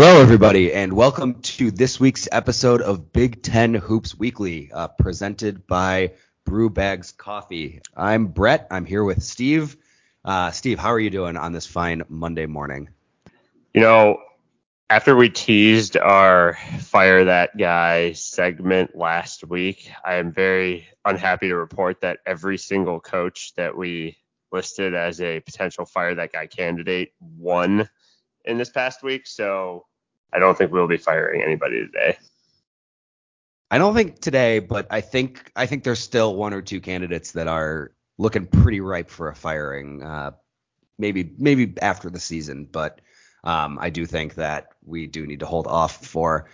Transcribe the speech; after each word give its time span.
Hello, 0.00 0.20
everybody, 0.20 0.72
and 0.72 0.92
welcome 0.92 1.42
to 1.42 1.72
this 1.72 1.98
week's 1.98 2.28
episode 2.30 2.82
of 2.82 3.12
Big 3.12 3.42
Ten 3.42 3.74
Hoops 3.74 4.16
Weekly, 4.16 4.70
uh, 4.72 4.86
presented 4.86 5.66
by 5.66 6.12
Brew 6.44 6.70
Bags 6.70 7.10
Coffee. 7.10 7.80
I'm 7.96 8.28
Brett. 8.28 8.68
I'm 8.70 8.84
here 8.86 9.02
with 9.02 9.24
Steve. 9.24 9.76
Uh, 10.24 10.52
Steve, 10.52 10.78
how 10.78 10.90
are 10.90 11.00
you 11.00 11.10
doing 11.10 11.36
on 11.36 11.50
this 11.50 11.66
fine 11.66 12.04
Monday 12.08 12.46
morning? 12.46 12.90
You 13.74 13.80
know, 13.80 14.18
after 14.88 15.16
we 15.16 15.30
teased 15.30 15.96
our 15.96 16.56
Fire 16.78 17.24
That 17.24 17.58
Guy 17.58 18.12
segment 18.12 18.96
last 18.96 19.48
week, 19.48 19.90
I 20.04 20.14
am 20.14 20.30
very 20.30 20.86
unhappy 21.04 21.48
to 21.48 21.56
report 21.56 22.02
that 22.02 22.20
every 22.24 22.56
single 22.56 23.00
coach 23.00 23.52
that 23.56 23.76
we 23.76 24.16
listed 24.52 24.94
as 24.94 25.20
a 25.20 25.40
potential 25.40 25.84
Fire 25.84 26.14
That 26.14 26.30
Guy 26.30 26.46
candidate 26.46 27.14
won 27.20 27.88
in 28.44 28.58
this 28.58 28.70
past 28.70 29.02
week, 29.02 29.26
so 29.26 29.86
I 30.32 30.38
don't 30.38 30.56
think 30.56 30.72
we'll 30.72 30.88
be 30.88 30.96
firing 30.96 31.42
anybody 31.42 31.86
today. 31.86 32.18
I 33.70 33.78
don't 33.78 33.94
think 33.94 34.20
today, 34.20 34.60
but 34.60 34.86
I 34.90 35.00
think 35.00 35.50
I 35.54 35.66
think 35.66 35.84
there's 35.84 36.00
still 36.00 36.34
one 36.34 36.54
or 36.54 36.62
two 36.62 36.80
candidates 36.80 37.32
that 37.32 37.48
are 37.48 37.92
looking 38.16 38.46
pretty 38.46 38.80
ripe 38.80 39.10
for 39.10 39.28
a 39.28 39.34
firing. 39.34 40.02
Uh, 40.02 40.32
maybe 40.98 41.34
maybe 41.38 41.74
after 41.80 42.10
the 42.10 42.20
season, 42.20 42.68
but 42.70 43.00
um, 43.44 43.78
I 43.80 43.90
do 43.90 44.06
think 44.06 44.34
that 44.34 44.72
we 44.84 45.06
do 45.06 45.26
need 45.26 45.40
to 45.40 45.46
hold 45.46 45.66
off 45.66 46.04
for 46.04 46.48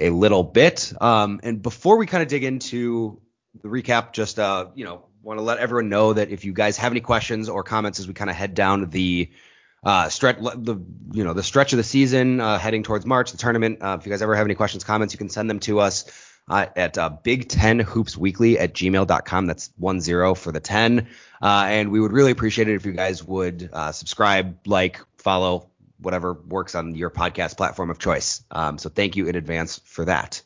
a 0.00 0.10
little 0.10 0.42
bit. 0.42 0.92
Um, 1.00 1.40
and 1.42 1.62
before 1.62 1.96
we 1.96 2.06
kind 2.06 2.22
of 2.22 2.28
dig 2.28 2.44
into 2.44 3.20
the 3.62 3.68
recap, 3.68 4.12
just 4.12 4.38
uh, 4.38 4.68
you 4.74 4.84
know, 4.84 5.04
want 5.22 5.38
to 5.38 5.42
let 5.42 5.58
everyone 5.58 5.88
know 5.88 6.12
that 6.12 6.30
if 6.30 6.44
you 6.44 6.52
guys 6.52 6.76
have 6.78 6.92
any 6.92 7.00
questions 7.00 7.48
or 7.48 7.62
comments 7.62 7.98
as 7.98 8.08
we 8.08 8.14
kind 8.14 8.30
of 8.30 8.36
head 8.36 8.54
down 8.54 8.88
the 8.90 9.30
uh, 9.84 10.08
stretch 10.08 10.38
the 10.38 10.76
you 11.12 11.24
know 11.24 11.32
the 11.32 11.42
stretch 11.42 11.72
of 11.72 11.76
the 11.76 11.84
season 11.84 12.40
uh, 12.40 12.58
heading 12.58 12.82
towards 12.82 13.06
March, 13.06 13.32
the 13.32 13.38
tournament. 13.38 13.78
Uh, 13.82 13.96
if 13.98 14.06
you 14.06 14.10
guys 14.10 14.22
ever 14.22 14.34
have 14.34 14.46
any 14.46 14.54
questions, 14.54 14.84
comments, 14.84 15.14
you 15.14 15.18
can 15.18 15.28
send 15.28 15.48
them 15.48 15.60
to 15.60 15.80
us 15.80 16.10
uh, 16.48 16.66
at 16.76 16.98
uh, 16.98 17.10
Big 17.10 17.48
Ten 17.48 17.78
Hoops 17.78 18.16
Weekly 18.16 18.58
at 18.58 18.74
gmail.com. 18.74 19.46
That's 19.46 19.70
one 19.76 20.00
zero 20.00 20.34
for 20.34 20.52
the 20.52 20.60
ten. 20.60 21.08
Uh, 21.40 21.66
and 21.68 21.92
we 21.92 22.00
would 22.00 22.12
really 22.12 22.32
appreciate 22.32 22.68
it 22.68 22.74
if 22.74 22.86
you 22.86 22.92
guys 22.92 23.22
would 23.22 23.70
uh, 23.72 23.92
subscribe, 23.92 24.58
like, 24.66 25.00
follow, 25.18 25.70
whatever 26.00 26.32
works 26.32 26.74
on 26.74 26.94
your 26.94 27.10
podcast 27.10 27.56
platform 27.56 27.90
of 27.90 27.98
choice. 27.98 28.42
Um, 28.50 28.78
so 28.78 28.88
thank 28.88 29.16
you 29.16 29.28
in 29.28 29.36
advance 29.36 29.80
for 29.84 30.04
that. 30.06 30.42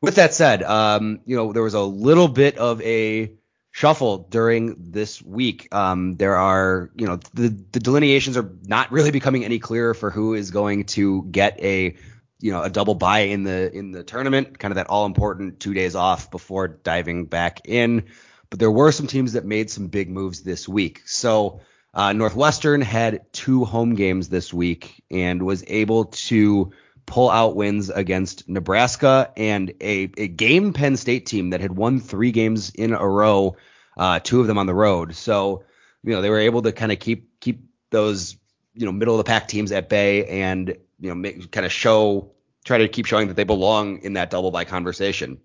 With 0.00 0.16
that 0.16 0.32
said, 0.32 0.62
um, 0.62 1.20
you 1.24 1.36
know 1.36 1.52
there 1.52 1.62
was 1.62 1.74
a 1.74 1.82
little 1.82 2.28
bit 2.28 2.56
of 2.58 2.80
a 2.82 3.32
shuffle 3.78 4.26
during 4.28 4.74
this 4.90 5.22
week. 5.22 5.72
Um, 5.72 6.16
there 6.16 6.34
are, 6.36 6.90
you 6.96 7.06
know, 7.06 7.20
the, 7.34 7.48
the 7.70 7.78
delineations 7.78 8.36
are 8.36 8.50
not 8.64 8.90
really 8.90 9.12
becoming 9.12 9.44
any 9.44 9.60
clearer 9.60 9.94
for 9.94 10.10
who 10.10 10.34
is 10.34 10.50
going 10.50 10.82
to 10.86 11.22
get 11.30 11.60
a, 11.60 11.94
you 12.40 12.50
know, 12.50 12.60
a 12.60 12.70
double 12.70 12.96
bye 12.96 13.20
in 13.20 13.44
the 13.44 13.72
in 13.72 13.92
the 13.92 14.02
tournament, 14.02 14.58
kind 14.58 14.72
of 14.72 14.76
that 14.76 14.88
all 14.88 15.06
important 15.06 15.60
two 15.60 15.74
days 15.74 15.94
off 15.94 16.28
before 16.32 16.66
diving 16.66 17.26
back 17.26 17.60
in. 17.68 18.06
But 18.50 18.58
there 18.58 18.70
were 18.70 18.90
some 18.90 19.06
teams 19.06 19.34
that 19.34 19.44
made 19.44 19.70
some 19.70 19.86
big 19.86 20.10
moves 20.10 20.42
this 20.42 20.68
week. 20.68 21.02
So 21.06 21.60
uh, 21.94 22.12
Northwestern 22.12 22.80
had 22.80 23.32
two 23.32 23.64
home 23.64 23.94
games 23.94 24.28
this 24.28 24.52
week 24.52 25.04
and 25.08 25.40
was 25.40 25.62
able 25.68 26.06
to 26.06 26.72
pull 27.08 27.30
out 27.30 27.56
wins 27.56 27.88
against 27.88 28.48
Nebraska 28.48 29.32
and 29.36 29.72
a, 29.80 30.10
a 30.18 30.28
game 30.28 30.74
Penn 30.74 30.96
State 30.96 31.26
team 31.26 31.50
that 31.50 31.60
had 31.60 31.72
won 31.72 32.00
three 32.00 32.30
games 32.30 32.70
in 32.70 32.92
a 32.92 33.08
row, 33.08 33.56
uh, 33.96 34.20
two 34.20 34.40
of 34.40 34.46
them 34.46 34.58
on 34.58 34.66
the 34.66 34.74
road. 34.74 35.16
So, 35.16 35.64
you 36.04 36.12
know, 36.12 36.20
they 36.20 36.30
were 36.30 36.38
able 36.38 36.62
to 36.62 36.70
kind 36.70 36.92
of 36.92 37.00
keep 37.00 37.40
keep 37.40 37.64
those, 37.90 38.36
you 38.74 38.84
know, 38.84 38.92
middle 38.92 39.14
of 39.14 39.18
the 39.18 39.24
pack 39.24 39.48
teams 39.48 39.72
at 39.72 39.88
bay 39.88 40.26
and, 40.26 40.68
you 41.00 41.08
know, 41.08 41.14
make, 41.14 41.50
kind 41.50 41.64
of 41.64 41.72
show, 41.72 42.30
try 42.64 42.78
to 42.78 42.88
keep 42.88 43.06
showing 43.06 43.28
that 43.28 43.34
they 43.34 43.44
belong 43.44 44.02
in 44.02 44.12
that 44.12 44.30
double 44.30 44.50
by 44.50 44.64
conversation. 44.64 45.40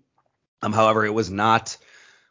Um, 0.62 0.72
however, 0.72 1.06
it 1.06 1.14
was 1.14 1.30
not 1.30 1.78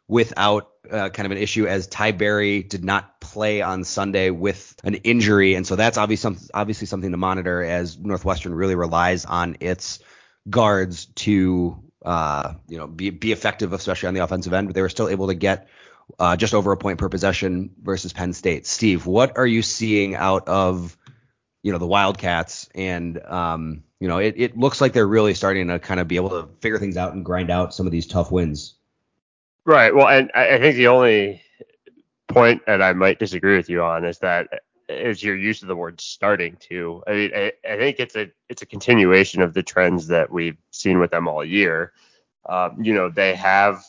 without 0.06 0.70
uh, 0.90 1.08
kind 1.08 1.26
of 1.26 1.32
an 1.32 1.38
issue 1.38 1.66
as 1.66 1.88
Ty 1.88 2.12
Berry 2.12 2.62
did 2.62 2.84
not 2.84 3.13
play 3.34 3.60
on 3.60 3.84
Sunday 3.84 4.30
with 4.30 4.74
an 4.84 4.94
injury, 4.94 5.54
and 5.54 5.66
so 5.66 5.76
that's 5.76 5.98
obviously 5.98 6.36
obviously 6.54 6.86
something 6.86 7.10
to 7.10 7.16
monitor 7.16 7.62
as 7.62 7.98
Northwestern 7.98 8.54
really 8.54 8.76
relies 8.76 9.24
on 9.24 9.56
its 9.60 9.98
guards 10.48 11.06
to 11.16 11.82
uh, 12.04 12.54
you 12.68 12.78
know 12.78 12.86
be 12.86 13.10
be 13.10 13.32
effective, 13.32 13.72
especially 13.72 14.06
on 14.06 14.14
the 14.14 14.22
offensive 14.22 14.52
end. 14.52 14.68
But 14.68 14.74
they 14.74 14.82
were 14.82 14.88
still 14.88 15.08
able 15.08 15.26
to 15.26 15.34
get 15.34 15.68
uh, 16.18 16.36
just 16.36 16.54
over 16.54 16.72
a 16.72 16.76
point 16.76 16.98
per 16.98 17.08
possession 17.08 17.70
versus 17.82 18.12
Penn 18.12 18.32
State. 18.32 18.66
Steve, 18.66 19.04
what 19.04 19.36
are 19.36 19.46
you 19.46 19.62
seeing 19.62 20.14
out 20.14 20.48
of 20.48 20.96
you 21.62 21.72
know 21.72 21.78
the 21.78 21.86
Wildcats 21.86 22.68
and 22.74 23.20
um, 23.24 23.82
you 23.98 24.08
know 24.08 24.18
it, 24.18 24.34
it 24.36 24.56
looks 24.56 24.80
like 24.80 24.92
they're 24.92 25.06
really 25.06 25.34
starting 25.34 25.68
to 25.68 25.78
kind 25.80 25.98
of 25.98 26.06
be 26.06 26.16
able 26.16 26.30
to 26.30 26.48
figure 26.60 26.78
things 26.78 26.96
out 26.96 27.12
and 27.12 27.24
grind 27.24 27.50
out 27.50 27.74
some 27.74 27.86
of 27.86 27.92
these 27.92 28.06
tough 28.06 28.30
wins. 28.30 28.74
Right. 29.66 29.94
Well, 29.94 30.08
and 30.08 30.30
I 30.34 30.58
think 30.58 30.76
the 30.76 30.88
only 30.88 31.42
point 32.34 32.66
that 32.66 32.82
I 32.82 32.92
might 32.92 33.18
disagree 33.18 33.56
with 33.56 33.68
you 33.70 33.82
on 33.82 34.04
is 34.04 34.18
that 34.18 34.48
is 34.88 35.22
your 35.22 35.36
use 35.36 35.62
of 35.62 35.68
the 35.68 35.76
word 35.76 36.00
starting 36.00 36.56
to. 36.68 37.02
I 37.06 37.12
mean, 37.12 37.30
I, 37.34 37.52
I 37.68 37.76
think 37.76 38.00
it's 38.00 38.16
a 38.16 38.30
it's 38.48 38.62
a 38.62 38.66
continuation 38.66 39.40
of 39.40 39.54
the 39.54 39.62
trends 39.62 40.08
that 40.08 40.30
we've 40.30 40.58
seen 40.70 40.98
with 40.98 41.10
them 41.10 41.28
all 41.28 41.44
year. 41.44 41.92
Um, 42.46 42.82
you 42.82 42.92
know, 42.92 43.08
they 43.08 43.34
have 43.36 43.82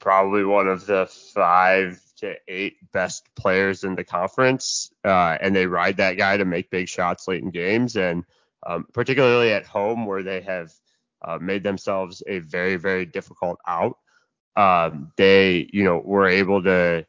probably 0.00 0.44
one 0.44 0.68
of 0.68 0.86
the 0.86 1.06
five 1.34 2.00
to 2.18 2.34
eight 2.48 2.76
best 2.92 3.24
players 3.36 3.84
in 3.84 3.94
the 3.94 4.04
conference, 4.04 4.92
uh, 5.04 5.38
and 5.40 5.54
they 5.54 5.66
ride 5.66 5.96
that 5.98 6.18
guy 6.18 6.36
to 6.36 6.44
make 6.44 6.70
big 6.70 6.88
shots 6.88 7.28
late 7.28 7.42
in 7.42 7.50
games, 7.50 7.96
and 7.96 8.24
um, 8.66 8.86
particularly 8.92 9.52
at 9.52 9.64
home 9.64 10.04
where 10.04 10.22
they 10.22 10.40
have 10.40 10.72
uh, 11.22 11.38
made 11.40 11.62
themselves 11.62 12.22
a 12.26 12.40
very 12.40 12.76
very 12.76 13.06
difficult 13.06 13.58
out 13.66 13.96
um, 14.58 15.12
they, 15.16 15.70
you 15.72 15.84
know, 15.84 15.98
were 16.04 16.26
able 16.26 16.62
to 16.64 17.06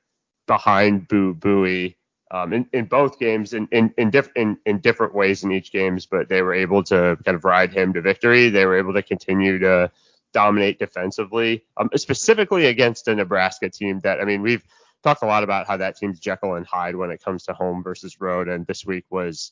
behind 0.49 1.07
Boo 1.07 1.35
Buie 1.35 1.95
um, 2.31 2.53
in, 2.53 2.67
in 2.73 2.85
both 2.85 3.19
games 3.19 3.53
in 3.53 3.67
in 3.71 3.93
in, 3.97 4.09
diff- 4.09 4.35
in 4.35 4.57
in 4.65 4.79
different 4.79 5.13
ways 5.13 5.43
in 5.43 5.51
each 5.51 5.71
games, 5.71 6.07
but 6.07 6.27
they 6.27 6.41
were 6.41 6.53
able 6.53 6.83
to 6.85 7.17
kind 7.23 7.35
of 7.35 7.45
ride 7.45 7.71
him 7.71 7.93
to 7.93 8.01
victory. 8.01 8.49
They 8.49 8.65
were 8.65 8.77
able 8.77 8.93
to 8.93 9.03
continue 9.03 9.59
to 9.59 9.91
dominate 10.33 10.79
defensively, 10.79 11.63
um, 11.77 11.89
specifically 11.95 12.65
against 12.65 13.07
a 13.07 13.15
Nebraska 13.15 13.69
team 13.69 14.01
that 14.01 14.19
I 14.19 14.25
mean 14.25 14.41
we've 14.41 14.63
talked 15.03 15.21
a 15.21 15.27
lot 15.27 15.43
about 15.43 15.67
how 15.67 15.77
that 15.77 15.95
team's 15.97 16.19
Jekyll 16.19 16.55
and 16.55 16.65
Hyde 16.65 16.95
when 16.95 17.11
it 17.11 17.23
comes 17.23 17.43
to 17.45 17.53
home 17.53 17.83
versus 17.83 18.19
road, 18.19 18.47
and 18.47 18.65
this 18.65 18.83
week 18.85 19.05
was 19.11 19.51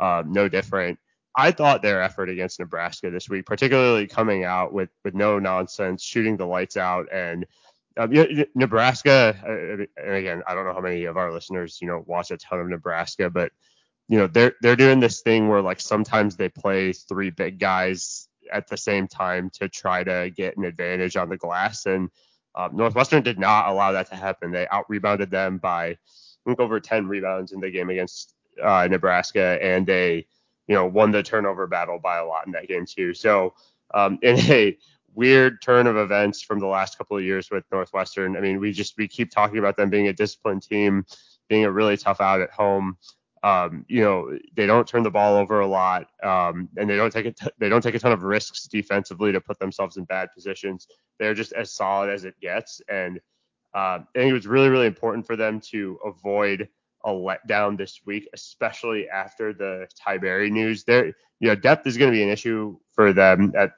um, 0.00 0.32
no 0.32 0.48
different. 0.48 0.98
I 1.36 1.52
thought 1.52 1.82
their 1.82 2.02
effort 2.02 2.30
against 2.30 2.58
Nebraska 2.58 3.10
this 3.10 3.28
week, 3.28 3.44
particularly 3.44 4.06
coming 4.06 4.44
out 4.44 4.72
with 4.72 4.88
with 5.04 5.14
no 5.14 5.38
nonsense, 5.38 6.02
shooting 6.02 6.38
the 6.38 6.46
lights 6.46 6.78
out, 6.78 7.06
and 7.12 7.46
um, 7.98 8.12
Nebraska. 8.54 9.36
Uh, 9.46 9.84
and 10.02 10.14
again, 10.14 10.42
I 10.46 10.54
don't 10.54 10.64
know 10.66 10.72
how 10.72 10.80
many 10.80 11.04
of 11.04 11.16
our 11.16 11.32
listeners, 11.32 11.78
you 11.80 11.88
know, 11.88 12.04
watch 12.06 12.30
a 12.30 12.36
ton 12.36 12.60
of 12.60 12.68
Nebraska, 12.68 13.28
but 13.30 13.52
you 14.08 14.18
know, 14.18 14.26
they're 14.26 14.54
they're 14.62 14.76
doing 14.76 15.00
this 15.00 15.20
thing 15.20 15.48
where 15.48 15.60
like 15.60 15.80
sometimes 15.80 16.36
they 16.36 16.48
play 16.48 16.92
three 16.92 17.30
big 17.30 17.58
guys 17.58 18.28
at 18.50 18.66
the 18.68 18.76
same 18.76 19.06
time 19.06 19.50
to 19.54 19.68
try 19.68 20.02
to 20.02 20.30
get 20.34 20.56
an 20.56 20.64
advantage 20.64 21.16
on 21.16 21.28
the 21.28 21.36
glass, 21.36 21.84
and 21.86 22.08
um, 22.54 22.74
Northwestern 22.74 23.22
did 23.22 23.38
not 23.38 23.68
allow 23.68 23.92
that 23.92 24.08
to 24.08 24.16
happen. 24.16 24.50
They 24.50 24.66
out 24.68 24.86
rebounded 24.88 25.30
them 25.30 25.58
by 25.58 25.88
I 25.88 25.96
think 26.46 26.60
over 26.60 26.80
10 26.80 27.06
rebounds 27.06 27.52
in 27.52 27.60
the 27.60 27.70
game 27.70 27.90
against 27.90 28.34
uh, 28.62 28.88
Nebraska, 28.90 29.58
and 29.60 29.86
they 29.86 30.26
you 30.68 30.74
know, 30.74 30.86
won 30.86 31.10
the 31.10 31.22
turnover 31.22 31.66
battle 31.66 31.98
by 31.98 32.18
a 32.18 32.24
lot 32.24 32.46
in 32.46 32.52
that 32.52 32.68
game 32.68 32.86
too. 32.86 33.14
So 33.14 33.54
um, 33.92 34.18
in 34.22 34.38
a 34.38 34.78
weird 35.14 35.60
turn 35.62 35.86
of 35.86 35.96
events 35.96 36.42
from 36.42 36.58
the 36.58 36.66
last 36.66 36.98
couple 36.98 37.16
of 37.16 37.24
years 37.24 37.50
with 37.50 37.64
Northwestern, 37.72 38.36
I 38.36 38.40
mean, 38.40 38.60
we 38.60 38.72
just 38.72 38.96
we 38.96 39.08
keep 39.08 39.30
talking 39.30 39.58
about 39.58 39.76
them 39.76 39.90
being 39.90 40.08
a 40.08 40.12
disciplined 40.12 40.62
team, 40.62 41.04
being 41.48 41.64
a 41.64 41.72
really 41.72 41.96
tough 41.96 42.20
out 42.20 42.40
at 42.40 42.50
home. 42.50 42.96
Um, 43.44 43.84
you 43.88 44.02
know, 44.02 44.36
they 44.56 44.66
don't 44.66 44.86
turn 44.86 45.04
the 45.04 45.10
ball 45.10 45.36
over 45.36 45.60
a 45.60 45.66
lot, 45.66 46.08
um, 46.24 46.68
and 46.76 46.90
they 46.90 46.96
don't 46.96 47.12
take 47.12 47.26
a 47.26 47.32
t- 47.32 47.50
they 47.58 47.68
don't 47.68 47.82
take 47.82 47.94
a 47.94 47.98
ton 47.98 48.12
of 48.12 48.22
risks 48.22 48.66
defensively 48.66 49.30
to 49.32 49.40
put 49.40 49.58
themselves 49.58 49.96
in 49.96 50.04
bad 50.04 50.28
positions. 50.34 50.88
They're 51.18 51.34
just 51.34 51.52
as 51.52 51.72
solid 51.72 52.10
as 52.10 52.24
it 52.24 52.34
gets, 52.40 52.80
and 52.88 53.18
uh, 53.74 54.00
I 54.00 54.04
think 54.14 54.30
it 54.30 54.34
was 54.34 54.46
really 54.46 54.68
really 54.68 54.86
important 54.86 55.26
for 55.26 55.36
them 55.36 55.60
to 55.70 55.98
avoid 56.04 56.68
a 57.04 57.10
letdown 57.10 57.76
this 57.76 58.00
week, 58.04 58.28
especially 58.34 59.08
after 59.08 59.52
the 59.52 59.86
Ty 59.98 60.18
Berry 60.18 60.50
news. 60.50 60.84
There, 60.84 61.06
you 61.40 61.48
know, 61.48 61.54
depth 61.54 61.86
is 61.86 61.96
going 61.96 62.10
to 62.10 62.16
be 62.16 62.22
an 62.22 62.28
issue 62.28 62.76
for 62.92 63.12
them 63.12 63.52
at, 63.56 63.72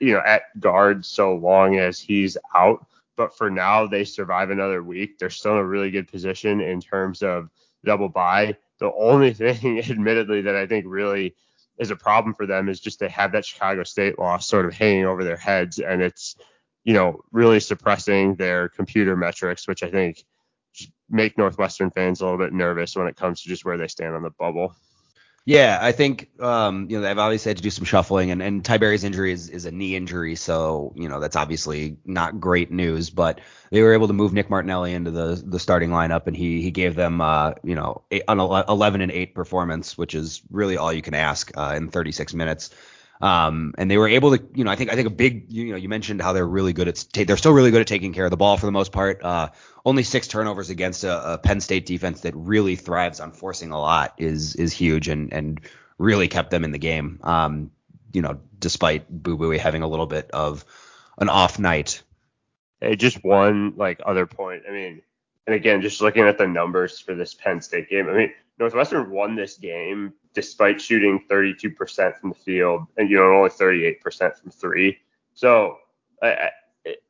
you 0.00 0.12
know, 0.12 0.22
at 0.24 0.42
guard 0.58 1.04
so 1.04 1.34
long 1.34 1.78
as 1.78 1.98
he's 1.98 2.36
out. 2.54 2.86
But 3.16 3.36
for 3.36 3.50
now, 3.50 3.86
they 3.86 4.04
survive 4.04 4.50
another 4.50 4.82
week. 4.82 5.18
They're 5.18 5.30
still 5.30 5.52
in 5.52 5.58
a 5.58 5.64
really 5.64 5.90
good 5.90 6.08
position 6.08 6.60
in 6.60 6.80
terms 6.80 7.22
of 7.22 7.50
double 7.84 8.08
bye. 8.08 8.56
The 8.78 8.92
only 8.92 9.32
thing, 9.34 9.78
admittedly, 9.80 10.42
that 10.42 10.56
I 10.56 10.66
think 10.66 10.86
really 10.88 11.34
is 11.78 11.90
a 11.90 11.96
problem 11.96 12.34
for 12.34 12.46
them 12.46 12.68
is 12.68 12.80
just 12.80 13.00
they 13.00 13.08
have 13.08 13.32
that 13.32 13.46
Chicago 13.46 13.84
State 13.84 14.18
loss 14.18 14.46
sort 14.46 14.66
of 14.66 14.74
hanging 14.74 15.06
over 15.06 15.24
their 15.24 15.36
heads, 15.36 15.78
and 15.78 16.02
it's 16.02 16.36
you 16.84 16.94
know 16.94 17.20
really 17.32 17.60
suppressing 17.60 18.36
their 18.36 18.68
computer 18.68 19.16
metrics, 19.16 19.66
which 19.66 19.82
I 19.82 19.90
think 19.90 20.24
make 21.08 21.36
Northwestern 21.36 21.90
fans 21.90 22.20
a 22.20 22.24
little 22.24 22.38
bit 22.38 22.52
nervous 22.52 22.94
when 22.94 23.06
it 23.06 23.16
comes 23.16 23.42
to 23.42 23.48
just 23.48 23.64
where 23.64 23.76
they 23.76 23.88
stand 23.88 24.14
on 24.14 24.22
the 24.22 24.30
bubble. 24.30 24.74
Yeah, 25.46 25.78
I 25.80 25.92
think 25.92 26.28
um, 26.40 26.86
you 26.90 26.96
know 26.96 27.02
they've 27.02 27.18
obviously 27.18 27.50
had 27.50 27.56
to 27.56 27.62
do 27.62 27.70
some 27.70 27.84
shuffling, 27.84 28.30
and, 28.30 28.42
and 28.42 28.64
Ty 28.64 28.78
Berry's 28.78 29.04
injury 29.04 29.32
is, 29.32 29.48
is 29.48 29.64
a 29.64 29.70
knee 29.70 29.96
injury, 29.96 30.36
so 30.36 30.92
you 30.94 31.08
know 31.08 31.18
that's 31.18 31.34
obviously 31.34 31.96
not 32.04 32.38
great 32.38 32.70
news. 32.70 33.10
But 33.10 33.40
they 33.70 33.82
were 33.82 33.94
able 33.94 34.06
to 34.06 34.12
move 34.12 34.32
Nick 34.34 34.50
Martinelli 34.50 34.92
into 34.92 35.10
the 35.10 35.42
the 35.44 35.58
starting 35.58 35.90
lineup, 35.90 36.26
and 36.26 36.36
he 36.36 36.60
he 36.60 36.70
gave 36.70 36.94
them 36.94 37.20
uh, 37.20 37.54
you 37.64 37.74
know 37.74 38.02
an 38.10 38.38
11 38.38 39.00
and 39.00 39.10
eight 39.10 39.34
performance, 39.34 39.96
which 39.96 40.14
is 40.14 40.42
really 40.50 40.76
all 40.76 40.92
you 40.92 41.02
can 41.02 41.14
ask 41.14 41.50
uh, 41.56 41.72
in 41.74 41.88
36 41.90 42.34
minutes. 42.34 42.70
Um, 43.20 43.74
and 43.76 43.90
they 43.90 43.98
were 43.98 44.08
able 44.08 44.36
to, 44.36 44.42
you 44.54 44.64
know, 44.64 44.70
I 44.70 44.76
think 44.76 44.90
I 44.90 44.96
think 44.96 45.06
a 45.06 45.10
big, 45.10 45.52
you 45.52 45.72
know, 45.72 45.76
you 45.76 45.88
mentioned 45.88 46.22
how 46.22 46.32
they're 46.32 46.46
really 46.46 46.72
good 46.72 46.88
at, 46.88 47.06
they're 47.12 47.36
still 47.36 47.52
really 47.52 47.70
good 47.70 47.82
at 47.82 47.86
taking 47.86 48.14
care 48.14 48.24
of 48.24 48.30
the 48.30 48.36
ball 48.36 48.56
for 48.56 48.66
the 48.66 48.72
most 48.72 48.92
part. 48.92 49.22
Uh, 49.22 49.50
only 49.84 50.02
six 50.02 50.26
turnovers 50.26 50.70
against 50.70 51.04
a, 51.04 51.34
a 51.34 51.38
Penn 51.38 51.60
State 51.60 51.84
defense 51.84 52.22
that 52.22 52.34
really 52.34 52.76
thrives 52.76 53.20
on 53.20 53.32
forcing 53.32 53.72
a 53.72 53.78
lot 53.78 54.14
is 54.18 54.56
is 54.56 54.72
huge 54.72 55.08
and 55.08 55.32
and 55.32 55.60
really 55.98 56.28
kept 56.28 56.50
them 56.50 56.64
in 56.64 56.72
the 56.72 56.78
game. 56.78 57.20
Um, 57.22 57.70
you 58.12 58.22
know, 58.22 58.40
despite 58.58 59.08
Boo 59.10 59.36
Buie 59.36 59.58
having 59.58 59.82
a 59.82 59.88
little 59.88 60.06
bit 60.06 60.30
of 60.30 60.64
an 61.18 61.28
off 61.28 61.58
night. 61.58 62.02
Hey, 62.80 62.96
just 62.96 63.22
one 63.22 63.74
like 63.76 64.00
other 64.04 64.24
point. 64.26 64.62
I 64.66 64.72
mean, 64.72 65.02
and 65.46 65.54
again, 65.54 65.82
just 65.82 66.00
looking 66.00 66.24
at 66.24 66.38
the 66.38 66.46
numbers 66.46 66.98
for 66.98 67.14
this 67.14 67.34
Penn 67.34 67.60
State 67.60 67.90
game. 67.90 68.08
I 68.08 68.14
mean, 68.14 68.32
Northwestern 68.58 69.10
won 69.10 69.36
this 69.36 69.58
game 69.58 70.14
despite 70.34 70.80
shooting 70.80 71.24
32% 71.30 72.16
from 72.18 72.30
the 72.30 72.34
field 72.36 72.86
and 72.96 73.10
you 73.10 73.16
know 73.16 73.32
only 73.32 73.50
38% 73.50 74.36
from 74.36 74.50
three. 74.50 74.98
So, 75.34 75.76
I, 76.22 76.50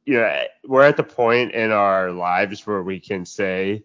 you 0.04 0.14
know, 0.14 0.44
we're 0.66 0.82
at 0.82 0.96
the 0.96 1.04
point 1.04 1.52
in 1.52 1.70
our 1.70 2.10
lives 2.10 2.66
where 2.66 2.82
we 2.82 3.00
can 3.00 3.24
say 3.24 3.84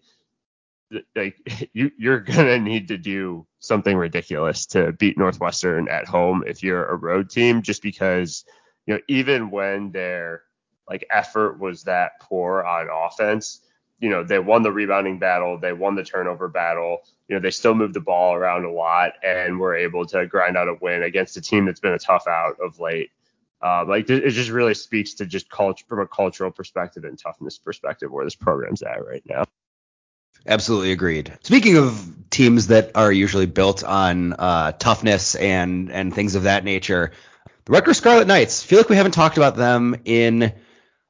like 1.16 1.70
you 1.74 1.92
you're 1.98 2.20
gonna 2.20 2.60
need 2.60 2.88
to 2.90 2.98
do 2.98 3.46
something 3.60 3.98
ridiculous 3.98 4.66
to 4.68 4.92
beat 4.94 5.18
Northwestern 5.18 5.88
at 5.90 6.08
home 6.08 6.44
if 6.46 6.64
you're 6.64 6.86
a 6.86 6.96
road 6.96 7.30
team, 7.30 7.62
just 7.62 7.82
because 7.82 8.46
you 8.86 8.94
know 8.94 9.00
even 9.08 9.52
when 9.52 9.92
their 9.92 10.44
like 10.90 11.06
effort 11.10 11.60
was 11.60 11.84
that 11.84 12.12
poor 12.22 12.64
on 12.64 12.88
offense, 12.92 13.62
you 14.00 14.10
know 14.10 14.24
they 14.24 14.40
won 14.40 14.64
the 14.64 14.72
rebounding 14.72 15.20
battle, 15.20 15.58
they 15.58 15.74
won 15.74 15.96
the 15.96 16.04
turnover 16.04 16.48
battle, 16.48 17.00
you 17.28 17.36
know 17.36 17.42
they 17.42 17.52
still 17.52 17.74
moved 17.74 17.94
the 17.94 18.02
ball 18.02 18.34
around 18.34 18.66
a 18.66 18.72
lot 18.72 19.14
and 19.24 19.60
were 19.60 19.76
able 19.76 20.06
to 20.08 20.26
grind 20.26 20.58
out 20.58 20.68
a 20.68 20.76
win 20.82 21.04
against 21.04 21.38
a 21.38 21.42
team 21.42 21.66
that's 21.66 21.80
been 21.80 21.94
a 21.94 22.00
tough 22.00 22.28
out 22.28 22.58
of 22.60 22.80
late. 22.80 23.12
Uh, 23.62 23.86
like 23.88 24.10
it 24.10 24.30
just 24.30 24.52
really 24.52 24.74
speaks 24.74 25.16
to 25.16 25.26
just 25.26 25.50
culture 25.50 25.86
from 25.88 26.00
a 26.00 26.08
cultural 26.08 26.52
perspective 26.52 27.04
and 27.04 27.18
toughness 27.18 27.58
perspective 27.58 28.12
where 28.12 28.26
this 28.26 28.36
program's 28.36 28.84
at 28.84 29.06
right 29.06 29.24
now. 29.26 29.44
Absolutely 30.48 30.92
agreed. 30.92 31.36
Speaking 31.42 31.78
of 31.78 32.14
teams 32.30 32.68
that 32.68 32.92
are 32.94 33.12
usually 33.12 33.48
built 33.48 33.84
on 33.84 34.34
uh, 34.34 34.74
toughness 34.74 35.34
and 35.36 35.92
and 35.92 36.14
things 36.14 36.36
of 36.36 36.44
that 36.44 36.64
nature, 36.64 37.12
the 37.66 37.72
Rutgers 37.72 37.98
Scarlet 37.98 38.28
Knights. 38.28 38.62
feel 38.62 38.78
like 38.78 38.90
we 38.90 38.96
haven't 38.96 39.14
talked 39.14 39.38
about 39.38 39.56
them 39.56 39.96
in 40.06 40.54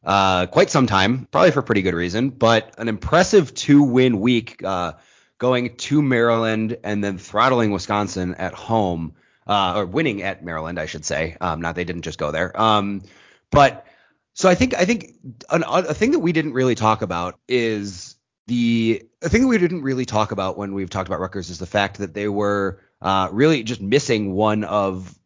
uh, 0.05 0.45
quite 0.47 0.69
some 0.69 0.87
time, 0.87 1.27
probably 1.31 1.51
for 1.51 1.61
pretty 1.61 1.81
good 1.81 1.93
reason. 1.93 2.29
But 2.29 2.75
an 2.77 2.87
impressive 2.87 3.53
two-win 3.53 4.19
week, 4.19 4.63
uh, 4.63 4.93
going 5.37 5.75
to 5.75 6.01
Maryland 6.01 6.77
and 6.83 7.03
then 7.03 7.17
throttling 7.17 7.71
Wisconsin 7.71 8.35
at 8.35 8.53
home, 8.53 9.15
uh, 9.47 9.73
or 9.77 9.85
winning 9.85 10.21
at 10.23 10.43
Maryland, 10.43 10.79
I 10.79 10.85
should 10.85 11.05
say. 11.05 11.37
Um, 11.41 11.61
not 11.61 11.75
they 11.75 11.83
didn't 11.83 12.03
just 12.03 12.17
go 12.17 12.31
there. 12.31 12.59
Um, 12.59 13.03
but 13.51 13.85
so 14.33 14.49
I 14.49 14.55
think 14.55 14.73
I 14.73 14.85
think 14.85 15.15
an, 15.49 15.63
a 15.67 15.93
thing 15.93 16.11
that 16.11 16.19
we 16.19 16.31
didn't 16.33 16.53
really 16.53 16.75
talk 16.75 17.01
about 17.01 17.39
is 17.47 18.15
the 18.47 19.03
thing 19.21 19.41
that 19.41 19.47
we 19.47 19.57
didn't 19.57 19.81
really 19.81 20.05
talk 20.05 20.31
about 20.31 20.57
when 20.57 20.73
we've 20.73 20.89
talked 20.89 21.07
about 21.07 21.19
Rutgers 21.19 21.49
is 21.49 21.57
the 21.57 21.65
fact 21.65 21.97
that 21.97 22.13
they 22.13 22.27
were 22.27 22.81
uh, 23.01 23.29
really 23.31 23.63
just 23.63 23.81
missing 23.81 24.33
one 24.33 24.63
of, 24.63 25.17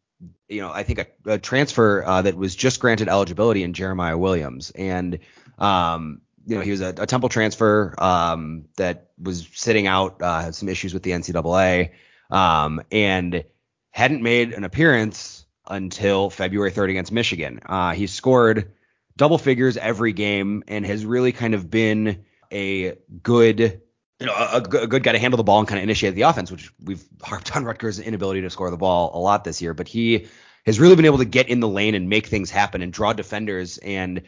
you 0.50 0.62
know, 0.62 0.72
I 0.72 0.84
think 0.84 1.00
a, 1.00 1.34
a 1.34 1.38
transfer 1.38 2.04
uh, 2.04 2.24
that 2.24 2.36
was 2.36 2.56
just 2.56 2.80
granted 2.80 3.08
eligibility 3.08 3.64
in 3.64 3.74
Jeremiah 3.74 4.18
Williams, 4.18 4.72
and 4.72 5.20
um, 5.60 6.22
you 6.46 6.56
know 6.56 6.62
he 6.62 6.72
was 6.72 6.82
a, 6.82 6.94
a 6.98 7.06
Temple 7.06 7.30
transfer 7.30 7.94
um, 8.00 8.66
that 8.78 9.12
was 9.22 9.48
sitting 9.54 9.86
out, 9.88 10.22
uh, 10.22 10.42
had 10.42 10.56
some 10.56 10.68
issues 10.68 10.94
with 10.94 11.04
the 11.04 11.12
NCAA, 11.12 11.92
um, 12.32 12.82
and 12.92 13.44
hadn't 13.92 14.24
made 14.24 14.54
an 14.54 14.64
appearance 14.64 15.46
until 15.68 16.30
February 16.30 16.72
3rd 16.72 16.90
against 16.90 17.12
Michigan. 17.12 17.60
Uh, 17.66 17.94
he 17.94 18.08
scored 18.08 18.74
double 19.16 19.38
figures 19.38 19.78
every 19.78 20.14
game 20.14 20.64
and 20.68 20.86
has 20.86 21.06
really 21.06 21.32
kind 21.32 21.54
of 21.54 21.70
been 21.70 22.26
a 22.52 22.96
good 23.22 23.82
you 24.20 24.26
know, 24.26 24.34
a, 24.34 24.58
a, 24.58 24.62
good 24.62 25.04
guy 25.04 25.14
to 25.14 25.20
handle 25.20 25.38
the 25.38 25.44
ball 25.44 25.60
and 25.60 25.68
kind 25.68 25.80
of 25.80 25.84
initiate 25.84 26.14
the 26.14 26.24
offense, 26.24 26.52
which 26.52 26.72
we've 26.84 27.04
harped 27.22 27.56
on 27.56 27.64
Rutgers' 27.64 28.00
inability 28.00 28.42
to 28.42 28.50
score 28.50 28.70
the 28.70 28.78
ball 28.78 29.12
a 29.14 29.20
lot 29.20 29.44
this 29.44 29.62
year. 29.62 29.74
But 29.74 29.88
he 29.88 30.28
has 30.66 30.80
really 30.80 30.96
been 30.96 31.06
able 31.06 31.20
to 31.20 31.26
get 31.26 31.48
in 31.50 31.60
the 31.62 31.68
lane 31.68 31.96
and 31.96 32.10
make 32.10 32.28
things 32.28 32.50
happen 32.52 32.82
and 32.82 32.92
draw 32.92 33.14
defenders. 33.14 33.78
And 33.78 34.24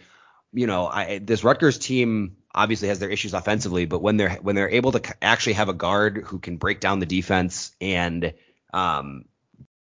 you 0.54 0.68
know, 0.68 0.88
I, 0.88 1.20
this 1.20 1.44
Rutgers 1.44 1.78
team 1.78 2.38
obviously 2.54 2.90
has 2.90 3.00
their 3.00 3.10
issues 3.10 3.34
offensively, 3.34 3.86
but 3.86 4.02
when 4.02 4.18
they're 4.18 4.36
when 4.36 4.56
they're 4.56 4.70
able 4.70 4.92
to 4.94 5.02
actually 5.22 5.54
have 5.54 5.70
a 5.70 5.74
guard 5.74 6.24
who 6.26 6.40
can 6.40 6.58
break 6.58 6.80
down 6.80 7.00
the 7.00 7.06
defense 7.06 7.72
and 7.80 8.34
um, 8.74 9.26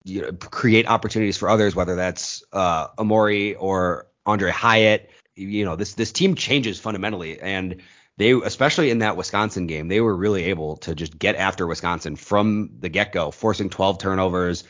you 0.04 0.22
know, 0.22 0.32
create 0.34 0.88
opportunities 0.88 1.38
for 1.38 1.50
others, 1.50 1.76
whether 1.76 1.96
that's 1.96 2.44
uh, 2.54 2.88
Amori 2.98 3.56
or 3.56 4.08
Aundre 4.26 4.52
Hyatt, 4.52 5.10
you 5.36 5.66
know, 5.66 5.76
this 5.76 5.94
this 5.94 6.12
team 6.12 6.36
changes 6.36 6.80
fundamentally 6.80 7.40
and 7.40 7.82
they 8.18 8.32
especially 8.34 8.92
in 8.92 9.00
that 9.00 9.18
Wisconsin 9.18 9.68
game, 9.68 9.88
they 9.88 10.02
were 10.02 10.16
really 10.16 10.46
able 10.46 10.78
to 10.78 10.94
just 10.96 11.18
get 11.18 11.36
after 11.36 11.66
Wisconsin 11.66 12.16
from 12.16 12.72
the 12.80 12.90
get-go, 12.90 13.32
forcing 13.32 13.70
12 13.70 13.98
turnovers 13.98 14.64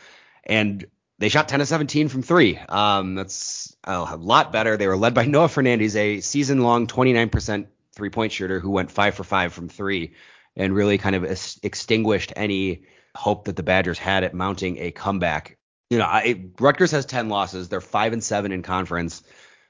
and 0.43 0.85
they 1.21 1.29
shot 1.29 1.47
10 1.47 1.61
of 1.61 1.67
17 1.67 2.07
from 2.07 2.23
3. 2.23 2.57
Um, 2.67 3.13
that's 3.13 3.75
a 3.83 4.17
lot 4.17 4.51
better. 4.51 4.75
They 4.75 4.87
were 4.87 4.97
led 4.97 5.13
by 5.13 5.25
Noah 5.27 5.49
Fernandez, 5.49 5.95
a 5.95 6.19
season-long 6.19 6.87
29% 6.87 7.67
three-point 7.93 8.31
shooter 8.31 8.59
who 8.59 8.71
went 8.71 8.89
5 8.89 9.15
for 9.15 9.23
5 9.23 9.53
from 9.53 9.69
3 9.69 10.13
and 10.55 10.73
really 10.73 10.97
kind 10.97 11.15
of 11.15 11.23
extinguished 11.61 12.33
any 12.35 12.85
hope 13.15 13.45
that 13.45 13.55
the 13.55 13.63
Badgers 13.63 13.99
had 13.99 14.23
at 14.23 14.33
mounting 14.33 14.77
a 14.79 14.91
comeback. 14.91 15.57
You 15.89 15.99
know, 15.99 16.05
I, 16.05 16.45
Rutgers 16.59 16.91
has 16.91 17.05
10 17.05 17.29
losses. 17.29 17.69
They're 17.69 17.81
5 17.81 18.13
and 18.13 18.23
7 18.23 18.51
in 18.51 18.63
conference, 18.63 19.21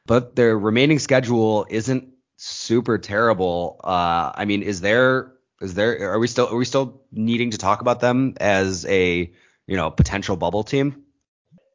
but 0.05 0.35
their 0.35 0.57
remaining 0.57 0.99
schedule 0.99 1.65
isn't 1.69 2.10
super 2.41 2.97
terrible. 2.97 3.79
Uh, 3.83 4.31
I 4.33 4.45
mean, 4.45 4.63
is 4.63 4.81
there 4.81 5.33
is 5.61 5.75
there 5.75 6.11
are 6.11 6.19
we 6.19 6.27
still 6.27 6.47
are 6.47 6.57
we 6.57 6.65
still 6.65 7.01
needing 7.11 7.51
to 7.51 7.57
talk 7.57 7.81
about 7.81 7.99
them 7.99 8.33
as 8.39 8.85
a 8.87 9.31
you 9.67 9.77
know 9.77 9.91
potential 9.91 10.35
bubble 10.35 10.63
team? 10.63 11.03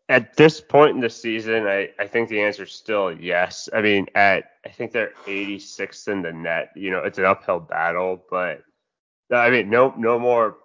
At 0.09 0.37
this 0.37 0.61
point 0.61 0.95
in 0.95 1.01
the 1.01 1.11
season, 1.11 1.67
I, 1.67 1.91
I 1.99 2.07
think 2.07 2.29
the 2.29 2.41
answer 2.41 2.65
is 2.65 2.73
still 2.73 3.13
yes. 3.13 3.69
I 3.75 3.81
mean, 3.81 4.07
at 4.15 4.51
I 4.65 4.69
think 4.69 4.93
they're 4.93 5.13
86th 5.27 6.09
in 6.09 6.23
the 6.23 6.33
net. 6.33 6.71
You 6.77 6.91
know, 6.91 7.01
it's 7.01 7.19
an 7.19 7.25
uphill 7.25 7.61
battle, 7.61 8.25
but 8.31 8.63
I 9.33 9.51
mean, 9.51 9.71
no 9.71 9.95
no 9.97 10.19
more 10.19 10.59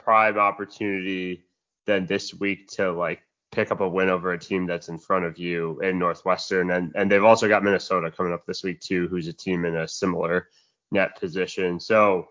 prime 0.00 0.38
opportunity 0.38 1.44
than 1.86 2.06
this 2.06 2.32
week 2.32 2.68
to 2.68 2.92
like 2.92 3.20
pick 3.52 3.70
up 3.70 3.80
a 3.80 3.88
win 3.88 4.08
over 4.08 4.32
a 4.32 4.38
team 4.38 4.66
that's 4.66 4.88
in 4.88 4.98
front 4.98 5.24
of 5.24 5.38
you 5.38 5.80
in 5.80 5.98
Northwestern. 5.98 6.70
And 6.70 6.92
and 6.94 7.10
they've 7.10 7.24
also 7.24 7.48
got 7.48 7.64
Minnesota 7.64 8.10
coming 8.10 8.32
up 8.32 8.46
this 8.46 8.62
week 8.62 8.80
too, 8.80 9.08
who's 9.08 9.28
a 9.28 9.32
team 9.32 9.64
in 9.64 9.76
a 9.76 9.88
similar 9.88 10.48
net 10.90 11.18
position. 11.18 11.80
So 11.80 12.28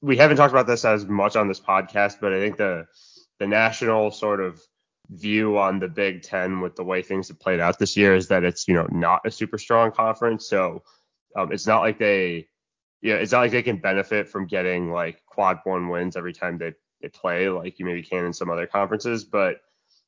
we 0.00 0.16
haven't 0.16 0.36
talked 0.36 0.52
about 0.52 0.66
this 0.66 0.84
as 0.84 1.06
much 1.06 1.36
on 1.36 1.48
this 1.48 1.60
podcast, 1.60 2.16
but 2.20 2.32
I 2.32 2.40
think 2.40 2.56
the 2.56 2.86
the 3.38 3.46
national 3.46 4.10
sort 4.10 4.40
of 4.40 4.60
view 5.10 5.58
on 5.58 5.78
the 5.78 5.88
Big 5.88 6.22
Ten 6.22 6.60
with 6.60 6.74
the 6.74 6.84
way 6.84 7.02
things 7.02 7.28
have 7.28 7.38
played 7.38 7.60
out 7.60 7.78
this 7.78 7.96
year 7.96 8.14
is 8.14 8.28
that 8.28 8.44
it's 8.44 8.66
you 8.66 8.74
know 8.74 8.86
not 8.90 9.22
a 9.24 9.30
super 9.30 9.58
strong 9.58 9.92
conference. 9.92 10.48
So 10.48 10.82
um, 11.36 11.52
it's 11.52 11.66
not 11.66 11.82
like 11.82 11.98
they 11.98 12.48
yeah, 13.02 13.14
it's 13.14 13.32
not 13.32 13.40
like 13.40 13.52
they 13.52 13.62
can 13.62 13.76
benefit 13.76 14.28
from 14.28 14.46
getting 14.46 14.90
like 14.90 15.22
quad 15.26 15.60
one 15.64 15.88
wins 15.88 16.16
every 16.16 16.32
time 16.32 16.58
they, 16.58 16.72
they 17.00 17.08
play 17.08 17.48
like 17.48 17.78
you 17.78 17.84
maybe 17.84 18.02
can 18.02 18.24
in 18.24 18.32
some 18.32 18.50
other 18.50 18.66
conferences, 18.66 19.24
but 19.24 19.60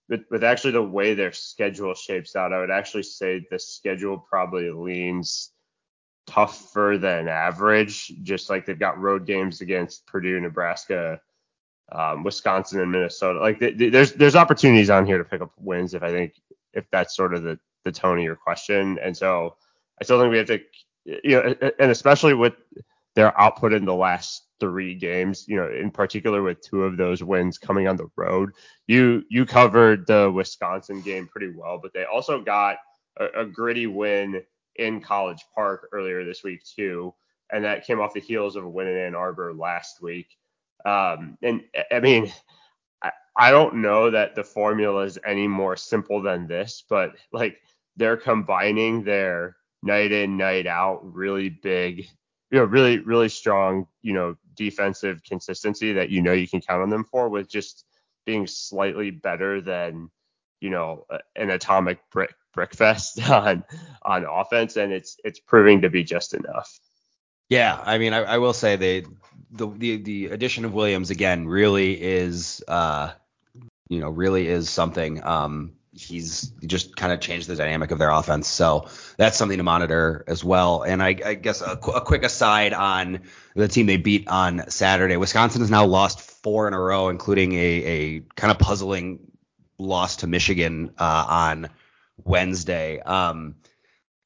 with, 0.09 0.23
with 0.31 0.45
actually 0.45 0.73
the 0.73 0.83
way 0.83 1.15
their 1.15 1.33
schedule 1.33 1.95
shapes 1.95 2.35
out, 2.35 2.53
I 2.53 2.61
would 2.61 2.71
actually 2.71 3.03
say 3.03 3.47
the 3.50 3.59
schedule 3.59 4.19
probably 4.19 4.71
leans 4.71 5.50
tougher 6.27 6.97
than 6.99 7.29
average. 7.29 8.12
Just 8.23 8.50
like 8.50 8.67
they've 8.67 8.79
got 8.79 8.99
road 8.99 9.27
games 9.27 9.61
against 9.61 10.07
Purdue, 10.07 10.41
Nebraska, 10.41 11.21
um, 11.93 12.25
Wisconsin, 12.25 12.81
and 12.81 12.91
Minnesota. 12.91 13.41
Like 13.41 13.59
there's 13.61 14.12
there's 14.12 14.37
opportunities 14.37 14.91
on 14.91 15.07
here 15.07 15.19
to 15.19 15.25
pick 15.25 15.41
up 15.41 15.53
wins 15.59 15.95
if 15.95 16.03
I 16.03 16.11
think 16.11 16.35
if 16.73 16.85
that's 16.91 17.17
sort 17.17 17.35
of 17.35 17.43
the 17.43 17.59
the 17.85 17.93
tone 17.93 18.19
of 18.19 18.25
your 18.25 18.37
question. 18.37 18.99
And 19.03 19.17
so 19.17 19.57
I 20.00 20.05
still 20.05 20.21
think 20.21 20.31
we 20.31 20.38
have 20.38 20.47
to, 20.49 20.61
you 21.05 21.37
know, 21.37 21.55
and 21.79 21.91
especially 21.91 22.35
with 22.35 22.55
their 23.15 23.38
output 23.41 23.73
in 23.73 23.85
the 23.85 23.95
last 23.95 24.45
three 24.61 24.95
games, 24.95 25.47
you 25.49 25.57
know, 25.57 25.69
in 25.69 25.91
particular 25.91 26.43
with 26.43 26.61
two 26.61 26.85
of 26.85 26.97
those 26.97 27.23
wins 27.23 27.59
coming 27.59 27.88
on 27.88 27.97
the 27.97 28.11
road. 28.17 28.53
You 28.87 29.25
you 29.29 29.47
covered 29.47 30.07
the 30.07 30.31
Wisconsin 30.31 31.00
game 31.03 31.27
pretty 31.27 31.50
well, 31.55 31.79
but 31.83 31.93
they 31.93 32.05
also 32.05 32.41
got 32.41 32.77
a, 33.19 33.43
a 33.43 33.47
gritty 33.47 33.87
win 33.87 34.43
in 34.77 35.00
College 35.00 35.45
Park 35.55 35.88
earlier 35.93 36.25
this 36.25 36.43
week 36.43 36.62
too, 36.65 37.15
and 37.53 37.65
that 37.65 37.85
came 37.85 38.00
off 38.00 38.15
the 38.15 38.21
heels 38.21 38.57
of 38.57 38.65
a 38.65 38.69
win 38.69 38.87
in 38.87 38.97
Ann 38.97 39.15
Arbor 39.15 39.53
last 39.53 40.00
week. 40.03 40.37
Um, 40.85 41.37
and 41.43 41.62
I 41.91 42.00
mean, 42.00 42.33
I, 43.03 43.11
I 43.37 43.50
don't 43.50 43.77
know 43.77 44.11
that 44.11 44.35
the 44.35 44.45
formula 44.45 45.03
is 45.03 45.19
any 45.25 45.49
more 45.49 45.77
simple 45.77 46.23
than 46.23 46.47
this, 46.47 46.85
but 46.88 47.15
like 47.33 47.59
they're 47.97 48.17
combining 48.17 49.03
their 49.03 49.57
night 49.83 50.12
in, 50.12 50.37
night 50.37 50.67
out, 50.67 51.00
really 51.03 51.49
big, 51.49 52.09
you 52.50 52.59
know, 52.59 52.65
really, 52.65 52.99
really 52.99 53.29
strong, 53.29 53.87
you 54.03 54.12
know, 54.12 54.37
defensive 54.59 55.23
consistency 55.23 55.95
that 55.95 56.11
you 56.11 56.21
know 56.21 56.33
you 56.33 56.49
can 56.49 56.61
count 56.61 56.83
on 56.83 56.91
them 56.91 57.05
for 57.05 57.29
with 57.29 57.49
just 57.49 57.85
being 58.27 58.47
slightly 58.47 59.11
better 59.11 59.62
than, 59.62 60.11
you 60.61 60.69
know, 60.69 61.07
an 61.35 61.49
atomic 61.49 61.99
brick 62.11 62.35
brickfest 62.55 63.31
on 63.47 63.65
on 64.03 64.27
offense, 64.27 64.77
and 64.77 64.93
it's 64.93 65.17
it's 65.25 65.38
proving 65.41 65.83
to 65.83 65.88
be 65.88 66.05
just 66.05 66.35
enough. 66.35 66.79
Yeah, 67.49 67.81
I 67.83 67.97
mean, 67.97 68.12
I, 68.12 68.19
I 68.25 68.38
will 68.38 68.53
say 68.53 68.77
they 68.77 69.05
the, 69.50 69.69
the 69.69 69.97
the 69.97 70.27
addition 70.27 70.67
of 70.67 70.75
Williams 70.75 71.09
again 71.09 71.47
really 71.49 71.99
is 71.99 72.62
uh 72.69 73.12
you 73.88 74.00
know 74.00 74.11
really 74.11 74.47
is 74.49 74.69
something. 74.69 75.25
Um, 75.25 75.77
he's 75.99 76.52
just 76.64 76.97
kind 76.97 77.12
of 77.12 77.21
changed 77.21 77.49
the 77.49 77.57
dynamic 77.57 77.90
of 77.90 77.99
their 77.99 78.11
offense. 78.11 78.49
So 78.49 78.88
that's 79.17 79.37
something 79.37 79.59
to 79.59 79.64
monitor 79.64 80.25
as 80.26 80.45
well. 80.45 80.83
And 80.83 81.02
I, 81.02 81.17
I 81.25 81.35
guess 81.35 81.61
a, 81.61 81.73
a, 81.73 82.00
quick 82.00 82.23
aside 82.23 82.73
on 82.73 83.21
the 83.55 83.69
team 83.69 83.87
they 83.87 83.97
beat 83.97 84.28
on 84.28 84.71
Saturday. 84.71 85.17
Wisconsin 85.17 85.61
has 85.61 85.71
now 85.71 85.85
lost 85.85 86.21
four 86.21 86.69
in 86.69 86.75
a 86.75 86.81
row, 86.81 87.09
including 87.09 87.55
a, 87.55 87.59
a 87.59 88.21
kind 88.37 88.50
of 88.50 88.59
puzzling 88.59 89.19
loss 89.78 90.17
to 90.17 90.26
Michigan 90.26 90.93
uh, 90.99 91.26
on 91.28 91.69
Wednesday. 92.25 93.00
Um, 93.00 93.57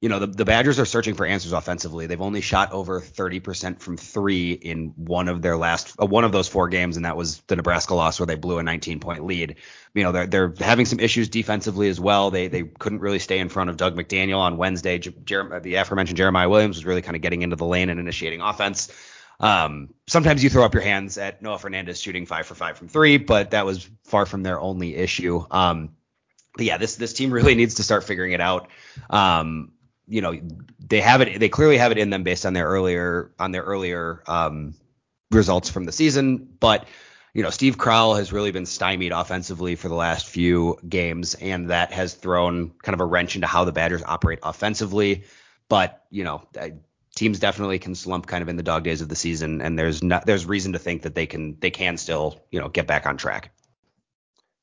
you 0.03 0.09
know, 0.09 0.19
the, 0.19 0.27
the 0.27 0.45
Badgers 0.45 0.81
are 0.81 0.85
searching 0.85 1.15
for 1.15 1.25
answers 1.25 1.53
offensively. 1.53 2.09
They've 2.09 2.21
only 2.21 2.41
shot 2.41 2.73
over 2.73 3.01
30% 3.01 3.79
from 3.79 3.97
three 3.97 4.51
in 4.51 4.93
one 4.97 5.29
of 5.29 5.43
their 5.43 5.57
last, 5.57 5.95
uh, 6.03 6.07
one 6.07 6.25
of 6.25 6.33
those 6.33 6.49
four 6.49 6.69
games, 6.69 6.97
and 6.97 7.07
that 7.07 7.17
was 7.17 7.39
the 7.47 7.55
Nebraska 7.55 7.95
loss 7.95 8.19
where 8.19 8.27
they 8.27 8.35
blew 8.35 8.59
a 8.59 8.65
19 8.65 8.99
point 8.99 9.25
lead. 9.25 9.59
You 9.95 10.03
know, 10.03 10.11
they're, 10.11 10.27
they're 10.27 10.55
having 10.59 10.87
some 10.87 10.99
issues 10.99 11.29
defensively 11.29 11.89
as 11.89 12.01
well. 12.01 12.33
They 12.33 12.49
they 12.49 12.65
couldn't 12.65 12.99
really 12.99 13.21
stay 13.21 13.39
in 13.39 13.49
front 13.49 13.71
of 13.71 13.77
Dug 13.77 13.95
McDaniel 13.95 14.39
on 14.39 14.57
Wednesday. 14.57 14.99
Jer- 14.99 15.61
the 15.61 15.77
aforementioned 15.77 16.17
Jeremiah 16.17 16.49
Williams 16.49 16.79
was 16.79 16.85
really 16.85 17.03
kind 17.03 17.15
of 17.15 17.23
getting 17.23 17.43
into 17.43 17.55
the 17.55 17.67
lane 17.67 17.89
and 17.89 18.01
initiating 18.01 18.41
offense. 18.41 18.93
Um, 19.39 19.95
sometimes 20.09 20.43
you 20.43 20.51
throw 20.51 20.65
up 20.65 20.75
your 20.75 20.83
hands 20.83 21.17
at 21.17 21.43
Noah 21.43 21.61
Fernandez 21.61 22.01
shooting 22.01 22.27
five 22.27 22.47
for 22.47 22.57
five 22.57 22.77
from 22.77 22.89
three, 22.89 23.19
but 23.19 23.53
that 23.53 23.67
was 23.67 23.89
far 24.03 24.27
from 24.27 24.43
their 24.43 24.61
only 24.61 24.97
issue. 24.97 25.45
Um, 25.49 25.91
but 26.57 26.67
yeah, 26.67 26.79
this 26.79 26.97
this 26.97 27.13
team 27.13 27.33
really 27.33 27.55
needs 27.61 27.77
to 27.77 27.85
start 27.85 28.03
figuring 28.03 28.33
it 28.33 28.41
out. 28.41 28.69
Um, 29.09 29.71
you 30.07 30.21
know, 30.21 30.39
they 30.81 31.01
have 31.01 31.21
it. 31.21 31.39
They 31.39 31.49
clearly 31.49 31.79
have 31.79 31.93
it 31.93 31.99
in 31.99 32.11
them 32.11 32.23
based 32.23 32.45
on 32.47 32.53
their 32.53 32.67
earlier 32.67 33.33
on 33.39 33.53
their 33.53 33.63
earlier 33.63 34.23
um, 34.27 34.75
results 35.31 35.71
from 35.71 35.85
the 35.85 35.93
season. 35.93 36.57
But 36.59 36.87
you 37.35 37.43
know, 37.43 37.51
Steve 37.51 37.79
Crowl 37.79 38.15
has 38.15 38.33
really 38.33 38.51
been 38.51 38.67
stymied 38.67 39.13
offensively 39.13 39.75
for 39.77 39.89
the 39.89 39.95
last 39.95 40.27
few 40.27 40.79
games, 40.87 41.35
and 41.35 41.71
that 41.71 41.93
has 41.93 42.15
thrown 42.15 42.71
kind 42.83 42.95
of 42.95 43.01
a 43.01 43.07
wrench 43.07 43.35
into 43.35 43.47
how 43.47 43.65
the 43.65 43.73
Badgers 43.73 44.03
operate 44.05 44.41
offensively. 44.43 45.25
But 45.69 46.05
you 46.11 46.25
know, 46.25 46.47
teams 47.15 47.39
definitely 47.39 47.79
can 47.79 47.95
slump 47.95 48.27
kind 48.27 48.43
of 48.43 48.49
in 48.49 48.57
the 48.57 48.63
dog 48.63 48.85
days 48.85 49.01
of 49.01 49.09
the 49.09 49.17
season, 49.17 49.63
and 49.63 49.79
there's 49.79 50.03
not 50.03 50.27
there's 50.27 50.47
reason 50.47 50.73
to 50.73 50.79
think 50.79 51.03
that 51.03 51.15
they 51.15 51.27
can 51.27 51.59
they 51.61 51.71
can 51.71 51.97
still 51.97 52.41
you 52.51 52.61
know 52.61 52.69
get 52.69 52.87
back 52.87 53.07
on 53.07 53.17
track. 53.17 53.53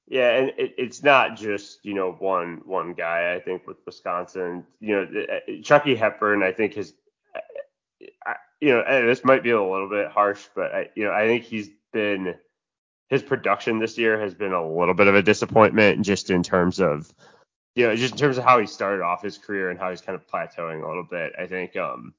Yeah, 0.10 0.32
and 0.32 0.50
it, 0.58 0.74
it's 0.78 1.04
not 1.04 1.38
just 1.38 1.86
you 1.86 1.94
know 1.94 2.14
one 2.14 2.62
one 2.66 2.94
guy. 2.94 3.36
I 3.36 3.40
think 3.40 3.68
with 3.68 3.78
Wisconsin, 3.86 4.66
you 4.80 4.96
know, 4.96 5.22
uh, 5.22 5.62
Chucky 5.64 5.96
Hepburn, 5.96 6.42
I 6.42 6.52
think 6.52 6.74
his, 6.74 6.94
I, 8.26 8.36
you 8.60 8.70
know, 8.70 8.84
this 9.06 9.24
might 9.24 9.44
be 9.44 9.52
a 9.52 9.62
little 9.62 9.88
bit 9.88 10.10
harsh, 10.10 10.48
but 10.56 10.74
I, 10.74 10.90
you 10.96 11.04
know, 11.04 11.12
I 11.12 11.28
think 11.28 11.44
he's 11.44 11.70
been 11.94 12.34
his 13.10 13.22
production 13.22 13.78
this 13.78 14.00
year 14.00 14.20
has 14.20 14.34
been 14.34 14.54
a 14.54 14.68
little 14.68 14.96
bit 14.96 15.08
of 15.08 15.14
a 15.16 15.22
disappointment, 15.22 16.04
just 16.04 16.32
in 16.32 16.42
terms 16.42 16.80
of, 16.80 17.14
you 17.76 17.86
know, 17.86 17.96
just 17.96 18.14
in 18.14 18.20
terms 18.20 18.40
of 18.40 18.44
how 18.44 18.60
he 18.60 18.66
started 18.66 19.04
off 19.04 19.22
his 19.22 19.38
career 19.38 19.70
and 19.70 19.80
how 19.80 19.92
he's 19.92 20.02
kind 20.02 20.16
of 20.16 20.26
plateauing 20.28 20.84
a 20.84 20.88
little 20.88 21.06
bit. 21.10 21.34
I 21.40 21.46
think, 21.46 21.76
um, 21.76 22.16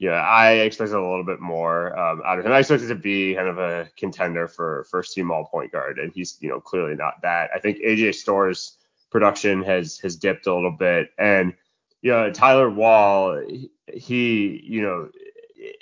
yeah, 0.00 0.12
I 0.12 0.52
expected 0.52 0.96
a 0.96 1.00
little 1.00 1.24
bit 1.24 1.40
more 1.40 1.96
um, 1.96 2.22
out 2.24 2.38
of 2.38 2.46
him. 2.46 2.52
I 2.52 2.60
expected 2.60 2.88
to 2.88 2.94
be 2.94 3.34
kind 3.34 3.48
of 3.48 3.58
a 3.58 3.86
contender 3.98 4.48
for 4.48 4.86
first 4.90 5.12
team 5.12 5.30
all 5.30 5.44
point 5.44 5.72
guard, 5.72 5.98
and 5.98 6.10
he's 6.14 6.38
you 6.40 6.48
know 6.48 6.58
clearly 6.58 6.96
not 6.96 7.20
that. 7.20 7.50
I 7.54 7.58
think 7.58 7.78
AJ 7.78 8.14
Storr's 8.14 8.78
production 9.10 9.62
has 9.62 9.98
has 9.98 10.16
dipped 10.16 10.46
a 10.46 10.54
little 10.54 10.70
bit, 10.70 11.10
and 11.18 11.52
you 12.00 12.12
know 12.12 12.32
Tyler 12.32 12.70
Wahl, 12.70 13.42
he 13.92 14.62
you 14.64 14.80
know 14.80 15.10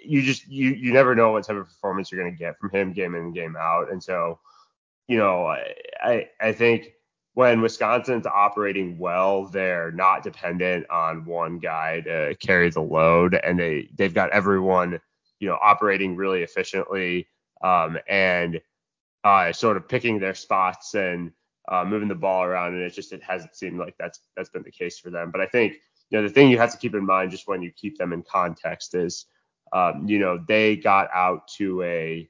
you 0.04 0.22
just 0.22 0.48
you 0.48 0.70
you 0.70 0.92
never 0.92 1.14
know 1.14 1.30
what 1.30 1.44
type 1.44 1.56
of 1.56 1.68
performance 1.68 2.10
you're 2.10 2.20
going 2.20 2.34
to 2.34 2.38
get 2.38 2.58
from 2.58 2.70
him 2.70 2.92
game 2.92 3.14
in 3.14 3.32
game 3.32 3.56
out, 3.56 3.92
and 3.92 4.02
so 4.02 4.40
you 5.06 5.16
know 5.16 5.46
I 6.02 6.28
I 6.40 6.50
think 6.50 6.92
when 7.38 7.61
Wisconsin's 7.61 8.26
operating 8.26 8.99
well, 8.99 9.45
they're 9.45 9.92
not 9.92 10.25
dependent 10.25 10.90
on 10.90 11.25
one 11.25 11.61
guy 11.61 12.00
to 12.00 12.35
carry 12.40 12.68
the 12.68 12.80
load, 12.80 13.38
and 13.45 13.57
they 13.57 13.88
they've 13.95 14.12
got 14.12 14.30
everyone 14.30 14.99
you 15.38 15.47
know 15.47 15.57
operating 15.62 16.16
really 16.16 16.42
efficiently 16.42 17.28
um, 17.62 17.97
and 18.09 18.61
uh, 19.23 19.52
sort 19.52 19.76
of 19.76 19.88
picking 19.88 20.18
their 20.18 20.35
spots 20.35 20.97
and 20.97 21.30
uh, 21.68 21.85
moving 21.85 22.09
the 22.09 22.14
ball 22.16 22.42
around, 22.42 22.75
and 22.75 22.83
it 22.83 22.92
just 22.92 23.12
it 23.12 23.23
hasn't 23.23 23.54
seemed 23.54 23.78
like 23.78 23.95
that's 24.00 24.18
that's 24.37 24.50
been 24.50 24.64
the 24.64 24.73
case 24.73 24.99
for 24.99 25.11
them. 25.11 25.30
But 25.30 25.40
I 25.40 25.47
think 25.47 25.75
you 26.11 26.18
know 26.18 26.26
the 26.26 26.35
thing 26.35 26.50
you 26.50 26.59
have 26.59 26.73
to 26.73 26.78
keep 26.78 26.97
in 26.97 27.07
mind 27.07 27.30
just 27.30 27.47
when 27.47 27.62
you 27.62 27.71
keep 27.71 27.99
them 27.99 28.12
in 28.12 28.25
context 28.25 28.97
is 28.97 29.26
um, 29.73 30.09
you 30.09 30.18
know 30.18 30.45
they 30.49 30.75
got 30.75 31.09
out 31.14 31.47
to 31.59 31.85
a 31.85 32.28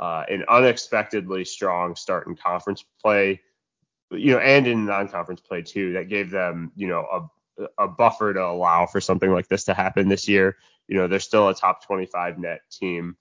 uh, 0.00 0.24
an 0.28 0.44
unexpectedly 0.48 1.44
strong 1.44 1.94
start 1.94 2.26
in 2.26 2.34
conference 2.34 2.84
play 3.00 3.40
you 4.10 4.32
know, 4.32 4.38
and 4.38 4.66
in 4.66 4.86
non-conference 4.86 5.40
play 5.40 5.62
too, 5.62 5.92
that 5.94 6.08
gave 6.08 6.30
them, 6.30 6.72
you 6.76 6.88
know, 6.88 7.30
a, 7.58 7.84
a 7.84 7.88
buffer 7.88 8.32
to 8.32 8.44
allow 8.44 8.86
for 8.86 9.00
something 9.00 9.30
like 9.30 9.48
this 9.48 9.64
to 9.64 9.74
happen 9.74 10.08
this 10.08 10.28
year. 10.28 10.56
You 10.86 10.96
know, 10.96 11.08
they're 11.08 11.20
still 11.20 11.48
a 11.48 11.54
top 11.54 11.84
25 11.84 12.38
net 12.38 12.60
team. 12.70 13.16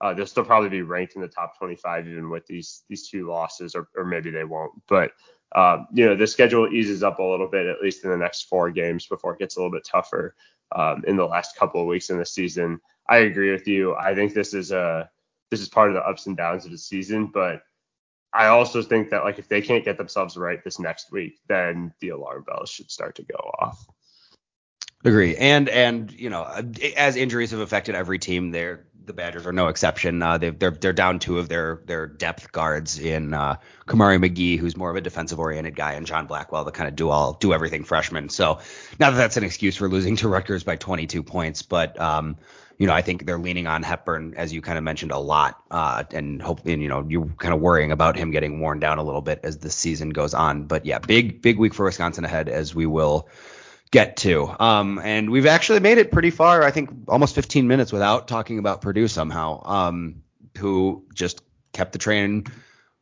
Uh, 0.00 0.14
they'll 0.14 0.26
still 0.26 0.44
probably 0.44 0.68
be 0.68 0.82
ranked 0.82 1.16
in 1.16 1.22
the 1.22 1.28
top 1.28 1.58
25 1.58 2.06
even 2.06 2.30
with 2.30 2.46
these 2.46 2.84
these 2.88 3.08
two 3.08 3.26
losses, 3.28 3.74
or, 3.74 3.88
or 3.96 4.04
maybe 4.04 4.30
they 4.30 4.44
won't. 4.44 4.72
But 4.86 5.12
um, 5.56 5.88
you 5.92 6.06
know, 6.06 6.14
the 6.14 6.26
schedule 6.26 6.72
eases 6.72 7.02
up 7.02 7.18
a 7.18 7.22
little 7.22 7.48
bit 7.48 7.66
at 7.66 7.80
least 7.80 8.04
in 8.04 8.10
the 8.10 8.16
next 8.16 8.42
four 8.42 8.70
games 8.70 9.06
before 9.06 9.32
it 9.32 9.38
gets 9.38 9.56
a 9.56 9.60
little 9.60 9.72
bit 9.72 9.84
tougher 9.84 10.36
um, 10.72 11.02
in 11.06 11.16
the 11.16 11.24
last 11.24 11.56
couple 11.56 11.80
of 11.80 11.88
weeks 11.88 12.10
in 12.10 12.18
the 12.18 12.26
season. 12.26 12.80
I 13.08 13.18
agree 13.18 13.50
with 13.50 13.66
you. 13.66 13.96
I 13.96 14.14
think 14.14 14.34
this 14.34 14.54
is 14.54 14.70
a 14.70 15.10
this 15.50 15.60
is 15.60 15.68
part 15.68 15.88
of 15.88 15.94
the 15.94 16.06
ups 16.06 16.26
and 16.26 16.36
downs 16.36 16.64
of 16.64 16.70
the 16.70 16.78
season, 16.78 17.26
but 17.26 17.62
I 18.32 18.46
also 18.46 18.82
think 18.82 19.10
that 19.10 19.24
like 19.24 19.38
if 19.38 19.48
they 19.48 19.62
can't 19.62 19.84
get 19.84 19.96
themselves 19.96 20.36
right 20.36 20.62
this 20.62 20.78
next 20.78 21.10
week, 21.10 21.38
then 21.48 21.92
the 22.00 22.10
alarm 22.10 22.44
bells 22.46 22.70
should 22.70 22.90
start 22.90 23.16
to 23.16 23.22
go 23.22 23.36
off. 23.58 23.86
Agree. 25.04 25.36
And 25.36 25.68
and 25.68 26.12
you 26.12 26.28
know, 26.28 26.44
as 26.96 27.16
injuries 27.16 27.52
have 27.52 27.60
affected 27.60 27.94
every 27.94 28.18
team, 28.18 28.50
there 28.50 28.88
the 29.08 29.12
Badgers 29.12 29.46
are 29.46 29.52
no 29.52 29.68
exception. 29.68 30.22
Uh, 30.22 30.38
they 30.38 30.50
they're 30.50 30.70
they're 30.70 30.92
down 30.92 31.18
two 31.18 31.38
of 31.38 31.48
their 31.48 31.82
their 31.86 32.06
depth 32.06 32.52
guards 32.52 32.98
in 32.98 33.34
uh, 33.34 33.56
Kamari 33.86 34.24
McGee, 34.24 34.58
who's 34.58 34.76
more 34.76 34.90
of 34.90 34.96
a 34.96 35.00
defensive 35.00 35.40
oriented 35.40 35.74
guy, 35.74 35.94
and 35.94 36.06
John 36.06 36.26
Blackwell, 36.26 36.64
the 36.64 36.70
kind 36.70 36.88
of 36.88 36.94
do 36.94 37.08
all 37.10 37.32
do 37.34 37.52
everything 37.52 37.84
freshman. 37.84 38.28
So 38.28 38.60
not 39.00 39.10
that 39.10 39.16
that's 39.16 39.36
an 39.36 39.44
excuse 39.44 39.76
for 39.76 39.88
losing 39.88 40.16
to 40.16 40.28
Rutgers 40.28 40.62
by 40.62 40.76
22 40.76 41.22
points, 41.22 41.62
but 41.62 41.98
um, 42.00 42.36
you 42.78 42.86
know, 42.86 42.92
I 42.92 43.02
think 43.02 43.26
they're 43.26 43.38
leaning 43.38 43.66
on 43.66 43.82
Hepburn, 43.82 44.34
as 44.36 44.52
you 44.52 44.62
kind 44.62 44.78
of 44.78 44.84
mentioned, 44.84 45.10
a 45.10 45.18
lot, 45.18 45.60
uh, 45.70 46.04
and 46.12 46.40
hope, 46.40 46.64
and 46.64 46.80
you 46.80 46.88
know, 46.88 47.04
you're 47.08 47.26
kind 47.26 47.52
of 47.52 47.60
worrying 47.60 47.90
about 47.90 48.16
him 48.16 48.30
getting 48.30 48.60
worn 48.60 48.78
down 48.78 48.98
a 48.98 49.02
little 49.02 49.20
bit 49.20 49.40
as 49.42 49.58
the 49.58 49.68
season 49.68 50.10
goes 50.10 50.32
on. 50.32 50.64
But 50.64 50.86
yeah, 50.86 51.00
big, 51.00 51.42
big 51.42 51.58
week 51.58 51.74
for 51.74 51.84
Wisconsin 51.84 52.24
ahead, 52.24 52.48
as 52.48 52.76
we 52.76 52.86
will 52.86 53.28
get 53.90 54.18
to. 54.18 54.54
Um, 54.62 55.00
and 55.02 55.30
we've 55.30 55.46
actually 55.46 55.80
made 55.80 55.98
it 55.98 56.12
pretty 56.12 56.30
far. 56.30 56.62
I 56.62 56.70
think 56.70 56.90
almost 57.08 57.34
15 57.34 57.66
minutes 57.66 57.92
without 57.92 58.28
talking 58.28 58.60
about 58.60 58.80
Purdue 58.80 59.08
somehow, 59.08 59.60
um, 59.64 60.22
who 60.56 61.04
just 61.12 61.42
kept 61.72 61.92
the 61.92 61.98
train, 61.98 62.46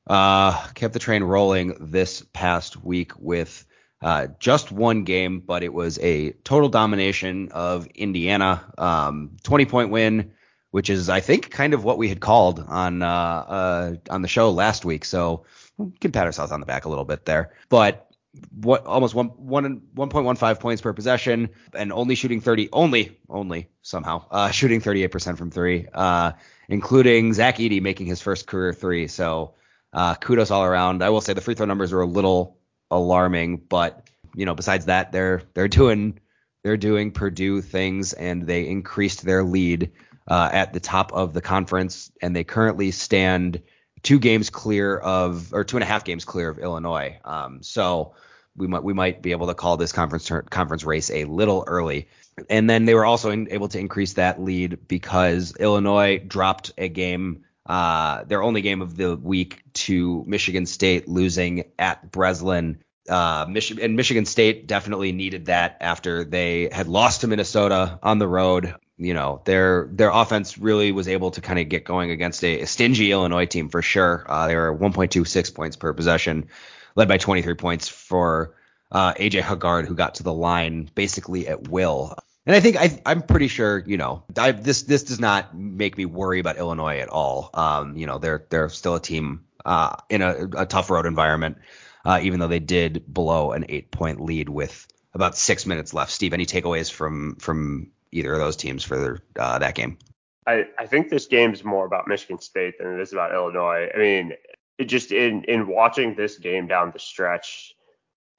uh, 0.06 0.66
kept 0.68 0.94
the 0.94 1.00
train 1.00 1.22
rolling 1.22 1.76
this 1.80 2.24
past 2.32 2.82
week 2.82 3.12
with 3.18 3.66
uh, 4.02 4.28
just 4.38 4.70
one 4.70 5.04
game, 5.04 5.40
but 5.40 5.62
it 5.62 5.72
was 5.72 5.98
a 6.00 6.32
total 6.44 6.68
domination 6.68 7.48
of 7.52 7.86
Indiana. 7.94 8.64
Um, 8.78 9.36
20 9.42 9.64
point 9.66 9.90
win, 9.90 10.32
which 10.70 10.90
is 10.90 11.08
I 11.08 11.20
think 11.20 11.50
kind 11.50 11.72
of 11.74 11.84
what 11.84 11.98
we 11.98 12.08
had 12.08 12.20
called 12.20 12.64
on 12.68 13.02
uh, 13.02 13.06
uh, 13.06 13.94
on 14.10 14.22
the 14.22 14.28
show 14.28 14.50
last 14.50 14.84
week. 14.84 15.04
So 15.04 15.44
we 15.78 15.90
can 16.00 16.12
pat 16.12 16.26
ourselves 16.26 16.52
on 16.52 16.60
the 16.60 16.66
back 16.66 16.84
a 16.84 16.88
little 16.88 17.04
bit 17.04 17.24
there. 17.24 17.54
But 17.68 18.06
what 18.52 18.84
almost 18.84 19.14
one 19.14 19.28
one 19.28 19.80
1.15 19.94 20.60
points 20.60 20.82
per 20.82 20.92
possession 20.92 21.48
and 21.74 21.90
only 21.92 22.14
shooting 22.14 22.40
30 22.40 22.68
only 22.72 23.18
only 23.30 23.68
somehow 23.82 24.26
uh, 24.30 24.50
shooting 24.50 24.80
38% 24.80 25.38
from 25.38 25.50
three, 25.50 25.86
uh, 25.94 26.32
including 26.68 27.32
Zach 27.32 27.56
Edey 27.56 27.80
making 27.80 28.06
his 28.06 28.20
first 28.20 28.46
career 28.46 28.72
three. 28.74 29.08
So 29.08 29.54
uh, 29.92 30.14
kudos 30.16 30.50
all 30.50 30.64
around. 30.64 31.02
I 31.02 31.08
will 31.08 31.22
say 31.22 31.32
the 31.32 31.40
free 31.40 31.54
throw 31.54 31.66
numbers 31.66 31.92
are 31.94 32.02
a 32.02 32.06
little 32.06 32.58
alarming. 32.90 33.58
But 33.68 34.08
you 34.34 34.44
know, 34.44 34.54
besides 34.54 34.86
that, 34.86 35.12
they're 35.12 35.42
they're 35.54 35.68
doing 35.68 36.18
they're 36.62 36.76
doing 36.76 37.12
Purdue 37.12 37.62
things, 37.62 38.12
and 38.12 38.42
they 38.42 38.66
increased 38.66 39.24
their 39.24 39.42
lead 39.42 39.92
uh, 40.28 40.50
at 40.52 40.72
the 40.72 40.80
top 40.80 41.12
of 41.12 41.32
the 41.32 41.40
conference, 41.40 42.10
and 42.20 42.34
they 42.34 42.44
currently 42.44 42.90
stand 42.90 43.62
two 44.02 44.18
games 44.18 44.50
clear 44.50 44.96
of 44.96 45.52
or 45.52 45.64
two 45.64 45.76
and 45.76 45.84
a 45.84 45.86
half 45.86 46.04
games 46.04 46.24
clear 46.24 46.48
of 46.48 46.58
Illinois. 46.58 47.18
Um, 47.24 47.62
so 47.62 48.14
we 48.56 48.66
might 48.66 48.82
we 48.82 48.92
might 48.92 49.22
be 49.22 49.32
able 49.32 49.46
to 49.48 49.54
call 49.54 49.76
this 49.76 49.92
conference 49.92 50.30
conference 50.50 50.84
race 50.84 51.10
a 51.10 51.24
little 51.24 51.64
early. 51.66 52.08
And 52.50 52.68
then 52.68 52.84
they 52.84 52.94
were 52.94 53.06
also 53.06 53.30
in, 53.30 53.50
able 53.50 53.68
to 53.68 53.78
increase 53.78 54.14
that 54.14 54.40
lead 54.40 54.86
because 54.88 55.56
Illinois 55.58 56.18
dropped 56.18 56.72
a 56.76 56.88
game, 56.88 57.45
uh, 57.66 58.24
their 58.24 58.42
only 58.42 58.62
game 58.62 58.82
of 58.82 58.96
the 58.96 59.16
week 59.16 59.62
to 59.74 60.24
Michigan 60.26 60.66
State, 60.66 61.08
losing 61.08 61.64
at 61.78 62.10
Breslin. 62.10 62.78
Uh, 63.08 63.46
Michigan 63.48 63.84
and 63.84 63.96
Michigan 63.96 64.24
State 64.24 64.66
definitely 64.66 65.12
needed 65.12 65.46
that 65.46 65.78
after 65.80 66.24
they 66.24 66.68
had 66.72 66.88
lost 66.88 67.20
to 67.20 67.28
Minnesota 67.28 67.98
on 68.02 68.18
the 68.18 68.28
road. 68.28 68.74
You 68.98 69.14
know, 69.14 69.42
their 69.44 69.88
their 69.92 70.10
offense 70.10 70.58
really 70.58 70.90
was 70.92 71.06
able 71.06 71.32
to 71.32 71.40
kind 71.40 71.58
of 71.58 71.68
get 71.68 71.84
going 71.84 72.10
against 72.10 72.42
a, 72.42 72.62
a 72.62 72.66
stingy 72.66 73.12
Illinois 73.12 73.46
team 73.46 73.68
for 73.68 73.82
sure. 73.82 74.24
Uh, 74.28 74.46
they 74.46 74.56
were 74.56 74.76
1.26 74.76 75.54
points 75.54 75.76
per 75.76 75.92
possession, 75.92 76.48
led 76.94 77.08
by 77.08 77.18
23 77.18 77.54
points 77.54 77.88
for 77.88 78.54
uh, 78.90 79.12
AJ 79.14 79.42
Hoggard, 79.42 79.86
who 79.86 79.94
got 79.94 80.16
to 80.16 80.22
the 80.22 80.32
line 80.32 80.88
basically 80.94 81.46
at 81.46 81.68
will. 81.68 82.16
And 82.46 82.54
I 82.54 82.60
think 82.60 82.76
I, 82.76 83.00
I'm 83.04 83.22
pretty 83.22 83.48
sure, 83.48 83.82
you 83.84 83.96
know, 83.96 84.22
I, 84.38 84.52
this 84.52 84.82
this 84.82 85.02
does 85.02 85.18
not 85.18 85.54
make 85.54 85.98
me 85.98 86.04
worry 86.04 86.38
about 86.38 86.56
Illinois 86.56 86.98
at 86.98 87.08
all. 87.08 87.50
Um, 87.52 87.96
you 87.96 88.06
know, 88.06 88.18
they're 88.18 88.46
they're 88.48 88.68
still 88.68 88.94
a 88.94 89.00
team 89.00 89.44
uh, 89.64 89.96
in 90.08 90.22
a, 90.22 90.48
a 90.58 90.66
tough 90.66 90.88
road 90.88 91.06
environment, 91.06 91.58
uh, 92.04 92.20
even 92.22 92.38
though 92.38 92.46
they 92.46 92.60
did 92.60 93.04
blow 93.06 93.50
an 93.50 93.66
eight 93.68 93.90
point 93.90 94.20
lead 94.20 94.48
with 94.48 94.86
about 95.12 95.36
six 95.36 95.66
minutes 95.66 95.92
left. 95.92 96.12
Steve, 96.12 96.32
any 96.32 96.46
takeaways 96.46 96.90
from 96.90 97.34
from 97.36 97.90
either 98.12 98.32
of 98.32 98.38
those 98.38 98.56
teams 98.56 98.84
for 98.84 99.20
uh, 99.38 99.58
that 99.58 99.74
game? 99.74 99.98
I, 100.46 100.66
I 100.78 100.86
think 100.86 101.10
this 101.10 101.26
game 101.26 101.52
is 101.52 101.64
more 101.64 101.84
about 101.84 102.06
Michigan 102.06 102.38
State 102.38 102.78
than 102.78 102.94
it 102.94 103.00
is 103.00 103.12
about 103.12 103.32
Illinois. 103.32 103.88
I 103.92 103.98
mean, 103.98 104.32
it 104.78 104.84
just 104.84 105.10
in 105.10 105.44
in 105.44 105.66
watching 105.66 106.14
this 106.14 106.38
game 106.38 106.68
down 106.68 106.92
the 106.92 107.00
stretch, 107.00 107.74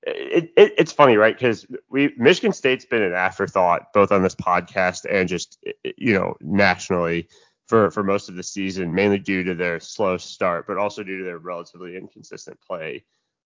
it, 0.03 0.51
it, 0.55 0.73
it's 0.77 0.91
funny, 0.91 1.15
right? 1.15 1.35
Because 1.35 1.65
we 1.89 2.13
Michigan 2.17 2.53
State's 2.53 2.85
been 2.85 3.01
an 3.01 3.13
afterthought 3.13 3.93
both 3.93 4.11
on 4.11 4.23
this 4.23 4.35
podcast 4.35 5.05
and 5.09 5.27
just 5.27 5.57
you 5.97 6.13
know 6.13 6.35
nationally 6.41 7.27
for 7.67 7.91
for 7.91 8.03
most 8.03 8.29
of 8.29 8.35
the 8.35 8.43
season, 8.43 8.93
mainly 8.93 9.19
due 9.19 9.43
to 9.43 9.55
their 9.55 9.79
slow 9.79 10.17
start, 10.17 10.65
but 10.67 10.77
also 10.77 11.03
due 11.03 11.19
to 11.19 11.23
their 11.23 11.37
relatively 11.37 11.97
inconsistent 11.97 12.59
play, 12.61 13.03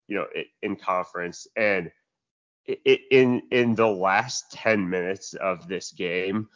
you 0.08 0.16
know, 0.16 0.28
in 0.62 0.76
conference. 0.76 1.48
And 1.56 1.92
in 2.86 3.44
in 3.52 3.76
the 3.76 3.88
last 3.88 4.52
10 4.52 4.90
minutes 4.90 5.34
of 5.34 5.68
this 5.68 5.92
game, 5.92 6.48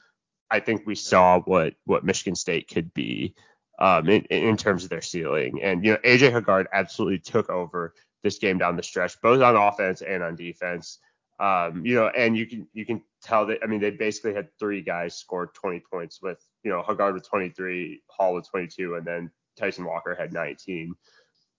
I 0.49 0.59
think 0.59 0.85
we 0.85 0.95
saw 0.95 1.39
what 1.41 1.73
what 1.85 2.05
Michigan 2.05 2.35
State 2.35 2.69
could 2.69 2.93
be 2.93 3.33
um, 3.79 4.07
in, 4.07 4.21
in 4.25 4.57
terms 4.57 4.83
of 4.83 4.89
their 4.89 5.01
ceiling. 5.01 5.61
And 5.63 5.83
you 5.83 5.93
know, 5.93 5.99
AJ 6.05 6.31
Hoggard 6.31 6.67
absolutely 6.71 7.19
took 7.19 7.49
over 7.49 7.93
this 8.27 8.39
game 8.39 8.57
down 8.57 8.75
the 8.75 8.83
stretch, 8.83 9.19
both 9.21 9.41
on 9.41 9.55
offense 9.55 10.01
and 10.01 10.21
on 10.21 10.35
defense. 10.35 10.99
Um, 11.39 11.85
you 11.85 11.95
know, 11.95 12.07
and 12.07 12.35
you 12.37 12.45
can 12.45 12.67
you 12.73 12.85
can 12.85 13.01
tell 13.21 13.45
that 13.45 13.59
I 13.63 13.67
mean 13.67 13.79
they 13.79 13.91
basically 13.91 14.33
had 14.33 14.49
three 14.59 14.81
guys 14.81 15.15
score 15.15 15.47
20 15.47 15.81
points 15.91 16.21
with 16.21 16.43
you 16.63 16.71
know 16.71 16.81
Hoggard 16.81 17.13
with 17.13 17.27
23, 17.27 18.01
Hall 18.07 18.33
with 18.33 18.49
22, 18.49 18.95
and 18.95 19.05
then 19.05 19.31
Tyson 19.55 19.85
Walker 19.85 20.15
had 20.15 20.33
19. 20.33 20.93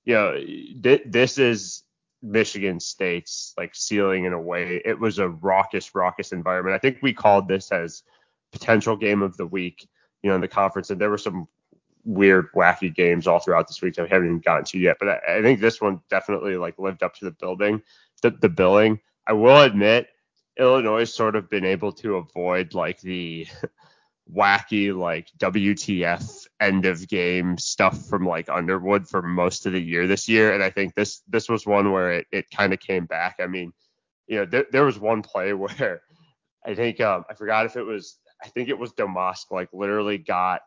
You 0.05 0.15
know, 0.15 0.35
th- 0.35 1.03
this 1.07 1.39
is 1.39 1.85
Michigan 2.23 2.81
State's 2.81 3.55
like 3.57 3.75
ceiling 3.75 4.25
in 4.25 4.33
a 4.33 4.41
way. 4.41 4.83
It 4.85 4.99
was 4.99 5.19
a 5.19 5.29
raucous, 5.29 5.95
raucous 5.95 6.33
environment. 6.33 6.75
I 6.75 6.79
think 6.79 6.99
we 7.01 7.13
called 7.13 7.49
this 7.49 7.71
as 7.73 8.03
potential 8.53 8.97
game 8.97 9.23
of 9.23 9.37
the 9.37 9.47
week, 9.47 9.89
you 10.23 10.31
know, 10.31 10.35
in 10.35 10.41
the 10.41 10.49
conference, 10.49 10.91
and 10.91 11.01
there 11.01 11.11
were 11.11 11.19
some 11.19 11.47
weird, 12.09 12.51
wacky 12.53 12.93
games 12.93 13.27
all 13.27 13.39
throughout 13.39 13.69
this 13.69 13.83
week 13.83 13.95
that 13.95 14.03
we 14.03 14.09
haven't 14.09 14.27
even 14.27 14.41
gotten 14.41 14.65
to 14.65 14.79
yet. 14.79 14.97
But 14.99 15.09
I, 15.09 15.39
I 15.39 15.43
think 15.43 15.61
this 15.61 15.81
one 15.81 16.01
definitely 16.09 16.57
like 16.57 16.79
lived 16.79 17.03
up 17.03 17.15
to 17.17 17.27
the 17.27 17.31
building, 17.31 17.83
the, 18.23 18.31
the 18.31 18.49
billing. 18.49 19.01
I 19.27 19.35
will 19.35 19.61
admit, 19.61 20.09
Illinois 20.59 21.05
sort 21.05 21.37
of 21.37 21.51
been 21.51 21.67
able 21.67 21.93
to 21.93 22.17
avoid 22.17 22.75
like 22.75 23.01
the 23.01 23.47
wacky 24.35 24.97
like 24.97 25.29
WTF 25.39 26.47
end 26.61 26.87
of 26.87 27.07
game 27.09 27.59
stuff 27.59 28.07
from 28.09 28.27
like 28.27 28.49
Underwood 28.49 29.07
for 29.07 29.23
most 29.23 29.67
of 29.67 29.73
the 29.73 29.81
year 29.81 30.07
this 30.07 30.29
year. 30.29 30.55
And 30.55 30.63
I 30.63 30.71
think 30.71 30.95
this 30.95 31.23
this 31.29 31.49
was 31.49 31.67
one 31.67 31.93
where 31.93 32.13
it, 32.13 32.27
it 32.33 32.51
kind 32.51 32.73
of 32.73 32.81
came 32.81 33.05
back. 33.05 33.37
I 33.39 33.47
mean, 33.47 33.73
you 34.27 34.39
know, 34.39 34.47
there, 34.47 34.67
there 34.73 34.85
was 34.85 34.99
one 34.99 35.23
play 35.23 35.53
where 35.53 36.01
I 36.65 36.75
think 36.75 37.01
um 37.03 37.25
I 37.29 37.35
forgot 37.35 37.67
if 37.67 37.77
it 37.77 37.85
was 37.85 38.17
I 38.43 38.49
think 38.49 38.71
it 38.71 38.79
was 38.79 38.93
Domask 38.93 39.51
like 39.51 39.69
literally 39.73 40.17
got 40.17 40.63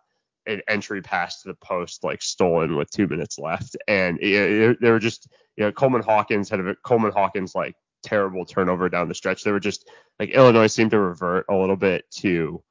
an 0.45 0.61
entry 0.67 1.01
pass 1.01 1.41
to 1.41 1.49
the 1.49 1.55
post 1.55 2.03
like 2.03 2.21
stolen 2.21 2.75
with 2.75 2.89
two 2.89 3.07
minutes 3.07 3.37
left, 3.37 3.77
and 3.87 4.19
it, 4.19 4.33
it, 4.33 4.81
they 4.81 4.91
were 4.91 4.99
just 4.99 5.27
you 5.55 5.63
know 5.63 5.71
Coleman 5.71 6.01
Hawkins 6.01 6.49
had 6.49 6.59
a 6.59 6.75
Coleman 6.83 7.11
Hawkins 7.11 7.55
like 7.55 7.75
terrible 8.03 8.45
turnover 8.45 8.89
down 8.89 9.07
the 9.07 9.15
stretch. 9.15 9.43
They 9.43 9.51
were 9.51 9.59
just 9.59 9.89
like 10.19 10.29
Illinois 10.29 10.67
seemed 10.67 10.91
to 10.91 10.99
revert 10.99 11.45
a 11.49 11.55
little 11.55 11.75
bit 11.75 12.05
to 12.17 12.63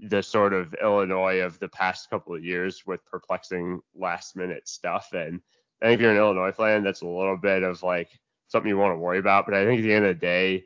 the 0.00 0.22
sort 0.22 0.52
of 0.52 0.74
Illinois 0.80 1.40
of 1.40 1.58
the 1.58 1.68
past 1.68 2.08
couple 2.10 2.34
of 2.34 2.44
years 2.44 2.84
with 2.86 3.04
perplexing 3.06 3.80
last 3.96 4.36
minute 4.36 4.68
stuff. 4.68 5.08
And 5.12 5.40
I 5.82 5.86
think 5.86 5.98
if 5.98 6.02
you're 6.02 6.12
an 6.12 6.18
Illinois 6.18 6.52
fan, 6.52 6.84
that's 6.84 7.00
a 7.00 7.06
little 7.06 7.36
bit 7.36 7.62
of 7.62 7.82
like 7.82 8.10
something 8.46 8.68
you 8.68 8.78
want 8.78 8.94
to 8.94 8.98
worry 8.98 9.18
about. 9.18 9.46
But 9.46 9.54
I 9.54 9.64
think 9.64 9.80
at 9.80 9.82
the 9.82 9.92
end 9.92 10.04
of 10.04 10.14
the 10.14 10.26
day, 10.26 10.64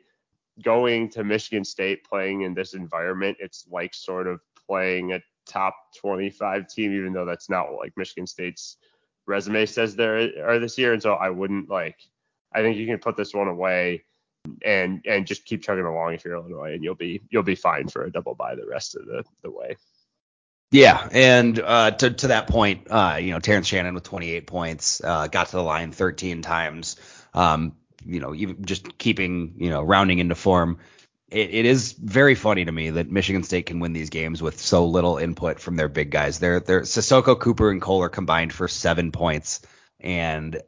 going 0.63 1.09
to 1.09 1.23
Michigan 1.23 1.65
State 1.65 2.03
playing 2.03 2.41
in 2.41 2.53
this 2.53 2.75
environment, 2.75 3.37
it's 3.39 3.65
like 3.71 3.93
sort 3.93 4.27
of 4.27 4.39
playing 4.67 5.13
a 5.13 5.21
top 5.45 5.75
25 6.01 6.67
team, 6.67 6.93
even 6.95 7.13
though 7.13 7.25
that's 7.25 7.49
not 7.49 7.71
what 7.71 7.79
like 7.79 7.93
Michigan 7.97 8.27
State's 8.27 8.77
resume 9.25 9.65
says 9.65 9.95
there 9.95 10.47
are 10.47 10.59
this 10.59 10.77
year. 10.77 10.93
And 10.93 11.01
so 11.01 11.13
I 11.13 11.29
wouldn't 11.29 11.69
like. 11.69 11.97
I 12.55 12.61
think 12.61 12.77
you 12.77 12.85
can 12.85 12.99
put 12.99 13.17
this 13.17 13.33
one 13.33 13.47
away 13.47 14.03
and 14.63 15.01
and 15.05 15.25
just 15.25 15.45
keep 15.45 15.63
chugging 15.63 15.85
along 15.85 16.13
if 16.13 16.25
you're 16.25 16.35
Illinois, 16.35 16.73
and 16.73 16.83
you'll 16.83 16.95
be 16.95 17.21
you'll 17.29 17.43
be 17.43 17.55
fine 17.55 17.87
for 17.87 18.03
a 18.03 18.11
double 18.11 18.35
bye 18.35 18.55
the 18.55 18.67
rest 18.67 18.95
of 18.95 19.05
the 19.05 19.23
the 19.41 19.51
way. 19.51 19.77
Yeah, 20.71 21.07
and 21.11 21.59
uh, 21.59 21.91
to 21.91 22.11
to 22.11 22.27
that 22.29 22.47
point, 22.47 22.87
uh, 22.89 23.17
you 23.21 23.31
know, 23.31 23.39
Terrence 23.39 23.67
Shannon 23.67 23.93
with 23.93 24.03
28 24.03 24.47
points, 24.47 25.01
uh, 25.03 25.27
got 25.27 25.47
to 25.47 25.57
the 25.57 25.63
line 25.63 25.91
13 25.91 26.41
times. 26.41 26.95
Um, 27.33 27.75
you 28.05 28.19
know, 28.19 28.33
even 28.33 28.65
just 28.65 28.97
keeping, 28.97 29.53
you 29.57 29.69
know, 29.69 29.83
rounding 29.83 30.19
into 30.19 30.35
form 30.35 30.79
it, 31.33 31.49
it 31.51 31.65
is 31.65 31.93
very 31.93 32.35
funny 32.35 32.63
to 32.63 32.71
me 32.71 32.91
that 32.91 33.09
Michigan 33.11 33.43
State 33.43 33.65
can 33.65 33.79
win 33.79 33.93
these 33.93 34.09
games 34.09 34.41
with 34.41 34.59
so 34.59 34.85
little 34.85 35.17
input 35.17 35.59
from 35.59 35.75
their 35.75 35.89
big 35.89 36.11
guys. 36.11 36.39
They're 36.39 36.59
they're 36.59 36.81
Sissoko, 36.81 37.39
Cooper, 37.39 37.71
and 37.71 37.81
Kohler 37.81 38.09
combined 38.09 38.53
for 38.53 38.67
seven 38.67 39.11
points, 39.11 39.61
and 39.99 40.61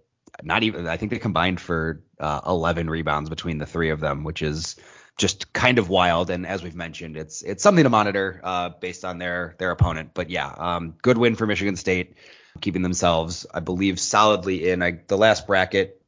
not 0.43 0.63
even 0.63 0.88
I 0.88 0.97
think 0.97 1.12
they 1.12 1.19
combined 1.19 1.62
for 1.62 2.04
uh, 2.19 2.41
11 2.47 2.89
rebounds 2.89 3.30
between 3.30 3.60
the 3.60 3.65
three 3.65 3.91
of 3.91 3.99
them, 3.99 4.23
which 4.23 4.41
is 4.41 4.75
just 5.17 5.54
kind 5.54 5.78
of 5.78 5.89
wild. 5.89 6.30
And 6.30 6.45
as 6.47 6.63
we've 6.63 6.75
mentioned, 6.75 7.15
it's 7.15 7.43
it's 7.43 7.62
something 7.62 7.84
to 7.84 7.89
monitor 7.89 8.41
uh, 8.43 8.69
based 8.69 9.06
on 9.06 9.19
their 9.19 9.56
their 9.60 9.71
opponent. 9.71 10.12
But 10.13 10.32
yeah, 10.32 10.47
um, 10.47 10.95
good 11.01 11.17
win 11.17 11.36
for 11.36 11.45
Michigan 11.45 11.75
State, 11.75 12.15
keeping 12.60 12.82
themselves, 12.82 13.45
I 13.54 13.60
believe, 13.60 13.99
solidly 13.99 14.69
in 14.69 14.82
I, 14.82 14.99
the 15.08 15.17
last 15.17 15.45
bracket. 15.45 16.01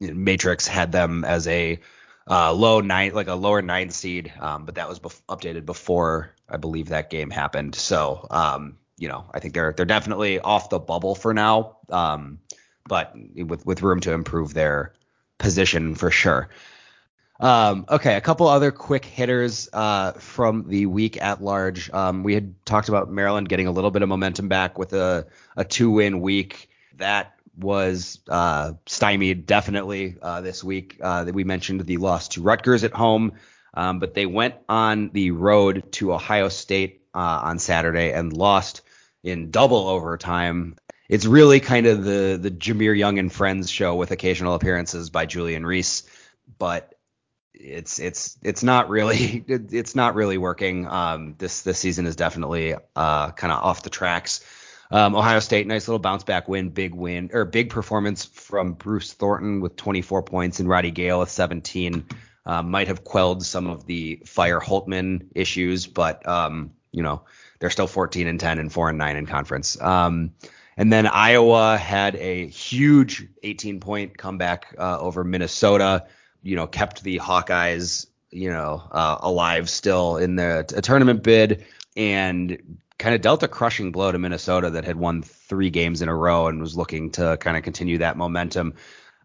Matrix 0.00 0.66
had 0.66 0.92
them 0.92 1.24
as 1.24 1.46
a 1.48 1.78
uh, 2.28 2.52
low 2.52 2.80
nine, 2.80 3.12
like 3.12 3.28
a 3.28 3.34
lower 3.34 3.62
nine 3.62 3.90
seed, 3.90 4.32
um, 4.40 4.64
but 4.64 4.76
that 4.76 4.88
was 4.88 4.98
bef- 4.98 5.20
updated 5.28 5.66
before 5.66 6.34
I 6.48 6.56
believe 6.56 6.88
that 6.88 7.10
game 7.10 7.30
happened. 7.30 7.74
So, 7.74 8.26
um, 8.30 8.78
you 8.96 9.08
know, 9.08 9.26
I 9.32 9.40
think 9.40 9.54
they're 9.54 9.72
they're 9.72 9.86
definitely 9.86 10.40
off 10.40 10.70
the 10.70 10.78
bubble 10.78 11.14
for 11.14 11.34
now, 11.34 11.78
um, 11.90 12.38
but 12.88 13.14
with 13.34 13.66
with 13.66 13.82
room 13.82 14.00
to 14.00 14.12
improve 14.12 14.54
their 14.54 14.94
position 15.38 15.94
for 15.94 16.10
sure. 16.10 16.48
Um, 17.40 17.84
okay, 17.90 18.14
a 18.14 18.20
couple 18.20 18.46
other 18.46 18.70
quick 18.70 19.04
hitters 19.04 19.68
uh, 19.72 20.12
from 20.12 20.68
the 20.68 20.86
week 20.86 21.20
at 21.20 21.42
large. 21.42 21.90
Um, 21.90 22.22
we 22.22 22.32
had 22.32 22.54
talked 22.64 22.88
about 22.88 23.10
Maryland 23.10 23.48
getting 23.48 23.66
a 23.66 23.72
little 23.72 23.90
bit 23.90 24.02
of 24.02 24.08
momentum 24.08 24.48
back 24.48 24.78
with 24.78 24.92
a, 24.92 25.26
a 25.56 25.64
two 25.64 25.90
win 25.90 26.20
week. 26.20 26.70
That 26.96 27.33
was 27.56 28.18
uh, 28.28 28.72
stymied 28.86 29.46
definitely 29.46 30.16
uh, 30.20 30.40
this 30.40 30.64
week. 30.64 30.98
Uh, 31.00 31.26
we 31.32 31.44
mentioned 31.44 31.80
the 31.80 31.96
loss 31.96 32.28
to 32.28 32.42
Rutgers 32.42 32.84
at 32.84 32.92
home, 32.92 33.32
um, 33.74 33.98
but 33.98 34.14
they 34.14 34.26
went 34.26 34.54
on 34.68 35.10
the 35.12 35.30
road 35.30 35.92
to 35.92 36.12
Ohio 36.12 36.48
State 36.48 37.02
uh, 37.14 37.40
on 37.44 37.58
Saturday 37.58 38.12
and 38.12 38.32
lost 38.32 38.82
in 39.22 39.50
double 39.50 39.88
overtime. 39.88 40.76
It's 41.08 41.26
really 41.26 41.60
kind 41.60 41.86
of 41.86 42.04
the 42.04 42.38
the 42.40 42.50
Jahmir 42.50 42.96
Young 42.96 43.18
and 43.18 43.32
Friends 43.32 43.70
show 43.70 43.94
with 43.94 44.10
occasional 44.10 44.54
appearances 44.54 45.10
by 45.10 45.26
Julian 45.26 45.66
Reese, 45.66 46.04
but 46.58 46.94
it's 47.52 47.98
it's 47.98 48.36
it's 48.42 48.62
not 48.62 48.88
really 48.88 49.44
it's 49.48 49.94
not 49.94 50.14
really 50.14 50.38
working. 50.38 50.86
Um, 50.86 51.34
this 51.38 51.62
this 51.62 51.78
season 51.78 52.06
is 52.06 52.16
definitely 52.16 52.74
uh, 52.96 53.30
kind 53.32 53.52
of 53.52 53.62
off 53.62 53.82
the 53.82 53.90
tracks. 53.90 54.44
Um, 54.90 55.14
Ohio 55.14 55.40
State, 55.40 55.66
nice 55.66 55.88
little 55.88 55.98
bounce 55.98 56.24
back 56.24 56.48
win, 56.48 56.70
big 56.70 56.94
win 56.94 57.30
or 57.32 57.44
big 57.44 57.70
performance 57.70 58.24
from 58.24 58.74
Bruce 58.74 59.12
Thornton 59.12 59.60
with 59.60 59.76
24 59.76 60.22
points 60.22 60.60
and 60.60 60.68
Roddy 60.68 60.90
Gayle 60.90 61.20
with 61.20 61.30
17. 61.30 62.06
Um, 62.46 62.70
might 62.70 62.88
have 62.88 63.04
quelled 63.04 63.44
some 63.44 63.66
of 63.66 63.86
the 63.86 64.22
Fire 64.26 64.60
Holtmann 64.60 65.28
issues, 65.34 65.86
but 65.86 66.26
um, 66.28 66.72
you 66.92 67.02
know 67.02 67.22
they're 67.58 67.70
still 67.70 67.86
14 67.86 68.26
and 68.26 68.38
10 68.38 68.58
and 68.58 68.72
4 68.72 68.90
and 68.90 68.98
9 68.98 69.16
in 69.16 69.26
conference. 69.26 69.80
Um, 69.80 70.32
And 70.76 70.92
then 70.92 71.06
Iowa 71.06 71.76
had 71.76 72.16
a 72.16 72.46
huge 72.48 73.26
18 73.42 73.80
point 73.80 74.18
comeback 74.18 74.74
uh, 74.78 74.98
over 74.98 75.24
Minnesota. 75.24 76.06
You 76.42 76.56
know, 76.56 76.66
kept 76.66 77.02
the 77.02 77.18
Hawkeyes, 77.18 78.06
you 78.30 78.50
know, 78.50 78.82
uh, 78.90 79.18
alive 79.20 79.70
still 79.70 80.16
in 80.18 80.36
the 80.36 80.64
tournament 80.82 81.22
bid, 81.22 81.64
and 81.96 82.80
kind 82.98 83.14
of 83.14 83.20
dealt 83.20 83.42
a 83.42 83.48
crushing 83.48 83.92
blow 83.92 84.12
to 84.12 84.18
Minnesota 84.18 84.70
that 84.70 84.84
had 84.84 84.96
won 84.96 85.22
three 85.22 85.70
games 85.70 86.02
in 86.02 86.08
a 86.08 86.14
row 86.14 86.46
and 86.46 86.60
was 86.60 86.76
looking 86.76 87.10
to 87.12 87.36
kind 87.38 87.56
of 87.56 87.62
continue 87.62 87.98
that 87.98 88.16
momentum. 88.16 88.74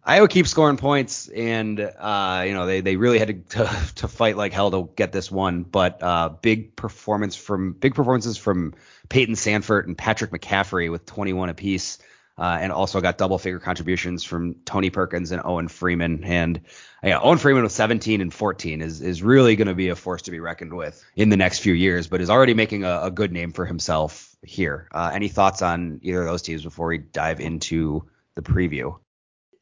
Iowa 0.04 0.28
keeps 0.28 0.50
scoring 0.50 0.78
points, 0.78 1.28
and 1.28 1.80
uh, 1.80 2.44
you 2.48 2.54
know 2.54 2.66
they 2.66 2.82
they 2.82 2.96
really 2.96 3.20
had 3.20 3.28
to, 3.28 3.34
to, 3.66 3.94
to 3.96 4.08
fight 4.08 4.38
like 4.38 4.54
hell 4.54 4.72
to 4.72 4.90
get 4.96 5.12
this 5.12 5.30
one. 5.32 5.64
But 5.64 6.02
uh, 6.02 6.30
big 6.42 6.76
performance 6.76 7.36
from 7.36 7.74
big 7.74 7.96
performances 7.96 8.38
from 8.38 8.74
Payton 9.10 9.36
Sandfort 9.36 9.86
and 9.86 9.98
Patrick 9.98 10.32
McCaffrey 10.32 10.90
with 10.90 11.06
21 11.06 11.50
apiece, 11.50 12.00
uh, 12.39 12.58
and 12.62 12.71
also 12.71 13.02
got 13.02 13.17
double 13.17 13.38
figure 13.38 13.60
contributions 13.60 14.23
from 14.23 14.56
Tony 14.63 14.89
Perkins 14.89 15.32
and 15.32 15.41
Owen 15.43 15.67
Freeman. 15.67 16.23
And 16.23 16.62
yeah, 17.04 17.19
Owen 17.19 17.38
Freeman 17.38 17.63
with 17.63 17.73
17 17.73 18.21
and 18.21 18.34
14 18.34 18.82
is 18.82 19.02
is 19.02 19.21
really 19.21 19.58
going 19.58 19.67
to 19.67 19.75
be 19.75 19.89
a 19.89 19.95
force 19.95 20.21
to 20.23 20.32
be 20.32 20.39
reckoned 20.39 20.73
with 20.73 21.04
in 21.15 21.30
the 21.30 21.38
next 21.38 21.60
few 21.60 21.73
years, 21.73 22.08
but 22.08 22.21
is 22.21 22.30
already 22.30 22.54
making 22.54 22.86
a, 22.86 23.02
a 23.04 23.12
good 23.12 23.34
name 23.34 23.52
for 23.52 23.65
himself 23.65 24.36
here. 24.41 24.88
Uh, 24.93 25.12
any 25.13 25.28
thoughts 25.28 25.62
on 25.62 25.99
either 26.02 26.21
of 26.21 26.28
those 26.28 26.41
teams 26.41 26.63
before 26.63 26.88
we 26.88 26.99
dive 26.99 27.41
into 27.41 28.08
the 28.36 28.41
preview? 28.41 28.97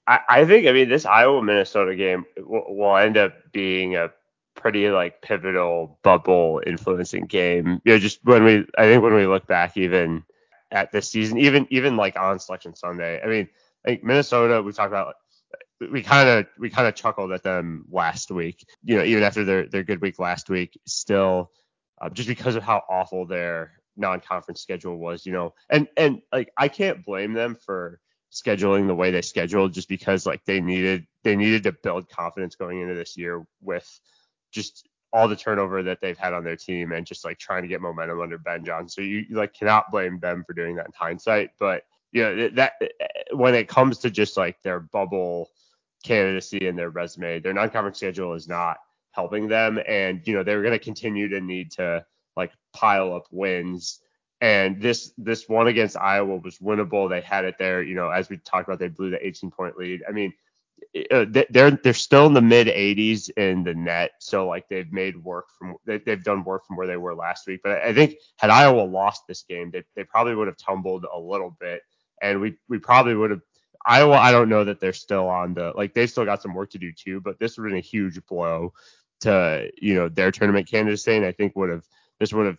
I, 0.05 0.19
I 0.29 0.45
think 0.45 0.67
I 0.67 0.71
mean 0.71 0.87
this 0.87 1.05
Iowa 1.05 1.41
Minnesota 1.41 1.95
game 1.95 2.25
will, 2.37 2.75
will 2.75 2.97
end 2.97 3.17
up 3.17 3.33
being 3.51 3.95
a 3.95 4.11
pretty 4.53 4.89
like 4.89 5.21
pivotal 5.23 5.97
bubble 6.03 6.61
influencing 6.65 7.25
game. 7.25 7.81
You 7.83 7.93
know, 7.93 7.99
just 7.99 8.19
when 8.23 8.43
we 8.43 8.65
I 8.77 8.83
think 8.83 9.01
when 9.01 9.15
we 9.15 9.25
look 9.25 9.47
back 9.47 9.77
even 9.77 10.23
at 10.71 10.91
this 10.91 11.09
season, 11.09 11.37
even 11.37 11.67
even 11.69 11.97
like 11.97 12.17
on 12.17 12.39
Selection 12.39 12.75
Sunday, 12.75 13.21
I 13.23 13.27
mean, 13.27 13.49
like 13.85 14.03
Minnesota, 14.03 14.61
we 14.61 14.73
talked 14.73 14.91
about 14.91 15.15
we 15.91 16.01
kind 16.01 16.27
of 16.27 16.45
we 16.57 16.69
kind 16.69 16.87
of 16.87 16.95
chuckled 16.95 17.31
at 17.31 17.43
them 17.43 17.85
last 17.89 18.31
week. 18.31 18.65
You 18.83 18.97
know, 18.97 19.03
even 19.03 19.23
after 19.23 19.43
their 19.43 19.67
their 19.67 19.83
good 19.83 20.01
week 20.01 20.19
last 20.19 20.49
week, 20.49 20.79
still 20.85 21.51
uh, 22.01 22.09
just 22.09 22.27
because 22.27 22.55
of 22.55 22.63
how 22.63 22.83
awful 22.89 23.25
their 23.25 23.73
non-conference 23.95 24.61
schedule 24.61 24.97
was. 24.97 25.25
You 25.25 25.33
know, 25.33 25.53
and 25.69 25.87
and 25.97 26.21
like 26.31 26.51
I 26.57 26.67
can't 26.67 27.05
blame 27.05 27.33
them 27.33 27.55
for 27.55 27.99
scheduling 28.31 28.87
the 28.87 28.95
way 28.95 29.11
they 29.11 29.21
scheduled 29.21 29.73
just 29.73 29.87
because 29.87 30.25
like 30.25 30.43
they 30.45 30.59
needed 30.59 31.05
they 31.23 31.35
needed 31.35 31.63
to 31.63 31.71
build 31.71 32.09
confidence 32.09 32.55
going 32.55 32.81
into 32.81 32.95
this 32.95 33.15
year 33.17 33.45
with 33.61 33.87
just 34.51 34.86
all 35.13 35.27
the 35.27 35.35
turnover 35.35 35.83
that 35.83 35.99
they've 36.01 36.17
had 36.17 36.33
on 36.33 36.43
their 36.43 36.55
team 36.55 36.91
and 36.91 37.05
just 37.05 37.23
like 37.23 37.37
trying 37.37 37.61
to 37.61 37.67
get 37.67 37.81
momentum 37.81 38.21
under 38.21 38.37
Ben 38.37 38.63
Johnson. 38.65 38.89
So 38.89 39.01
you, 39.01 39.25
you 39.29 39.35
like 39.35 39.53
cannot 39.53 39.89
blame 39.91 40.19
them 40.19 40.43
for 40.45 40.53
doing 40.53 40.75
that 40.75 40.87
in 40.87 40.91
hindsight, 40.95 41.51
but 41.59 41.83
you 42.11 42.23
know 42.23 42.49
that 42.49 42.73
eh, 42.81 42.87
eh, 42.99 43.05
when 43.33 43.55
it 43.55 43.67
comes 43.67 43.99
to 43.99 44.09
just 44.09 44.37
like 44.37 44.61
their 44.61 44.79
bubble 44.79 45.49
candidacy 46.03 46.67
and 46.67 46.77
their 46.77 46.89
resume, 46.89 47.39
their 47.39 47.53
non-conference 47.53 47.97
schedule 47.97 48.33
is 48.33 48.47
not 48.47 48.77
helping 49.11 49.47
them 49.47 49.79
and 49.87 50.21
you 50.25 50.33
know 50.33 50.43
they're 50.43 50.61
going 50.61 50.71
to 50.71 50.79
continue 50.79 51.27
to 51.27 51.41
need 51.41 51.71
to 51.71 52.05
like 52.35 52.51
pile 52.71 53.13
up 53.13 53.25
wins 53.31 53.99
and 54.41 54.81
this 54.81 55.13
this 55.17 55.49
one 55.49 55.67
against 55.67 55.97
Iowa 55.97 56.37
was 56.37 56.59
winnable. 56.59 57.09
They 57.09 57.21
had 57.21 57.45
it 57.45 57.55
there, 57.57 57.81
you 57.81 57.95
know, 57.95 58.09
as 58.09 58.29
we 58.29 58.37
talked 58.37 58.67
about, 58.67 58.79
they 58.79 58.87
blew 58.87 59.09
the 59.09 59.25
18 59.25 59.49
point 59.49 59.77
lead. 59.77 60.03
I 60.07 60.11
mean, 60.11 60.31
uh, 61.11 61.25
they're 61.49 61.71
they're 61.71 61.93
still 61.93 62.27
in 62.27 62.33
the 62.33 62.41
mid 62.41 62.67
80s 62.67 63.29
in 63.37 63.63
the 63.63 63.73
net, 63.73 64.11
so 64.19 64.47
like 64.47 64.67
they've 64.67 64.91
made 64.91 65.21
work 65.23 65.45
from 65.57 65.75
they, 65.85 66.01
have 66.07 66.23
done 66.23 66.43
work 66.43 66.65
from 66.65 66.77
where 66.77 66.87
they 66.87 66.97
were 66.97 67.15
last 67.15 67.47
week. 67.47 67.61
But 67.63 67.81
I 67.81 67.93
think 67.93 68.15
had 68.37 68.49
Iowa 68.49 68.81
lost 68.81 69.23
this 69.27 69.43
game, 69.43 69.71
they 69.71 69.83
they 69.95 70.03
probably 70.03 70.35
would 70.35 70.47
have 70.47 70.57
tumbled 70.57 71.05
a 71.11 71.19
little 71.19 71.55
bit, 71.59 71.81
and 72.21 72.41
we 72.41 72.57
we 72.69 72.79
probably 72.79 73.15
would 73.15 73.31
have. 73.31 73.41
Iowa, 73.85 74.15
I 74.15 74.31
don't 74.31 74.49
know 74.49 74.65
that 74.65 74.79
they're 74.79 74.93
still 74.93 75.27
on 75.27 75.53
the 75.53 75.71
like 75.75 75.93
they've 75.93 76.09
still 76.09 76.25
got 76.25 76.41
some 76.41 76.53
work 76.53 76.71
to 76.71 76.79
do 76.79 76.91
too, 76.91 77.21
but 77.21 77.39
this 77.39 77.57
would 77.57 77.65
have 77.65 77.71
been 77.71 77.79
a 77.79 77.81
huge 77.81 78.23
blow 78.25 78.73
to 79.21 79.69
you 79.81 79.95
know 79.95 80.09
their 80.09 80.31
tournament 80.31 80.69
candidacy, 80.69 81.15
and 81.15 81.25
I 81.25 81.31
think 81.31 81.55
would 81.55 81.69
have 81.69 81.85
this 82.19 82.33
would 82.33 82.47
have 82.47 82.57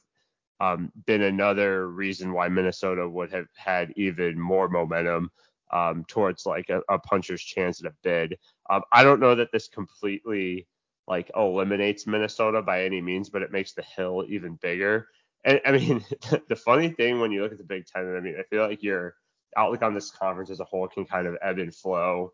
um, 0.61 0.93
been 1.07 1.23
another 1.23 1.89
reason 1.89 2.33
why 2.33 2.49
Minnesota 2.49 3.09
would 3.09 3.33
have 3.33 3.47
had 3.55 3.93
even 3.97 4.39
more 4.39 4.69
momentum 4.69 5.31
um, 5.71 6.05
towards 6.09 6.47
like 6.47 6.71
a, 6.71 6.81
a, 6.89 6.99
puncher's 6.99 7.43
chance 7.43 7.83
at 7.83 7.91
a 7.91 7.95
bid. 8.03 8.39
Um, 8.71 8.83
I 8.93 9.03
don't 9.03 9.21
know 9.21 9.35
that 9.35 9.53
this 9.53 9.69
completely 9.69 10.67
like 11.07 11.31
eliminates 11.37 12.07
Minnesota 12.07 12.63
by 12.63 12.85
any 12.85 13.01
means, 13.01 13.31
but 13.31 13.43
it 13.43 13.53
makes 13.53 13.73
the 13.73 13.83
hill 13.83 14.25
even 14.29 14.57
bigger. 14.57 15.09
And 15.45 15.61
I 15.65 15.73
mean, 15.73 16.05
the 16.49 16.57
funny 16.57 16.91
thing 16.91 17.21
when 17.21 17.33
you 17.33 17.43
look 17.43 17.53
at 17.53 17.59
the 17.59 17.65
Big 17.65 17.87
Ten, 17.87 18.17
I 18.17 18.21
mean, 18.21 18.37
I 18.39 18.43
feel 18.45 18.67
like 18.67 18.83
your 18.83 19.15
outlook 19.57 19.83
on 19.83 19.95
this 19.95 20.11
conference 20.11 20.51
as 20.51 20.61
a 20.61 20.65
whole 20.65 20.89
can 20.89 21.05
kind 21.05 21.27
of 21.27 21.37
ebb 21.43 21.59
and 21.59 21.75
flow 21.75 22.33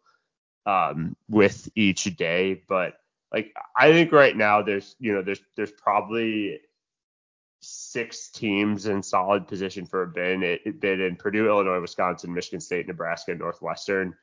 um, 0.67 1.17
with 1.29 1.69
each 1.75 2.05
day. 2.17 2.63
But 2.69 2.95
like, 3.33 3.53
I 3.77 3.93
think 3.93 4.13
right 4.13 4.37
now 4.37 4.63
there's, 4.63 4.97
you 4.99 5.13
know, 5.13 5.23
there's 5.23 5.41
there's 5.57 5.73
probably 5.73 6.61
six 7.65 8.29
teams 8.29 8.87
in 8.87 9.03
solid 9.03 9.47
position 9.49 9.87
for 9.87 10.03
a 10.03 10.07
bid. 10.07 10.43
It, 10.43 10.61
it 10.65 10.81
bid 10.81 11.01
in 11.01 11.17
Purdue, 11.17 11.49
Illinois, 11.49 11.81
Wisconsin, 11.81 12.35
Michigan 12.35 12.61
State, 12.61 12.87
Nebraska, 12.87 13.33
and 13.33 13.41
Northwestern. 13.41 14.15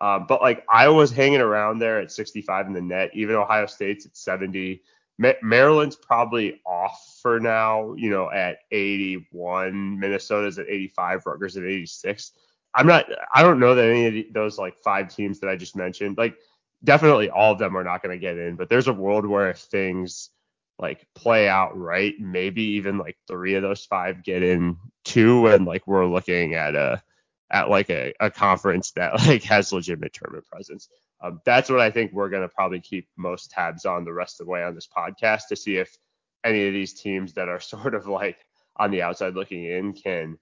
Um, 0.00 0.26
but 0.28 0.42
like 0.42 0.64
Iowa's 0.68 1.10
hanging 1.10 1.40
around 1.40 1.78
there 1.78 2.00
at 2.00 2.10
65 2.10 2.66
in 2.66 2.72
the 2.72 2.80
net. 2.80 3.10
Even 3.14 3.36
Ohio 3.36 3.66
State's 3.66 4.06
at 4.06 4.16
70. 4.16 4.82
Ma- 5.18 5.32
Maryland's 5.42 5.96
probably 5.96 6.60
off 6.66 7.18
for 7.22 7.38
now, 7.38 7.94
you 7.94 8.10
know, 8.10 8.30
at 8.30 8.58
81. 8.70 9.98
Minnesota's 9.98 10.58
at 10.58 10.68
85. 10.68 11.26
Rutgers 11.26 11.56
at 11.56 11.64
86. 11.64 12.32
I'm 12.74 12.86
not. 12.86 13.06
I 13.34 13.42
don't 13.42 13.60
know 13.60 13.74
that 13.74 13.88
any 13.88 14.26
of 14.26 14.32
those 14.32 14.58
like 14.58 14.82
five 14.82 15.14
teams 15.14 15.38
that 15.40 15.48
I 15.48 15.56
just 15.56 15.76
mentioned, 15.76 16.18
like 16.18 16.36
definitely 16.82 17.30
all 17.30 17.52
of 17.52 17.58
them 17.58 17.76
are 17.76 17.84
not 17.84 18.02
going 18.02 18.14
to 18.14 18.20
get 18.20 18.36
in. 18.36 18.56
But 18.56 18.68
there's 18.68 18.88
a 18.88 18.92
world 18.92 19.24
where 19.26 19.50
if 19.50 19.58
things 19.58 20.30
like 20.78 21.06
play 21.14 21.48
out 21.48 21.76
right, 21.78 22.14
maybe 22.18 22.62
even 22.62 22.98
like 22.98 23.16
three 23.28 23.54
of 23.54 23.62
those 23.62 23.84
five 23.84 24.24
get 24.24 24.42
in 24.42 24.76
two, 25.04 25.46
and 25.46 25.64
like 25.66 25.86
we're 25.86 26.06
looking 26.06 26.54
at 26.54 26.74
a 26.74 27.02
at 27.50 27.70
like 27.70 27.90
a, 27.90 28.12
a 28.20 28.30
conference 28.30 28.92
that 28.92 29.14
like 29.26 29.42
has 29.44 29.72
legitimate 29.72 30.12
tournament 30.12 30.46
presence. 30.50 30.88
Um, 31.20 31.40
that's 31.44 31.70
what 31.70 31.80
I 31.80 31.90
think 31.90 32.12
we're 32.12 32.30
gonna 32.30 32.48
probably 32.48 32.80
keep 32.80 33.08
most 33.16 33.50
tabs 33.50 33.84
on 33.84 34.04
the 34.04 34.12
rest 34.12 34.40
of 34.40 34.46
the 34.46 34.50
way 34.50 34.62
on 34.62 34.74
this 34.74 34.88
podcast 34.88 35.48
to 35.48 35.56
see 35.56 35.76
if 35.76 35.96
any 36.44 36.66
of 36.66 36.72
these 36.72 36.92
teams 36.92 37.34
that 37.34 37.48
are 37.48 37.60
sort 37.60 37.94
of 37.94 38.06
like 38.06 38.38
on 38.76 38.90
the 38.90 39.02
outside 39.02 39.34
looking 39.34 39.64
in 39.64 39.92
can 39.92 40.38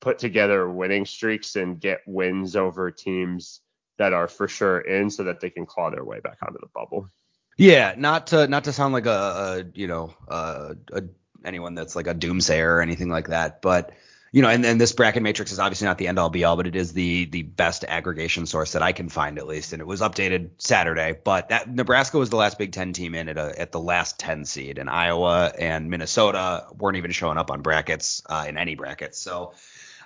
put 0.00 0.18
together 0.18 0.68
winning 0.68 1.04
streaks 1.04 1.56
and 1.56 1.80
get 1.80 2.00
wins 2.06 2.56
over 2.56 2.90
teams 2.90 3.60
that 3.98 4.12
are 4.12 4.28
for 4.28 4.48
sure 4.48 4.80
in 4.80 5.10
so 5.10 5.24
that 5.24 5.40
they 5.40 5.50
can 5.50 5.66
claw 5.66 5.90
their 5.90 6.04
way 6.04 6.20
back 6.20 6.38
onto 6.42 6.58
the 6.58 6.68
bubble. 6.74 7.08
Yeah, 7.56 7.94
not 7.96 8.28
to 8.28 8.46
not 8.48 8.64
to 8.64 8.72
sound 8.72 8.94
like 8.94 9.06
a, 9.06 9.10
a 9.10 9.64
you 9.74 9.86
know 9.86 10.14
a, 10.28 10.76
a, 10.92 11.02
anyone 11.44 11.74
that's 11.74 11.94
like 11.94 12.06
a 12.06 12.14
doomsayer 12.14 12.76
or 12.76 12.80
anything 12.80 13.08
like 13.08 13.28
that, 13.28 13.62
but 13.62 13.92
you 14.34 14.42
know, 14.42 14.48
and, 14.48 14.66
and 14.66 14.80
this 14.80 14.90
bracket 14.90 15.22
matrix 15.22 15.52
is 15.52 15.60
obviously 15.60 15.84
not 15.84 15.96
the 15.96 16.08
end 16.08 16.18
all 16.18 16.28
be 16.28 16.42
all, 16.42 16.56
but 16.56 16.66
it 16.66 16.74
is 16.74 16.92
the 16.92 17.26
the 17.26 17.42
best 17.42 17.84
aggregation 17.86 18.46
source 18.46 18.72
that 18.72 18.82
I 18.82 18.90
can 18.90 19.08
find 19.08 19.38
at 19.38 19.46
least, 19.46 19.72
and 19.72 19.80
it 19.80 19.86
was 19.86 20.00
updated 20.00 20.50
Saturday. 20.58 21.16
But 21.22 21.50
that 21.50 21.72
Nebraska 21.72 22.18
was 22.18 22.30
the 22.30 22.36
last 22.36 22.58
Big 22.58 22.72
Ten 22.72 22.92
team 22.92 23.14
in 23.14 23.28
at 23.28 23.38
a, 23.38 23.56
at 23.56 23.70
the 23.70 23.78
last 23.78 24.18
ten 24.18 24.44
seed, 24.44 24.78
and 24.78 24.90
Iowa 24.90 25.52
and 25.56 25.88
Minnesota 25.88 26.66
weren't 26.76 26.96
even 26.96 27.12
showing 27.12 27.38
up 27.38 27.52
on 27.52 27.62
brackets 27.62 28.22
uh, 28.26 28.46
in 28.48 28.58
any 28.58 28.74
brackets. 28.74 29.18
So 29.18 29.54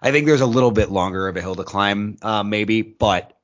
I 0.03 0.13
think 0.13 0.27
there's 0.27 0.43
a 0.43 0.47
little 0.47 0.73
bit 0.73 0.91
longer 0.91 1.27
of 1.27 1.37
a 1.39 1.41
hill 1.41 1.55
to 1.55 1.65
climb, 1.65 2.19
uh, 2.21 2.43
maybe, 2.43 2.83
but 2.83 3.38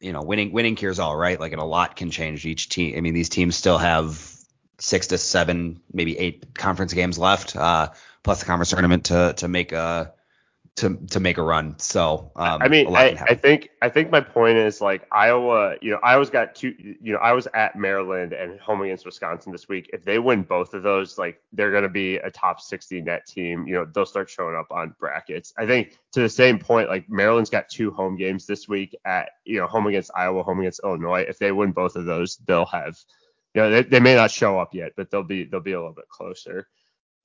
you 0.00 0.12
know, 0.12 0.22
winning 0.22 0.52
winning 0.52 0.74
cures 0.74 0.98
all, 0.98 1.16
right? 1.16 1.38
Like, 1.38 1.52
and 1.52 1.60
a 1.60 1.64
lot 1.64 1.96
can 1.96 2.10
change 2.10 2.46
each 2.46 2.68
team. 2.68 2.96
I 2.96 3.00
mean, 3.00 3.14
these 3.14 3.28
teams 3.28 3.56
still 3.56 3.78
have 3.78 4.34
six 4.78 5.08
to 5.08 5.18
seven, 5.18 5.80
maybe 5.92 6.18
eight 6.18 6.54
conference 6.54 6.92
games 6.92 7.18
left, 7.18 7.56
uh, 7.56 7.90
plus 8.22 8.40
the 8.40 8.46
conference 8.46 8.70
tournament 8.70 9.06
to 9.06 9.34
to 9.38 9.48
make 9.48 9.72
a 9.72 10.12
to 10.76 10.94
to 11.10 11.20
make 11.20 11.38
a 11.38 11.42
run. 11.42 11.78
So 11.78 12.30
um, 12.36 12.60
I 12.60 12.68
mean, 12.68 12.94
I, 12.94 13.16
I, 13.28 13.34
think 13.34 13.70
I 13.80 13.88
think 13.88 14.10
my 14.10 14.20
point 14.20 14.58
is 14.58 14.82
like 14.82 15.06
Iowa. 15.10 15.76
You 15.80 15.92
know, 15.92 15.98
Iowa's 16.02 16.28
got 16.28 16.54
two. 16.54 16.74
You 16.78 17.12
know, 17.14 17.18
I 17.18 17.32
was 17.32 17.48
at 17.54 17.76
Maryland 17.76 18.34
and 18.34 18.60
home 18.60 18.82
against 18.82 19.06
Wisconsin 19.06 19.52
this 19.52 19.68
week. 19.68 19.88
If 19.94 20.04
they 20.04 20.18
win 20.18 20.42
both 20.42 20.74
of 20.74 20.82
those, 20.82 21.16
like 21.16 21.40
they're 21.52 21.70
going 21.70 21.82
to 21.82 21.88
be 21.88 22.16
a 22.16 22.30
top 22.30 22.60
60 22.60 23.00
net 23.00 23.26
team. 23.26 23.66
You 23.66 23.74
know, 23.74 23.86
they'll 23.86 24.06
start 24.06 24.28
showing 24.28 24.54
up 24.54 24.70
on 24.70 24.94
brackets. 25.00 25.54
I 25.56 25.66
think 25.66 25.98
to 26.12 26.20
the 26.20 26.28
same 26.28 26.58
point, 26.58 26.90
like 26.90 27.08
Maryland's 27.08 27.50
got 27.50 27.70
two 27.70 27.90
home 27.90 28.16
games 28.16 28.44
this 28.46 28.68
week 28.68 28.94
at 29.06 29.30
you 29.44 29.58
know 29.58 29.66
home 29.66 29.86
against 29.86 30.10
Iowa, 30.14 30.42
home 30.42 30.60
against 30.60 30.80
Illinois. 30.84 31.24
If 31.26 31.38
they 31.38 31.52
win 31.52 31.72
both 31.72 31.96
of 31.96 32.04
those, 32.04 32.36
they'll 32.46 32.66
have. 32.66 32.96
You 33.54 33.62
know, 33.62 33.70
they, 33.70 33.82
they 33.84 34.00
may 34.00 34.14
not 34.14 34.30
show 34.30 34.58
up 34.58 34.74
yet, 34.74 34.92
but 34.98 35.10
they'll 35.10 35.22
be 35.22 35.44
they'll 35.44 35.60
be 35.60 35.72
a 35.72 35.78
little 35.78 35.94
bit 35.94 36.10
closer. 36.10 36.68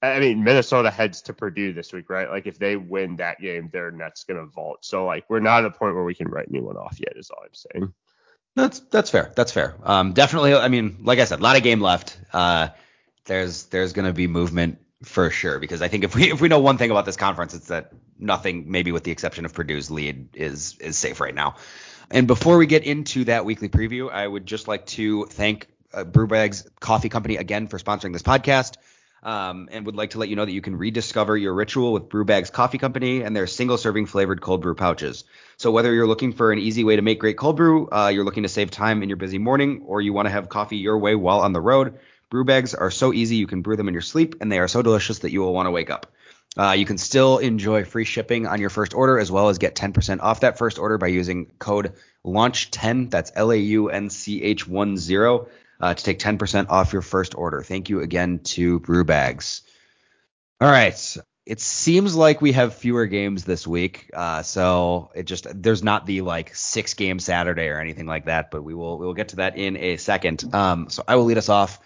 I 0.02 0.20
mean, 0.20 0.44
Minnesota 0.44 0.90
heads 0.90 1.22
to 1.24 1.34
Purdue 1.34 1.74
this 1.74 1.94
week, 1.94 2.10
right? 2.10 2.30
Like 2.30 2.48
if 2.48 2.58
they 2.58 2.76
win 2.76 3.18
that 3.18 3.40
game, 3.40 3.70
their 3.72 3.92
net's 3.92 4.24
gonna 4.24 4.46
vault. 4.46 4.80
So 4.84 5.06
like 5.06 5.30
we're 5.30 5.40
not 5.40 5.64
at 5.64 5.66
a 5.66 5.72
point 5.72 5.96
where 5.96 6.04
we 6.04 6.16
can 6.16 6.28
write 6.28 6.48
anyone 6.50 6.78
off 6.78 6.98
yet, 7.00 7.18
is 7.18 7.30
all 7.30 7.44
I'm 7.44 7.54
saying. 7.54 7.94
That's 8.56 8.80
that's 8.80 9.10
fair. 9.10 9.32
That's 9.36 9.52
fair. 9.52 9.76
Um, 9.84 10.14
definitely. 10.14 10.56
I 10.56 10.68
mean, 10.68 11.00
like 11.04 11.20
I 11.20 11.26
said, 11.26 11.40
a 11.40 11.44
lot 11.44 11.56
of 11.56 11.64
game 11.64 11.82
left. 11.82 12.20
Uh, 12.34 12.70
there's 13.26 13.66
there's 13.66 13.94
gonna 13.94 14.14
be 14.14 14.28
movement 14.28 14.80
For 15.04 15.32
sure, 15.32 15.60
because 15.60 15.82
I 15.82 15.88
think 15.88 16.04
if 16.04 16.14
we 16.16 16.32
if 16.32 16.42
we 16.42 16.48
know 16.48 16.60
one 16.60 16.78
thing 16.78 16.92
about 16.92 17.06
this 17.06 17.16
conference, 17.18 17.56
it's 17.56 17.68
that 17.68 17.92
nothing, 18.20 18.70
maybe 18.70 18.92
with 18.92 19.04
the 19.04 19.12
exception 19.12 19.46
of 19.46 19.54
Purdue's 19.54 19.90
lead, 19.90 20.36
is 20.36 20.78
is 20.80 20.96
safe 20.98 21.20
right 21.20 21.34
now. 21.34 21.56
And 22.12 22.28
before 22.28 22.58
we 22.58 22.68
get 22.68 22.84
into 22.84 23.24
that 23.26 23.46
weekly 23.46 23.70
preview, 23.70 24.12
I 24.12 24.28
would 24.28 24.46
just 24.46 24.68
like 24.68 24.86
to 24.88 25.26
thank 25.26 25.68
uh, 25.94 26.04
Brewbags 26.04 26.68
Coffee 26.80 27.10
Company 27.10 27.38
again 27.38 27.68
for 27.68 27.80
sponsoring 27.80 28.14
this 28.14 28.22
podcast. 28.22 28.76
Um, 29.24 29.70
and 29.72 29.86
would 29.86 29.96
like 29.96 30.12
to 30.12 30.20
let 30.20 30.30
you 30.30 30.36
know 30.36 30.46
that 30.46 30.52
you 30.52 30.62
can 30.62 30.76
rediscover 30.76 31.38
your 31.38 31.54
ritual 31.54 31.94
with 31.94 32.10
Brewbags 32.10 32.52
Coffee 32.52 32.80
Company 32.80 33.22
and 33.22 33.36
their 33.36 33.46
single 33.46 33.78
serving 33.78 34.08
flavored 34.08 34.42
cold 34.42 34.62
brew 34.62 34.74
pouches. 34.74 35.26
So 35.58 35.70
whether 35.70 35.94
you're 35.94 36.08
looking 36.08 36.34
for 36.34 36.52
an 36.52 36.58
easy 36.58 36.84
way 36.84 36.96
to 36.96 37.04
make 37.04 37.20
great 37.20 37.38
cold 37.38 37.56
brew, 37.56 37.88
uh, 37.92 38.08
you're 38.08 38.26
looking 38.26 38.44
to 38.44 38.50
save 38.50 38.72
time 38.72 39.04
in 39.04 39.10
your 39.10 39.18
busy 39.18 39.38
morning, 39.38 39.84
or 39.86 40.02
you 40.02 40.12
want 40.12 40.26
to 40.26 40.32
have 40.32 40.50
coffee 40.50 40.78
your 40.78 40.98
way 40.98 41.14
while 41.14 41.42
on 41.42 41.54
the 41.54 41.62
road, 41.62 42.00
brew 42.32 42.46
bags 42.46 42.74
are 42.74 42.90
so 42.90 43.14
easy 43.14 43.36
you 43.36 43.46
can 43.46 43.62
brew 43.62 43.76
them 43.76 43.88
in 43.88 43.94
your 43.94 44.02
sleep, 44.02 44.36
and 44.42 44.52
they 44.52 44.58
are 44.58 44.68
so 44.68 44.82
delicious 44.82 45.20
that 45.20 45.32
you 45.32 45.42
will 45.42 45.54
want 45.54 45.68
to 45.68 45.72
wake 45.72 45.92
up. 45.92 46.12
Uh, 46.58 46.72
you 46.72 46.86
can 46.86 46.98
still 46.98 47.38
enjoy 47.38 47.86
free 47.86 48.04
shipping 48.04 48.46
on 48.46 48.60
your 48.60 48.70
first 48.70 48.94
order 48.94 49.18
as 49.18 49.32
well 49.32 49.48
as 49.50 49.58
get 49.58 49.76
10% 49.76 50.20
off 50.20 50.42
that 50.42 50.58
first 50.58 50.80
order 50.80 50.98
by 50.98 51.08
using 51.08 51.50
code 51.60 51.94
LAUNCH10. 52.26 53.10
That's 53.10 53.32
L 53.36 53.52
A 53.52 53.56
U 53.56 53.90
N 53.90 54.10
C 54.10 54.42
H 54.44 54.68
1 54.68 54.98
0 54.98 55.48
uh, 55.82 55.94
to 55.94 56.04
take 56.04 56.20
10% 56.20 56.70
off 56.70 56.94
your 56.94 57.02
first 57.02 57.36
order. 57.36 57.62
Thank 57.62 57.90
you 57.90 58.02
again 58.02 58.40
to 58.40 58.80
Brewbags. 58.80 59.62
All 60.62 60.70
right. 60.70 61.18
It 61.44 61.60
seems 61.60 62.16
like 62.16 62.40
we 62.40 62.52
have 62.52 62.76
fewer 62.76 63.08
games 63.08 63.44
this 63.46 63.66
week, 63.66 64.12
uh, 64.14 64.44
so 64.44 65.12
it 65.16 65.24
just 65.24 65.48
there's 65.60 65.82
not 65.82 66.06
the 66.06 66.22
like 66.22 66.56
six 66.56 66.94
game 66.94 67.18
Saturday 67.18 67.68
or 67.68 67.80
anything 67.80 68.06
like 68.06 68.26
that, 68.26 68.52
but 68.52 68.64
we 68.64 68.76
will 68.76 69.00
we 69.00 69.08
will 69.08 69.16
get 69.16 69.30
to 69.30 69.38
that 69.38 69.58
in 69.58 69.76
a 69.76 69.98
second. 69.98 70.54
Um, 70.54 70.92
so 70.92 71.04
I 71.08 71.16
will 71.16 71.26
lead 71.26 71.40
us 71.40 71.50
off. 71.50 71.80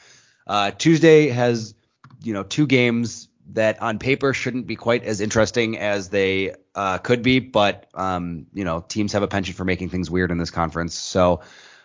Uh, 0.45 0.71
Tuesday 0.71 1.29
has 1.29 1.73
you 2.21 2.33
know 2.33 2.43
two 2.43 2.67
games 2.67 3.29
that 3.53 3.81
on 3.81 3.97
paper 3.97 4.33
shouldn't 4.33 4.67
be 4.67 4.75
quite 4.75 5.05
as 5.05 5.21
interesting 5.21 5.77
as 5.77 6.09
they 6.09 6.53
uh, 6.75 6.97
could 6.97 7.23
be, 7.23 7.39
but 7.39 7.87
um, 7.93 8.47
you 8.53 8.65
know 8.65 8.81
teams 8.81 9.13
have 9.13 9.23
a 9.23 9.27
penchant 9.27 9.55
for 9.55 9.63
making 9.63 9.87
things 9.87 10.11
weird 10.11 10.31
in 10.31 10.37
this 10.37 10.51
conference. 10.51 10.95
So 10.95 11.41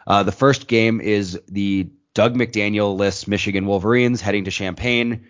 uh, 0.08 0.24
the 0.24 0.32
first 0.32 0.66
game 0.66 1.00
is 1.00 1.40
the 1.46 1.88
Dug 2.14 2.34
McDaniel 2.34 2.96
lists 2.96 3.28
Michigan 3.28 3.66
Wolverines 3.66 4.20
heading 4.20 4.44
to 4.44 4.50
Champaign. 4.50 5.26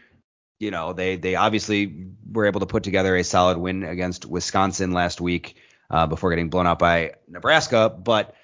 You 0.59 0.71
know, 0.71 0.93
they 0.93 1.16
they 1.16 1.37
obviously 1.37 2.07
were 2.31 2.47
able 2.47 2.61
to 2.61 2.66
put 2.66 2.83
together 2.83 3.16
a 3.16 3.25
solid 3.25 3.59
win 3.59 3.83
against 3.83 4.27
Wisconsin 4.27 4.93
last 4.93 5.21
week 5.21 5.57
uh, 5.90 6.07
before 6.07 6.31
getting 6.31 6.51
blown 6.51 6.66
out 6.66 6.79
by 6.79 7.14
Nebraska, 7.29 7.88
but 7.90 8.35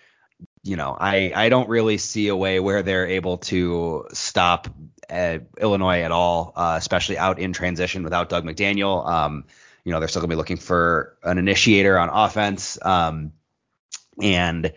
you 0.63 0.77
know, 0.77 0.97
I 0.99 1.33
I 1.35 1.49
don't 1.49 1.69
really 1.69 1.97
see 1.97 2.29
a 2.29 2.37
way 2.37 2.59
where 2.59 2.83
they're 2.83 3.07
able 3.07 3.39
to 3.39 4.07
stop 4.13 4.69
uh, 5.09 5.39
Illinois 5.61 6.01
at 6.01 6.11
all, 6.11 6.53
uh, 6.57 6.75
especially 6.77 7.19
out 7.19 7.39
in 7.39 7.53
transition 7.53 8.03
without 8.03 8.29
Dug 8.29 8.45
McDaniel. 8.45 9.07
Um, 9.07 9.45
you 9.85 9.93
know, 9.93 10.01
they're 10.01 10.09
still 10.09 10.23
gonna 10.23 10.33
be 10.33 10.37
looking 10.37 10.57
for 10.57 11.17
an 11.23 11.39
initiator 11.39 11.97
on 11.97 12.09
offense. 12.09 12.79
Um, 12.83 13.33
and 14.21 14.73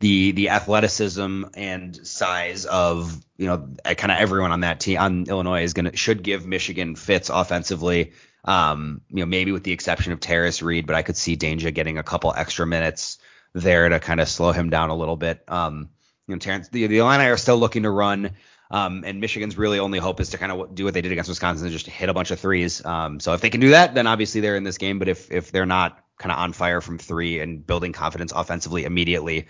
the 0.00 0.32
the 0.32 0.50
athleticism 0.50 1.44
and 1.54 2.06
size 2.06 2.64
of 2.66 3.24
you 3.36 3.46
know 3.46 3.68
kind 3.84 4.12
of 4.12 4.18
everyone 4.18 4.52
on 4.52 4.60
that 4.60 4.80
team 4.80 4.98
on 4.98 5.24
Illinois 5.28 5.62
is 5.62 5.74
gonna 5.74 5.96
should 5.96 6.22
give 6.22 6.46
Michigan 6.46 6.94
fits 6.94 7.30
offensively. 7.30 8.12
Um, 8.44 9.00
you 9.08 9.20
know 9.20 9.26
maybe 9.26 9.52
with 9.52 9.64
the 9.64 9.72
exception 9.72 10.12
of 10.12 10.20
Tarris 10.20 10.62
Reed, 10.62 10.86
but 10.86 10.96
I 10.96 11.02
could 11.02 11.16
see 11.16 11.36
Dainja 11.36 11.74
getting 11.74 11.98
a 11.98 12.02
couple 12.02 12.32
extra 12.34 12.66
minutes 12.66 13.18
there 13.54 13.88
to 13.88 13.98
kind 13.98 14.20
of 14.20 14.28
slow 14.28 14.52
him 14.52 14.70
down 14.70 14.90
a 14.90 14.96
little 14.96 15.16
bit. 15.16 15.42
Um, 15.48 15.90
you 16.26 16.34
know 16.34 16.38
Terrence, 16.38 16.68
the 16.68 16.86
the 16.86 16.98
Illini 16.98 17.24
are 17.24 17.36
still 17.36 17.58
looking 17.58 17.82
to 17.82 17.90
run. 17.90 18.30
Um, 18.70 19.02
and 19.06 19.18
Michigan's 19.18 19.56
really 19.56 19.78
only 19.78 19.98
hope 19.98 20.20
is 20.20 20.28
to 20.30 20.38
kind 20.38 20.52
of 20.52 20.74
do 20.74 20.84
what 20.84 20.92
they 20.92 21.00
did 21.00 21.10
against 21.10 21.30
Wisconsin 21.30 21.66
and 21.66 21.72
just 21.72 21.86
hit 21.86 22.10
a 22.10 22.12
bunch 22.12 22.30
of 22.30 22.38
threes. 22.38 22.84
Um, 22.84 23.18
so 23.18 23.32
if 23.32 23.40
they 23.40 23.48
can 23.48 23.62
do 23.62 23.70
that, 23.70 23.94
then 23.94 24.06
obviously 24.06 24.42
they're 24.42 24.56
in 24.56 24.64
this 24.64 24.76
game. 24.76 24.98
But 24.98 25.08
if 25.08 25.30
if 25.32 25.50
they're 25.52 25.66
not 25.66 26.04
kind 26.18 26.32
of 26.32 26.38
on 26.38 26.52
fire 26.52 26.80
from 26.82 26.98
three 26.98 27.40
and 27.40 27.66
building 27.66 27.92
confidence 27.92 28.30
offensively 28.32 28.84
immediately, 28.84 29.46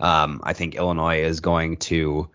um, 0.00 0.40
I 0.42 0.54
think 0.54 0.74
Illinois 0.74 1.20
is 1.20 1.40
going 1.40 1.76
to, 1.76 2.28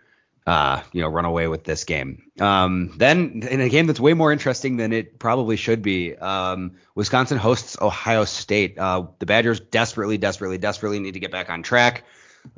uh, 0.47 0.81
you 0.93 1.01
know, 1.01 1.09
run 1.09 1.25
away 1.25 1.47
with 1.47 1.63
this 1.63 1.83
game. 1.83 2.31
Um, 2.39 2.93
then 2.97 3.43
in 3.49 3.59
a 3.59 3.69
game 3.69 3.87
that's 3.87 3.99
way 3.99 4.13
more 4.13 4.31
interesting 4.31 4.77
than 4.77 4.93
it 4.93 5.19
probably 5.19 5.55
should 5.55 5.81
be, 5.81 6.15
um, 6.15 6.73
Wisconsin 6.93 7.37
hosts 7.37 7.77
Ohio 7.81 8.25
State. 8.25 8.77
Uh, 8.77 9.07
the 9.19 9.25
Badgers 9.25 9.59
desperately, 9.59 10.17
desperately, 10.17 10.57
desperately 10.57 10.99
need 10.99 11.15
to 11.15 11.19
get 11.19 11.31
back 11.31 11.49
on 11.49 11.63
track 11.63 12.03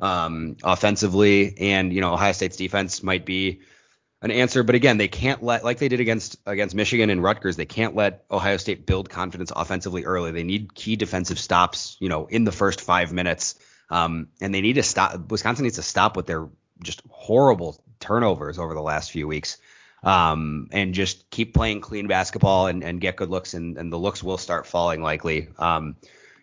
um, 0.00 0.56
offensively, 0.62 1.54
and 1.58 1.92
you 1.92 2.00
know, 2.00 2.12
Ohio 2.12 2.32
State's 2.32 2.56
defense 2.56 3.02
might 3.02 3.24
be 3.24 3.60
an 4.22 4.30
answer. 4.30 4.62
But 4.62 4.74
again, 4.74 4.98
they 4.98 5.08
can't 5.08 5.42
let 5.42 5.64
like 5.64 5.78
they 5.78 5.88
did 5.88 6.00
against 6.00 6.36
against 6.46 6.74
Michigan 6.74 7.10
and 7.10 7.22
Rutgers. 7.22 7.56
They 7.56 7.66
can't 7.66 7.94
let 7.94 8.24
Ohio 8.30 8.56
State 8.56 8.86
build 8.86 9.08
confidence 9.08 9.52
offensively 9.54 10.04
early. 10.04 10.32
They 10.32 10.44
need 10.44 10.74
key 10.74 10.96
defensive 10.96 11.38
stops, 11.38 11.96
you 12.00 12.08
know, 12.08 12.26
in 12.26 12.44
the 12.44 12.52
first 12.52 12.80
five 12.80 13.12
minutes. 13.12 13.56
Um, 13.90 14.28
and 14.40 14.54
they 14.54 14.60
need 14.60 14.74
to 14.74 14.82
stop. 14.82 15.30
Wisconsin 15.30 15.64
needs 15.64 15.76
to 15.76 15.82
stop 15.82 16.16
with 16.16 16.26
their 16.26 16.48
just 16.82 17.02
horrible 17.10 17.82
turnovers 18.00 18.58
over 18.58 18.74
the 18.74 18.82
last 18.82 19.10
few 19.10 19.26
weeks. 19.26 19.58
Um, 20.04 20.68
and 20.70 20.94
just 20.94 21.28
keep 21.28 21.54
playing 21.54 21.80
clean 21.80 22.06
basketball 22.06 22.68
and, 22.68 22.84
and 22.84 23.00
get 23.00 23.16
good 23.16 23.30
looks, 23.30 23.54
and, 23.54 23.76
and, 23.76 23.92
the 23.92 23.98
looks 23.98 24.22
will 24.22 24.38
start 24.38 24.64
falling 24.64 25.02
likely. 25.02 25.48
Um, 25.58 25.96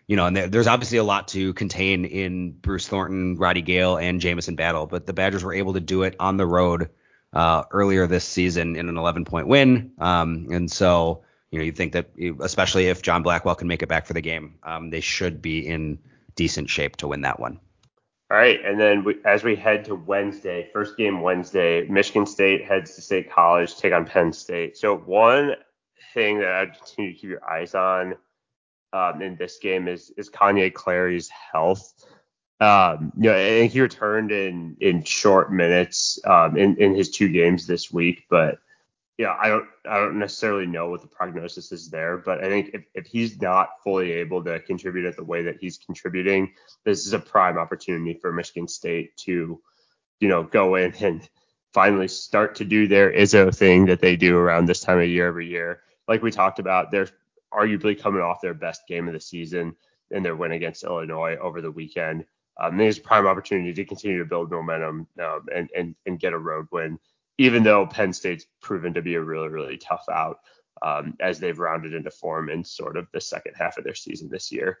you 0.06 0.16
know, 0.16 0.26
and 0.26 0.36
there, 0.36 0.46
there's 0.46 0.66
obviously 0.66 0.98
a 0.98 1.04
lot 1.04 1.28
to 1.28 1.54
contain 1.54 2.04
in 2.04 2.52
Bruce 2.52 2.86
Thornton, 2.86 3.36
Roddy 3.36 3.62
Gayle, 3.62 3.96
and 3.96 4.20
Jamison 4.20 4.56
Battle, 4.56 4.86
but 4.86 5.06
the 5.06 5.14
Badgers 5.14 5.42
were 5.42 5.54
able 5.54 5.72
to 5.72 5.80
do 5.80 6.02
it 6.02 6.16
on 6.20 6.36
the 6.36 6.46
road 6.46 6.90
uh, 7.32 7.64
earlier 7.70 8.06
this 8.06 8.24
season 8.24 8.76
in 8.76 8.88
an 8.88 8.96
11 8.96 9.24
point 9.24 9.48
win. 9.48 9.92
Um, 9.98 10.48
and 10.50 10.70
so, 10.70 11.24
you 11.50 11.58
know, 11.58 11.64
you 11.64 11.72
think 11.72 11.92
that, 11.92 12.10
especially 12.40 12.88
if 12.88 13.02
John 13.02 13.22
Blackwell 13.22 13.54
can 13.54 13.68
make 13.68 13.82
it 13.82 13.88
back 13.88 14.06
for 14.06 14.12
the 14.12 14.20
game, 14.20 14.58
um, 14.62 14.90
they 14.90 15.00
should 15.00 15.42
be 15.42 15.66
in 15.66 15.98
decent 16.36 16.70
shape 16.70 16.96
to 16.96 17.08
win 17.08 17.22
that 17.22 17.40
one. 17.40 17.58
All 18.30 18.36
right, 18.36 18.58
and 18.64 18.78
then 18.80 19.04
we, 19.04 19.16
as 19.24 19.44
we 19.44 19.54
head 19.54 19.84
to 19.84 19.94
Wednesday, 19.94 20.68
first 20.72 20.96
game 20.96 21.20
Wednesday, 21.20 21.86
Michigan 21.88 22.26
State 22.26 22.64
heads 22.64 22.94
to 22.96 23.00
State 23.00 23.30
College, 23.30 23.76
take 23.76 23.92
on 23.92 24.04
Penn 24.04 24.32
State. 24.32 24.76
So 24.76 24.96
one 24.96 25.54
thing 26.12 26.40
that 26.40 26.52
I 26.52 26.66
continue 26.66 27.12
to 27.12 27.18
keep 27.18 27.30
your 27.30 27.48
eyes 27.48 27.74
on 27.74 28.16
um, 28.92 29.22
in 29.22 29.36
this 29.36 29.58
game 29.58 29.86
is 29.86 30.10
is 30.16 30.28
Kanye 30.28 30.72
Clary's 30.72 31.28
health. 31.28 31.92
Um, 32.58 33.12
you 33.16 33.30
know, 33.30 33.36
and 33.36 33.70
he 33.70 33.80
returned 33.80 34.32
in 34.32 34.76
in 34.80 35.04
short 35.04 35.52
minutes 35.52 36.18
um, 36.24 36.56
in 36.56 36.76
in 36.78 36.94
his 36.94 37.10
two 37.10 37.28
games 37.28 37.66
this 37.66 37.92
week, 37.92 38.24
but 38.28 38.58
yeah, 39.18 39.34
I 39.40 39.48
don't 39.48 39.66
I 39.88 39.98
don't 39.98 40.18
necessarily 40.18 40.66
know 40.66 40.90
what 40.90 41.00
the 41.00 41.08
prognosis 41.08 41.72
is 41.72 41.88
there, 41.88 42.18
but 42.18 42.44
I 42.44 42.48
think 42.48 42.70
if, 42.74 42.84
if 42.94 43.06
he's 43.06 43.40
not 43.40 43.70
fully 43.82 44.12
able 44.12 44.44
to 44.44 44.60
contribute 44.60 45.06
at 45.06 45.16
the 45.16 45.24
way 45.24 45.42
that 45.44 45.56
he's 45.58 45.78
contributing, 45.78 46.52
this 46.84 47.06
is 47.06 47.14
a 47.14 47.18
prime 47.18 47.56
opportunity 47.56 48.18
for 48.20 48.30
Michigan 48.32 48.68
State 48.68 49.16
to, 49.18 49.60
you 50.20 50.28
know, 50.28 50.42
go 50.42 50.74
in 50.74 50.94
and 51.00 51.26
finally 51.72 52.08
start 52.08 52.56
to 52.56 52.64
do 52.64 52.88
their 52.88 53.10
Izzo 53.10 53.54
thing 53.54 53.86
that 53.86 54.00
they 54.00 54.16
do 54.16 54.36
around 54.36 54.66
this 54.66 54.80
time 54.80 54.98
of 54.98 55.08
year 55.08 55.26
every 55.26 55.48
year. 55.48 55.80
Like 56.06 56.22
we 56.22 56.30
talked 56.30 56.58
about, 56.58 56.90
they're 56.90 57.08
arguably 57.52 57.98
coming 57.98 58.20
off 58.20 58.42
their 58.42 58.54
best 58.54 58.82
game 58.86 59.08
of 59.08 59.14
the 59.14 59.20
season 59.20 59.74
in 60.10 60.22
their 60.22 60.36
win 60.36 60.52
against 60.52 60.84
Illinois 60.84 61.36
over 61.36 61.62
the 61.62 61.70
weekend. 61.70 62.26
Um, 62.58 62.76
there's 62.76 62.98
a 62.98 63.02
prime 63.02 63.26
opportunity 63.26 63.72
to 63.72 63.84
continue 63.84 64.18
to 64.18 64.24
build 64.24 64.50
momentum 64.50 65.06
um, 65.22 65.46
and, 65.54 65.70
and 65.76 65.94
and 66.06 66.18
get 66.18 66.32
a 66.32 66.38
road 66.38 66.66
win 66.70 66.98
even 67.38 67.62
though 67.62 67.86
Penn 67.86 68.12
State's 68.12 68.46
proven 68.60 68.94
to 68.94 69.02
be 69.02 69.14
a 69.14 69.20
really, 69.20 69.48
really 69.48 69.76
tough 69.76 70.04
out 70.10 70.38
um, 70.82 71.16
as 71.20 71.38
they've 71.38 71.58
rounded 71.58 71.94
into 71.94 72.10
form 72.10 72.48
in 72.48 72.64
sort 72.64 72.96
of 72.96 73.06
the 73.12 73.20
second 73.20 73.54
half 73.54 73.78
of 73.78 73.84
their 73.84 73.94
season 73.94 74.28
this 74.28 74.52
year. 74.52 74.78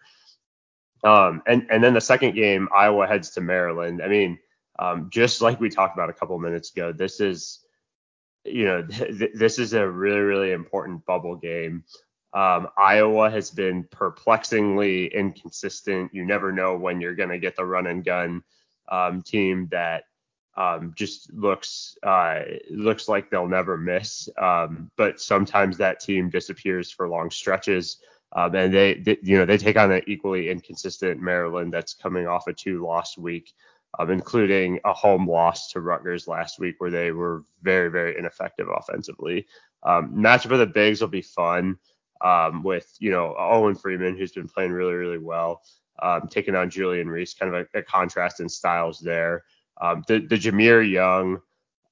Um, 1.04 1.42
and 1.46 1.66
and 1.70 1.84
then 1.84 1.94
the 1.94 2.00
second 2.00 2.34
game, 2.34 2.68
Iowa 2.74 3.06
heads 3.06 3.30
to 3.32 3.40
Maryland. 3.40 4.02
I 4.02 4.08
mean, 4.08 4.38
um, 4.78 5.08
just 5.10 5.42
like 5.42 5.60
we 5.60 5.68
talked 5.68 5.96
about 5.96 6.10
a 6.10 6.14
couple 6.14 6.38
minutes 6.38 6.72
ago, 6.72 6.92
this 6.92 7.20
is 7.20 7.60
you 8.44 8.64
know 8.64 8.86
th- 8.86 9.32
this 9.34 9.58
is 9.58 9.72
a 9.74 9.88
really 9.88 10.20
really 10.20 10.52
important 10.52 11.04
bubble 11.04 11.36
game. 11.36 11.84
Um, 12.32 12.68
Iowa 12.76 13.30
has 13.30 13.50
been 13.50 13.84
perplexingly 13.90 15.06
inconsistent. 15.06 16.12
You 16.12 16.26
never 16.26 16.52
know 16.52 16.76
when 16.76 17.00
you're 17.00 17.14
going 17.14 17.30
to 17.30 17.38
get 17.38 17.56
the 17.56 17.64
run 17.64 17.86
and 17.86 18.04
gun 18.04 18.42
um, 18.88 19.22
team 19.22 19.68
that 19.70 20.04
um, 20.56 20.92
just 20.94 21.32
looks 21.32 21.98
uh, 22.02 22.40
looks 22.70 23.08
like 23.08 23.30
they'll 23.30 23.48
never 23.48 23.76
miss. 23.76 24.28
Um, 24.38 24.90
but 24.96 25.20
sometimes 25.20 25.76
that 25.76 26.00
team 26.00 26.30
disappears 26.30 26.90
for 26.90 27.08
long 27.08 27.30
stretches, 27.30 27.98
um, 28.32 28.54
and 28.54 28.72
they, 28.72 28.94
they, 28.94 29.18
you 29.22 29.36
know 29.36 29.44
they 29.44 29.58
take 29.58 29.76
on 29.76 29.92
an 29.92 30.02
equally 30.06 30.50
inconsistent 30.50 31.20
Maryland 31.20 31.72
that's 31.72 31.94
coming 31.94 32.26
off 32.26 32.46
a 32.46 32.54
two 32.54 32.84
loss 32.84 33.18
week, 33.18 33.52
um, 33.98 34.10
including 34.10 34.80
a 34.84 34.94
home 34.94 35.28
loss 35.28 35.72
to 35.72 35.80
Rutgers 35.80 36.26
last 36.26 36.58
week 36.58 36.76
where 36.78 36.90
they 36.90 37.12
were 37.12 37.44
very 37.62 37.90
very 37.90 38.18
ineffective 38.18 38.68
offensively. 38.74 39.46
Um, 39.82 40.14
matchup 40.14 40.52
of 40.52 40.58
the 40.58 40.66
bigs 40.66 41.02
will 41.02 41.08
be 41.08 41.22
fun 41.22 41.76
um, 42.24 42.62
with 42.62 42.94
you 42.98 43.10
know 43.10 43.34
Owen 43.38 43.74
Freeman 43.74 44.16
who's 44.16 44.32
been 44.32 44.48
playing 44.48 44.72
really 44.72 44.94
really 44.94 45.18
well. 45.18 45.60
taking 46.30 46.56
on 46.56 46.70
Julian 46.70 47.10
Reese, 47.10 47.34
kind 47.34 47.54
of 47.54 47.66
a, 47.74 47.78
a 47.78 47.82
contrast 47.82 48.40
in 48.40 48.48
styles 48.48 49.00
there. 49.00 49.44
Um, 49.80 50.04
the 50.06 50.20
the 50.20 50.36
Jahmir 50.36 50.88
Young 50.88 51.40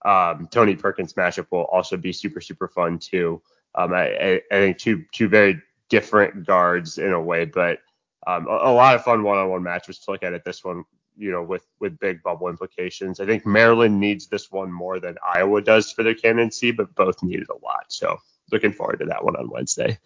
um, 0.04 0.48
Tony 0.50 0.76
Perkins 0.76 1.14
matchup 1.14 1.46
will 1.50 1.64
also 1.64 1.96
be 1.96 2.12
super 2.12 2.40
super 2.40 2.68
fun 2.68 2.98
too. 2.98 3.40
Um, 3.74 3.92
I, 3.92 4.40
I, 4.50 4.54
think 4.54 4.78
two 4.78 5.04
two 5.12 5.28
very 5.28 5.60
different 5.88 6.46
guards 6.46 6.98
in 6.98 7.12
a 7.12 7.20
way, 7.20 7.46
but 7.46 7.78
um, 8.26 8.46
a, 8.46 8.52
a, 8.52 8.72
lot 8.72 8.94
of 8.94 9.02
fun 9.02 9.22
one-on-one 9.22 9.62
matches 9.62 9.98
to 10.00 10.12
look 10.12 10.22
at 10.22 10.34
at 10.34 10.44
this 10.44 10.62
one. 10.62 10.84
You 11.16 11.30
know, 11.30 11.42
with 11.42 11.64
with 11.80 11.98
big 11.98 12.22
bubble 12.22 12.48
implications. 12.48 13.20
I 13.20 13.26
think 13.26 13.46
Maryland 13.46 13.98
needs 13.98 14.26
this 14.26 14.50
one 14.50 14.72
more 14.72 15.00
than 15.00 15.16
Iowa 15.24 15.62
does 15.62 15.92
for 15.92 16.02
their 16.02 16.14
candidacy, 16.14 16.72
but 16.72 16.94
both 16.94 17.22
need 17.22 17.40
it 17.40 17.48
a 17.48 17.64
lot. 17.64 17.86
So 17.88 18.18
looking 18.50 18.72
forward 18.72 18.98
to 18.98 19.06
that 19.06 19.24
one 19.24 19.36
on 19.36 19.48
Wednesday. 19.48 19.98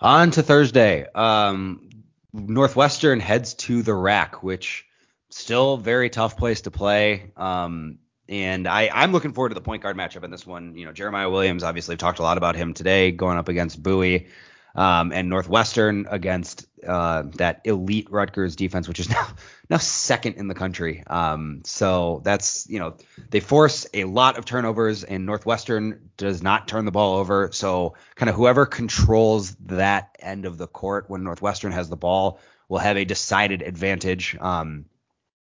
On 0.00 0.30
to 0.32 0.42
Thursday. 0.42 1.06
Um, 1.14 1.88
Northwestern 2.32 3.20
heads 3.20 3.54
to 3.54 3.82
the 3.82 3.94
rack, 3.94 4.42
which 4.42 4.87
still 5.30 5.76
very 5.76 6.10
tough 6.10 6.36
place 6.36 6.62
to 6.62 6.70
play. 6.70 7.32
Um, 7.36 7.98
and 8.28 8.68
I, 8.68 8.90
I'm 8.92 9.12
looking 9.12 9.32
forward 9.32 9.50
to 9.50 9.54
the 9.54 9.60
point 9.60 9.82
guard 9.82 9.96
matchup 9.96 10.24
in 10.24 10.30
this 10.30 10.46
one. 10.46 10.76
You 10.76 10.84
know, 10.84 10.92
Jeremiah 10.92 11.30
Williams, 11.30 11.62
obviously, 11.62 11.96
talked 11.96 12.18
a 12.18 12.22
lot 12.22 12.36
about 12.36 12.56
him 12.56 12.74
today, 12.74 13.10
going 13.10 13.38
up 13.38 13.48
against 13.48 13.82
Buie 13.82 14.28
um, 14.74 15.12
and 15.12 15.28
Northwestern 15.28 16.06
against 16.10 16.66
uh, 16.86 17.24
that 17.36 17.62
elite 17.64 18.08
Rutgers 18.10 18.54
defense, 18.54 18.86
which 18.86 19.00
is 19.00 19.08
now 19.10 19.28
now 19.70 19.78
second 19.78 20.34
in 20.34 20.48
the 20.48 20.54
country. 20.54 21.02
Um, 21.06 21.62
so 21.64 22.20
that's 22.24 22.68
you 22.68 22.78
know 22.78 22.96
they 23.30 23.40
force 23.40 23.86
a 23.94 24.04
lot 24.04 24.38
of 24.38 24.44
turnovers, 24.44 25.04
and 25.04 25.26
Northwestern 25.26 26.10
does 26.16 26.42
not 26.42 26.68
turn 26.68 26.84
the 26.84 26.92
ball 26.92 27.16
over. 27.16 27.50
So 27.52 27.94
kind 28.14 28.28
of 28.28 28.36
whoever 28.36 28.66
controls 28.66 29.54
that 29.66 30.16
end 30.18 30.44
of 30.44 30.58
the 30.58 30.66
court 30.66 31.06
when 31.08 31.24
Northwestern 31.24 31.72
has 31.72 31.88
the 31.88 31.96
ball 31.96 32.40
will 32.68 32.78
have 32.78 32.96
a 32.96 33.04
decided 33.04 33.62
advantage. 33.62 34.36
Um, 34.38 34.84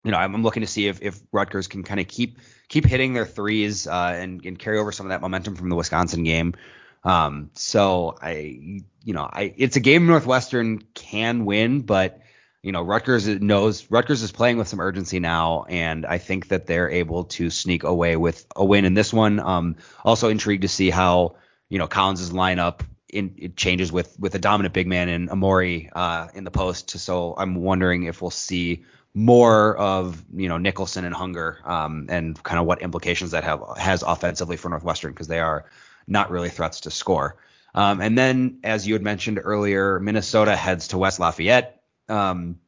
you 0.04 0.12
know, 0.12 0.18
I'm, 0.18 0.44
looking 0.44 0.62
to 0.62 0.68
see 0.68 0.88
if, 0.88 1.02
if 1.02 1.20
Rutgers 1.32 1.68
can 1.68 1.84
kind 1.84 2.00
of 2.00 2.08
keep 2.08 2.40
keep 2.70 2.86
hitting 2.86 3.14
their 3.14 3.26
threes 3.26 3.88
uh, 3.88 4.14
and, 4.16 4.44
and 4.46 4.58
carry 4.58 4.78
over 4.78 4.92
some 4.92 5.06
of 5.06 5.10
that 5.10 5.22
momentum 5.22 5.56
from 5.56 5.70
the 5.70 5.76
Wisconsin 5.76 6.24
game. 6.24 6.54
Um, 7.04 7.50
so 7.54 8.16
I, 8.22 8.84
you 9.04 9.14
know, 9.14 9.30
I 9.32 9.54
it's 9.58 9.76
a 9.76 9.80
game 9.80 10.06
Northwestern 10.08 10.84
can 10.94 11.46
win, 11.46 11.82
but 11.82 12.22
you 12.62 12.74
know, 12.74 12.82
Rutgers 12.82 13.28
knows 13.28 13.90
Rutgers 13.90 14.22
is 14.22 14.32
playing 14.32 14.58
with 14.58 14.68
some 14.68 14.82
urgency 14.82 15.20
now, 15.20 15.66
and 15.70 16.06
I 16.06 16.18
think 16.18 16.50
that 16.50 16.68
they're 16.68 16.90
able 16.90 17.26
to 17.26 17.50
sneak 17.50 17.84
away 17.84 18.18
with 18.18 18.46
a 18.56 18.66
win 18.66 18.84
in 18.84 18.94
this 18.94 19.14
one. 19.14 19.40
Um, 19.40 19.78
also 20.04 20.30
intrigued 20.30 20.64
to 20.64 20.68
see 20.68 20.90
how 20.90 21.36
you 21.70 21.78
know 21.78 21.88
Collins' 21.88 22.32
lineup 22.32 22.82
in, 23.08 23.34
it 23.38 23.56
changes 23.56 23.92
with 23.92 24.14
with 24.20 24.36
a 24.36 24.40
dominant 24.40 24.74
big 24.74 24.88
man 24.88 25.08
in 25.08 25.30
Omoruyi 25.30 25.90
uh, 25.94 26.28
in 26.34 26.44
the 26.44 26.52
post. 26.52 26.90
So 26.90 27.34
I'm 27.38 27.56
wondering 27.56 28.04
if 28.04 28.22
we'll 28.22 28.30
see 28.30 28.84
more 29.14 29.76
of 29.78 30.24
you 30.34 30.48
know 30.48 30.58
Nicholson 30.58 31.06
and 31.06 31.16
Hunger 31.16 31.60
um, 31.66 32.08
and 32.10 32.42
kind 32.44 32.60
of 32.60 32.66
what 32.66 32.82
implications 32.82 33.32
that 33.32 33.44
have 33.44 33.62
has 33.78 34.04
offensively 34.04 34.58
for 34.58 34.70
Northwestern 34.70 35.12
because 35.12 35.28
they 35.28 35.40
are 35.40 35.66
not 36.08 36.32
really 36.32 36.50
threats 36.50 36.82
to 36.82 36.92
score. 36.92 37.38
Um, 37.76 38.02
and 38.02 38.18
then 38.18 38.60
as 38.64 38.88
you 38.88 38.94
had 38.94 39.04
mentioned 39.04 39.40
earlier, 39.44 40.00
Minnesota 40.00 40.56
heads 40.56 40.90
to 40.90 40.98
West 40.98 41.20
Lafayette. 41.20 41.82
Um, 42.08 42.60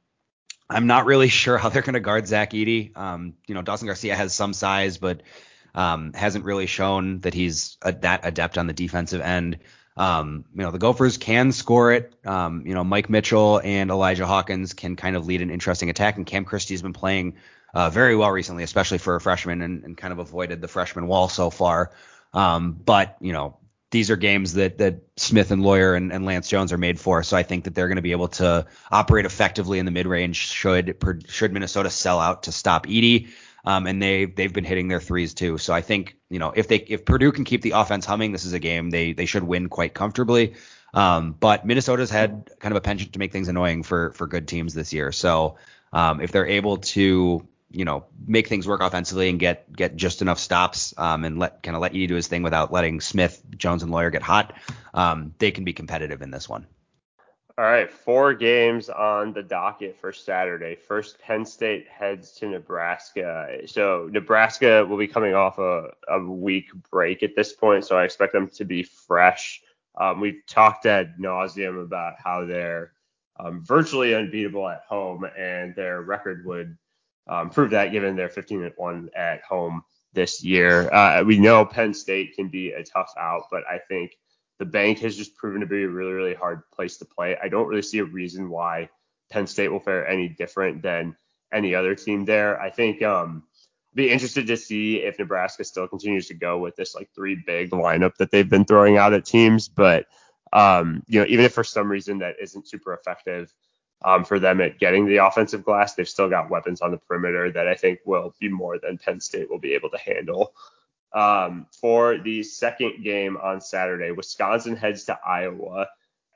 I'm 0.69 0.87
not 0.87 1.05
really 1.05 1.27
sure 1.41 1.57
how 1.57 1.69
they're 1.69 1.81
going 1.81 1.93
to 1.93 1.99
guard 1.99 2.27
Zach 2.27 2.51
Edey. 2.51 2.95
Um, 2.95 3.33
you 3.47 3.55
know, 3.55 3.61
Dawson 3.61 3.87
Garcia 3.87 4.15
has 4.15 4.33
some 4.33 4.53
size, 4.53 4.97
but 4.97 5.21
um, 5.73 6.13
hasn't 6.13 6.45
really 6.45 6.65
shown 6.65 7.19
that 7.21 7.33
he's 7.33 7.77
a, 7.81 7.93
that 7.93 8.21
adept 8.23 8.57
on 8.57 8.67
the 8.67 8.73
defensive 8.73 9.21
end. 9.21 9.59
Um, 9.97 10.45
you 10.55 10.61
know, 10.61 10.71
the 10.71 10.79
Gophers 10.79 11.17
can 11.17 11.51
score 11.51 11.91
it. 11.91 12.13
Um, 12.25 12.65
you 12.65 12.73
know, 12.73 12.83
Mike 12.83 13.09
Mitchell 13.09 13.61
and 13.63 13.89
Elijah 13.91 14.25
Hawkins 14.25 14.73
can 14.73 14.95
kind 14.95 15.15
of 15.15 15.27
lead 15.27 15.41
an 15.41 15.49
interesting 15.49 15.89
attack, 15.89 16.17
and 16.17 16.25
Cam 16.25 16.45
Christie's 16.45 16.81
been 16.81 16.93
playing 16.93 17.35
uh, 17.73 17.89
very 17.89 18.15
well 18.15 18.31
recently, 18.31 18.63
especially 18.63 18.97
for 18.97 19.15
a 19.15 19.21
freshman, 19.21 19.61
and, 19.61 19.83
and, 19.83 19.97
kind 19.97 20.11
of 20.11 20.19
avoided 20.19 20.61
the 20.61 20.67
freshman 20.67 21.07
wall 21.07 21.29
so 21.29 21.49
far. 21.49 21.91
Um, 22.33 22.73
but 22.73 23.17
you 23.19 23.33
know, 23.33 23.57
these 23.91 24.09
are 24.09 24.15
games 24.15 24.53
that 24.53 24.77
that 24.77 25.01
Smith 25.17 25.51
and 25.51 25.61
Loyer 25.61 25.95
and, 25.95 26.11
and 26.11 26.25
Lance 26.25 26.47
Jones 26.47 26.71
are 26.71 26.77
made 26.77 26.99
for, 26.99 27.23
so 27.23 27.35
I 27.37 27.43
think 27.43 27.65
that 27.65 27.75
they're 27.75 27.87
going 27.87 27.97
to 27.97 28.01
be 28.01 28.13
able 28.13 28.29
to 28.29 28.65
operate 28.91 29.25
effectively 29.25 29.79
in 29.79 29.85
the 29.85 29.91
mid 29.91 30.07
range. 30.07 30.37
Should 30.37 30.97
should 31.27 31.53
Minnesota 31.53 31.89
sell 31.89 32.19
out 32.19 32.43
to 32.43 32.51
stop 32.51 32.87
Edey? 32.87 33.29
Um, 33.63 33.87
and 33.87 34.01
they 34.01 34.25
they've 34.25 34.51
been 34.51 34.63
hitting 34.63 34.87
their 34.87 34.99
threes 34.99 35.33
too. 35.33 35.57
So 35.57 35.73
I 35.73 35.81
think 35.81 36.17
you 36.29 36.39
know 36.39 36.51
if 36.55 36.67
they 36.67 36.77
if 36.77 37.05
Purdue 37.05 37.31
can 37.31 37.43
keep 37.43 37.61
the 37.61 37.71
offense 37.71 38.05
humming, 38.05 38.31
this 38.31 38.45
is 38.45 38.53
a 38.53 38.59
game 38.59 38.89
they 38.89 39.13
they 39.13 39.25
should 39.25 39.43
win 39.43 39.69
quite 39.69 39.93
comfortably. 39.93 40.55
Um, 40.93 41.35
but 41.39 41.65
Minnesota's 41.65 42.09
had 42.09 42.49
kind 42.59 42.73
of 42.73 42.77
a 42.77 42.81
penchant 42.81 43.13
to 43.13 43.19
make 43.19 43.31
things 43.31 43.47
annoying 43.47 43.83
for 43.83 44.11
for 44.13 44.27
good 44.27 44.47
teams 44.47 44.73
this 44.73 44.93
year. 44.93 45.11
So 45.11 45.57
um, 45.93 46.21
if 46.21 46.31
they're 46.31 46.47
able 46.47 46.77
to 46.77 47.47
you 47.71 47.85
know 47.85 48.05
make 48.27 48.47
things 48.47 48.67
work 48.67 48.81
offensively 48.81 49.29
and 49.29 49.39
get 49.39 49.71
get 49.71 49.95
just 49.95 50.21
enough 50.21 50.39
stops 50.39 50.93
um, 50.97 51.23
and 51.23 51.39
let 51.39 51.63
kind 51.63 51.75
of 51.75 51.81
let 51.81 51.95
you 51.95 52.07
do 52.07 52.15
his 52.15 52.27
thing 52.27 52.43
without 52.43 52.71
letting 52.71 52.99
Smith, 53.01 53.41
Jones, 53.57 53.83
and 53.83 53.91
Loyer 53.91 54.09
get 54.09 54.21
hot, 54.21 54.53
um, 54.93 55.33
they 55.37 55.51
can 55.51 55.63
be 55.63 55.73
competitive 55.73 56.21
in 56.21 56.31
this 56.31 56.49
one. 56.49 56.67
All 57.61 57.67
right, 57.67 57.91
four 57.91 58.33
games 58.33 58.89
on 58.89 59.33
the 59.33 59.43
docket 59.43 59.95
for 59.95 60.11
Saturday. 60.11 60.73
First, 60.73 61.19
Penn 61.19 61.45
State 61.45 61.87
heads 61.87 62.31
to 62.39 62.47
Nebraska. 62.47 63.59
So 63.67 64.09
Nebraska 64.11 64.83
will 64.83 64.97
be 64.97 65.07
coming 65.07 65.35
off 65.35 65.59
a, 65.59 65.89
a 66.07 66.19
week 66.19 66.71
break 66.89 67.21
at 67.21 67.35
this 67.35 67.53
point, 67.53 67.85
so 67.85 67.95
I 67.99 68.03
expect 68.03 68.33
them 68.33 68.47
to 68.55 68.65
be 68.65 68.81
fresh. 68.81 69.61
Um, 69.93 70.19
we've 70.19 70.41
talked 70.47 70.87
ad 70.87 71.17
nauseum 71.19 71.79
about 71.83 72.15
how 72.17 72.45
they're 72.45 72.93
um, 73.39 73.63
virtually 73.63 74.15
unbeatable 74.15 74.67
at 74.67 74.81
home, 74.89 75.27
and 75.37 75.75
their 75.75 76.01
record 76.01 76.43
would 76.47 76.75
um, 77.27 77.51
prove 77.51 77.69
that 77.69 77.91
given 77.91 78.15
their 78.15 78.29
15 78.29 78.63
and 78.63 78.73
1 78.75 79.11
at 79.15 79.43
home 79.43 79.83
this 80.13 80.43
year. 80.43 80.91
Uh, 80.91 81.23
we 81.23 81.37
know 81.37 81.63
Penn 81.63 81.93
State 81.93 82.35
can 82.35 82.47
be 82.47 82.71
a 82.71 82.83
tough 82.83 83.13
out, 83.19 83.43
but 83.51 83.61
I 83.69 83.77
think 83.87 84.17
the 84.61 84.65
bank 84.65 84.99
has 84.99 85.17
just 85.17 85.35
proven 85.35 85.61
to 85.61 85.65
be 85.65 85.81
a 85.81 85.89
really, 85.89 86.11
really 86.11 86.33
hard 86.35 86.61
place 86.69 86.97
to 86.97 87.05
play. 87.05 87.35
I 87.41 87.47
don't 87.47 87.67
really 87.67 87.81
see 87.81 87.97
a 87.97 88.05
reason 88.05 88.47
why 88.47 88.89
Penn 89.31 89.47
State 89.47 89.69
will 89.69 89.79
fare 89.79 90.07
any 90.07 90.29
different 90.29 90.83
than 90.83 91.15
any 91.51 91.73
other 91.73 91.95
team 91.95 92.25
there. 92.25 92.61
I 92.61 92.69
think 92.69 93.01
um 93.01 93.41
be 93.95 94.11
interested 94.11 94.45
to 94.45 94.57
see 94.57 94.97
if 94.97 95.17
Nebraska 95.17 95.63
still 95.63 95.87
continues 95.87 96.27
to 96.27 96.35
go 96.35 96.59
with 96.59 96.75
this 96.75 96.93
like 96.93 97.09
three 97.15 97.41
big 97.43 97.71
lineup 97.71 98.15
that 98.17 98.29
they've 98.29 98.47
been 98.47 98.65
throwing 98.65 98.97
out 98.97 99.13
at 99.13 99.25
teams. 99.25 99.67
But 99.67 100.05
um, 100.53 101.01
you 101.07 101.19
know, 101.19 101.25
even 101.27 101.43
if 101.43 101.53
for 101.53 101.63
some 101.63 101.89
reason 101.89 102.19
that 102.19 102.35
isn't 102.39 102.69
super 102.69 102.93
effective 102.93 103.51
um, 104.05 104.23
for 104.23 104.37
them 104.37 104.61
at 104.61 104.77
getting 104.77 105.07
the 105.07 105.25
offensive 105.25 105.65
glass, 105.65 105.95
they've 105.95 106.07
still 106.07 106.29
got 106.29 106.51
weapons 106.51 106.81
on 106.81 106.91
the 106.91 106.97
perimeter 106.99 107.51
that 107.51 107.67
I 107.67 107.73
think 107.73 107.99
will 108.05 108.35
be 108.39 108.47
more 108.47 108.77
than 108.77 108.99
Penn 108.99 109.19
State 109.19 109.49
will 109.49 109.59
be 109.59 109.73
able 109.73 109.89
to 109.89 109.97
handle. 109.97 110.53
Um, 111.13 111.67
for 111.81 112.17
the 112.17 112.43
second 112.43 113.03
game 113.03 113.37
on 113.37 113.59
Saturday, 113.59 114.11
Wisconsin 114.11 114.75
heads 114.75 115.05
to 115.05 115.19
Iowa. 115.25 115.87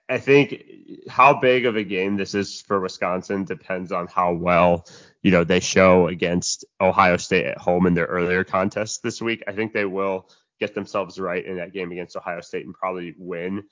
I 0.08 0.20
think 0.20 0.64
how 1.10 1.40
big 1.40 1.66
of 1.66 1.78
a 1.78 1.84
game 1.84 2.18
this 2.18 2.36
is 2.36 2.62
for 2.62 2.80
Wisconsin 2.80 3.46
depends 3.46 3.92
on 3.92 4.08
how 4.08 4.34
well, 4.34 4.86
you 5.24 5.32
know, 5.32 5.44
they 5.44 5.60
show 5.62 6.08
against 6.08 6.66
Ohio 6.80 7.18
State 7.18 7.46
at 7.46 7.58
home 7.58 7.88
in 7.88 7.94
their 7.94 8.06
earlier 8.06 8.44
contests 8.44 9.00
this 9.00 9.22
week. 9.22 9.44
I 9.48 9.54
think 9.54 9.74
they 9.74 9.86
will 9.86 10.30
get 10.60 10.76
themselves 10.76 11.20
right 11.20 11.44
in 11.44 11.58
that 11.58 11.74
game 11.74 11.92
against 11.92 12.16
Ohio 12.16 12.42
State 12.42 12.66
and 12.66 12.76
probably 12.76 13.16
win. 13.18 13.64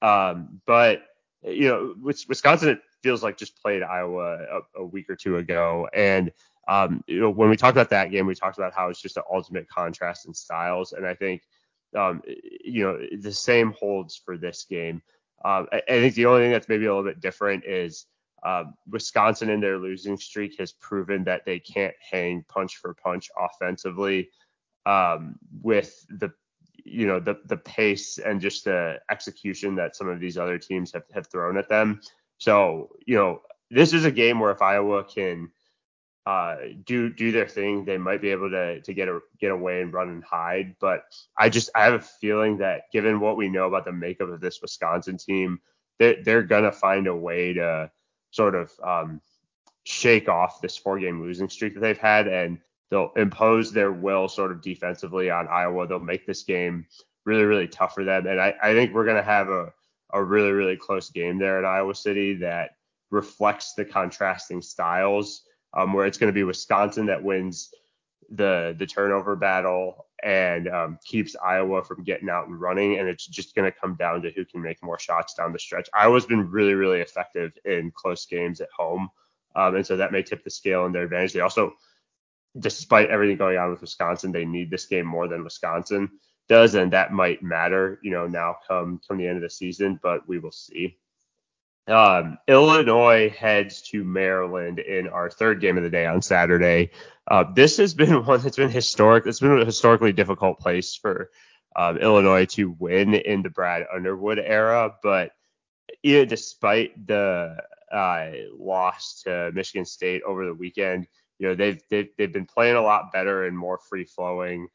Um, 0.00 0.60
but 0.66 1.02
you 1.42 1.68
know, 1.68 1.94
Wisconsin 2.00 2.80
feels 3.02 3.22
like 3.22 3.36
just 3.36 3.60
played 3.60 3.82
Iowa 3.82 4.38
a, 4.76 4.80
a 4.80 4.84
week 4.84 5.10
or 5.10 5.16
two 5.16 5.36
ago, 5.36 5.88
and 5.92 6.32
um, 6.68 7.04
you 7.06 7.20
know, 7.20 7.30
when 7.30 7.50
we 7.50 7.56
talked 7.56 7.76
about 7.76 7.90
that 7.90 8.10
game, 8.10 8.26
we 8.26 8.34
talked 8.34 8.58
about 8.58 8.74
how 8.74 8.88
it's 8.88 9.00
just 9.00 9.16
an 9.16 9.24
ultimate 9.30 9.68
contrast 9.68 10.26
in 10.26 10.34
styles, 10.34 10.92
and 10.92 11.06
I 11.06 11.14
think, 11.14 11.42
um, 11.94 12.22
you 12.64 12.84
know, 12.84 12.98
the 13.20 13.32
same 13.32 13.72
holds 13.72 14.16
for 14.16 14.36
this 14.36 14.64
game. 14.64 15.02
Um, 15.44 15.66
I, 15.72 15.82
I, 15.88 16.00
think 16.00 16.14
the 16.14 16.26
only 16.26 16.42
thing 16.42 16.52
that's 16.52 16.68
maybe 16.68 16.86
a 16.86 16.88
little 16.88 17.04
bit 17.04 17.20
different 17.20 17.64
is 17.64 18.06
uh, 18.42 18.64
Wisconsin 18.88 19.50
in 19.50 19.60
their 19.60 19.78
losing 19.78 20.16
streak 20.16 20.58
has 20.58 20.72
proven 20.72 21.24
that 21.24 21.44
they 21.44 21.58
can't 21.58 21.94
hang 22.10 22.44
punch 22.48 22.76
for 22.76 22.94
punch 22.94 23.30
offensively 23.38 24.30
um, 24.86 25.36
with 25.62 26.06
the 26.08 26.32
you 26.84 27.06
know 27.06 27.18
the 27.18 27.38
the 27.46 27.56
pace 27.56 28.18
and 28.18 28.40
just 28.40 28.64
the 28.64 29.00
execution 29.10 29.74
that 29.74 29.96
some 29.96 30.08
of 30.08 30.20
these 30.20 30.36
other 30.36 30.58
teams 30.58 30.92
have, 30.92 31.04
have 31.12 31.26
thrown 31.26 31.56
at 31.56 31.68
them. 31.68 32.00
So 32.38 32.90
you 33.06 33.16
know 33.16 33.42
this 33.70 33.92
is 33.92 34.04
a 34.04 34.10
game 34.10 34.40
where 34.40 34.52
if 34.52 34.62
Iowa 34.62 35.04
can 35.04 35.50
uh, 36.26 36.56
do 36.84 37.10
do 37.10 37.32
their 37.32 37.46
thing, 37.46 37.84
they 37.84 37.98
might 37.98 38.22
be 38.22 38.30
able 38.30 38.50
to 38.50 38.80
to 38.80 38.94
get 38.94 39.08
a, 39.08 39.20
get 39.38 39.50
away 39.50 39.82
and 39.82 39.92
run 39.92 40.08
and 40.08 40.24
hide. 40.24 40.74
But 40.80 41.04
I 41.36 41.50
just 41.50 41.70
I 41.74 41.84
have 41.84 41.94
a 41.94 42.00
feeling 42.00 42.58
that 42.58 42.90
given 42.92 43.20
what 43.20 43.36
we 43.36 43.48
know 43.48 43.66
about 43.66 43.84
the 43.84 43.92
makeup 43.92 44.30
of 44.30 44.40
this 44.40 44.62
Wisconsin 44.62 45.18
team, 45.18 45.60
they're, 45.98 46.22
they're 46.22 46.42
gonna 46.42 46.72
find 46.72 47.06
a 47.06 47.14
way 47.14 47.52
to 47.54 47.90
sort 48.30 48.54
of 48.54 48.72
um, 48.82 49.20
shake 49.84 50.28
off 50.28 50.62
this 50.62 50.76
four 50.76 50.98
game 50.98 51.20
losing 51.20 51.48
streak 51.48 51.74
that 51.74 51.80
they've 51.80 51.98
had, 51.98 52.26
and 52.26 52.58
they'll 52.90 53.12
impose 53.16 53.70
their 53.70 53.92
will 53.92 54.26
sort 54.26 54.50
of 54.50 54.62
defensively 54.62 55.30
on 55.30 55.46
Iowa. 55.48 55.86
They'll 55.86 56.00
make 56.00 56.26
this 56.26 56.42
game 56.42 56.86
really 57.26 57.44
really 57.44 57.68
tough 57.68 57.94
for 57.94 58.04
them, 58.04 58.26
and 58.26 58.40
I, 58.40 58.54
I 58.62 58.72
think 58.72 58.94
we're 58.94 59.06
gonna 59.06 59.22
have 59.22 59.50
a 59.50 59.74
a 60.14 60.24
really 60.24 60.52
really 60.52 60.76
close 60.78 61.10
game 61.10 61.38
there 61.38 61.58
at 61.58 61.66
Iowa 61.66 61.94
City 61.94 62.34
that 62.36 62.76
reflects 63.10 63.74
the 63.74 63.84
contrasting 63.84 64.62
styles 64.62 65.42
um, 65.74 65.92
where 65.92 66.06
it's 66.06 66.18
going 66.18 66.32
to 66.32 66.34
be 66.34 66.44
Wisconsin 66.44 67.06
that 67.06 67.22
wins 67.22 67.70
the 68.30 68.74
the 68.78 68.86
turnover 68.86 69.36
battle 69.36 70.06
and 70.22 70.68
um, 70.68 70.98
keeps 71.04 71.36
Iowa 71.36 71.84
from 71.84 72.02
getting 72.02 72.30
out 72.30 72.48
and 72.48 72.58
running. 72.58 72.98
And 72.98 73.08
it's 73.08 73.26
just 73.26 73.54
going 73.54 73.70
to 73.70 73.78
come 73.78 73.94
down 73.96 74.22
to 74.22 74.30
who 74.30 74.44
can 74.46 74.62
make 74.62 74.82
more 74.82 74.98
shots 74.98 75.34
down 75.34 75.52
the 75.52 75.58
stretch. 75.58 75.88
Iowa's 75.92 76.24
been 76.24 76.50
really, 76.50 76.74
really 76.74 77.00
effective 77.00 77.52
in 77.64 77.92
close 77.94 78.24
games 78.24 78.62
at 78.62 78.70
home. 78.76 79.10
Um, 79.54 79.76
and 79.76 79.86
so 79.86 79.98
that 79.98 80.12
may 80.12 80.22
tip 80.22 80.42
the 80.42 80.50
scale 80.50 80.86
in 80.86 80.92
their 80.92 81.04
advantage. 81.04 81.34
They 81.34 81.40
also, 81.40 81.74
despite 82.58 83.10
everything 83.10 83.36
going 83.36 83.58
on 83.58 83.70
with 83.70 83.82
Wisconsin, 83.82 84.32
they 84.32 84.46
need 84.46 84.70
this 84.70 84.86
game 84.86 85.06
more 85.06 85.28
than 85.28 85.44
Wisconsin 85.44 86.10
does. 86.48 86.74
And 86.74 86.92
that 86.94 87.12
might 87.12 87.42
matter, 87.42 88.00
you 88.02 88.10
know, 88.10 88.26
now 88.26 88.56
come, 88.66 89.00
come 89.06 89.18
the 89.18 89.26
end 89.26 89.36
of 89.36 89.42
the 89.42 89.50
season, 89.50 90.00
but 90.02 90.26
we 90.26 90.38
will 90.38 90.52
see. 90.52 90.96
Um, 91.86 92.38
Illinois 92.48 93.28
heads 93.28 93.82
to 93.90 94.04
Maryland 94.04 94.78
in 94.78 95.08
our 95.08 95.28
third 95.28 95.60
game 95.60 95.76
of 95.76 95.82
the 95.82 95.90
day 95.90 96.06
on 96.06 96.22
Saturday. 96.22 96.90
Uh, 97.30 97.44
this 97.54 97.76
has 97.76 97.92
been 97.94 98.24
one 98.24 98.40
that's 98.40 98.56
been 98.56 98.70
historic. 98.70 99.26
It's 99.26 99.40
been 99.40 99.58
a 99.60 99.64
historically 99.64 100.12
difficult 100.12 100.58
place 100.60 100.94
for 100.94 101.30
um, 101.76 101.98
Illinois 101.98 102.46
to 102.46 102.70
win 102.78 103.14
in 103.14 103.42
the 103.42 103.50
Brad 103.50 103.84
Underwood 103.92 104.38
era, 104.38 104.94
but 105.02 105.32
even 106.02 106.28
despite 106.28 107.06
the 107.06 107.56
uh, 107.92 108.30
loss 108.56 109.22
to 109.24 109.50
Michigan 109.52 109.84
State 109.84 110.22
over 110.22 110.46
the 110.46 110.54
weekend, 110.54 111.06
you 111.38 111.48
know 111.48 111.54
they've 111.54 111.82
they've, 111.90 112.08
they've 112.16 112.32
been 112.32 112.46
playing 112.46 112.76
a 112.76 112.82
lot 112.82 113.12
better 113.12 113.44
and 113.44 113.58
more 113.58 113.78
free 113.78 114.04
flowing. 114.04 114.68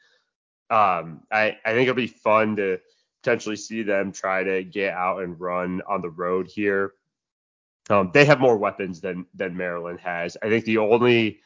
Um, 0.70 1.22
I 1.32 1.58
I 1.66 1.74
think 1.74 1.84
it'll 1.84 1.96
be 1.96 2.08
fun 2.08 2.58
to 2.58 2.80
potentially 3.24 3.56
see 3.56 3.84
them 3.84 4.12
try 4.12 4.44
to 4.44 4.64
get 4.64 4.94
out 4.94 5.24
and 5.24 5.40
run 5.40 5.82
on 5.88 6.02
the 6.02 6.10
road 6.10 6.48
here. 6.48 6.94
Um, 7.90 8.12
they 8.14 8.26
have 8.26 8.40
more 8.40 8.58
weapons 8.58 9.02
than 9.02 9.26
than 9.34 9.58
Maryland 9.58 10.00
has. 10.00 10.38
I 10.44 10.50
think 10.50 10.66
the 10.66 10.78
only 10.78 11.40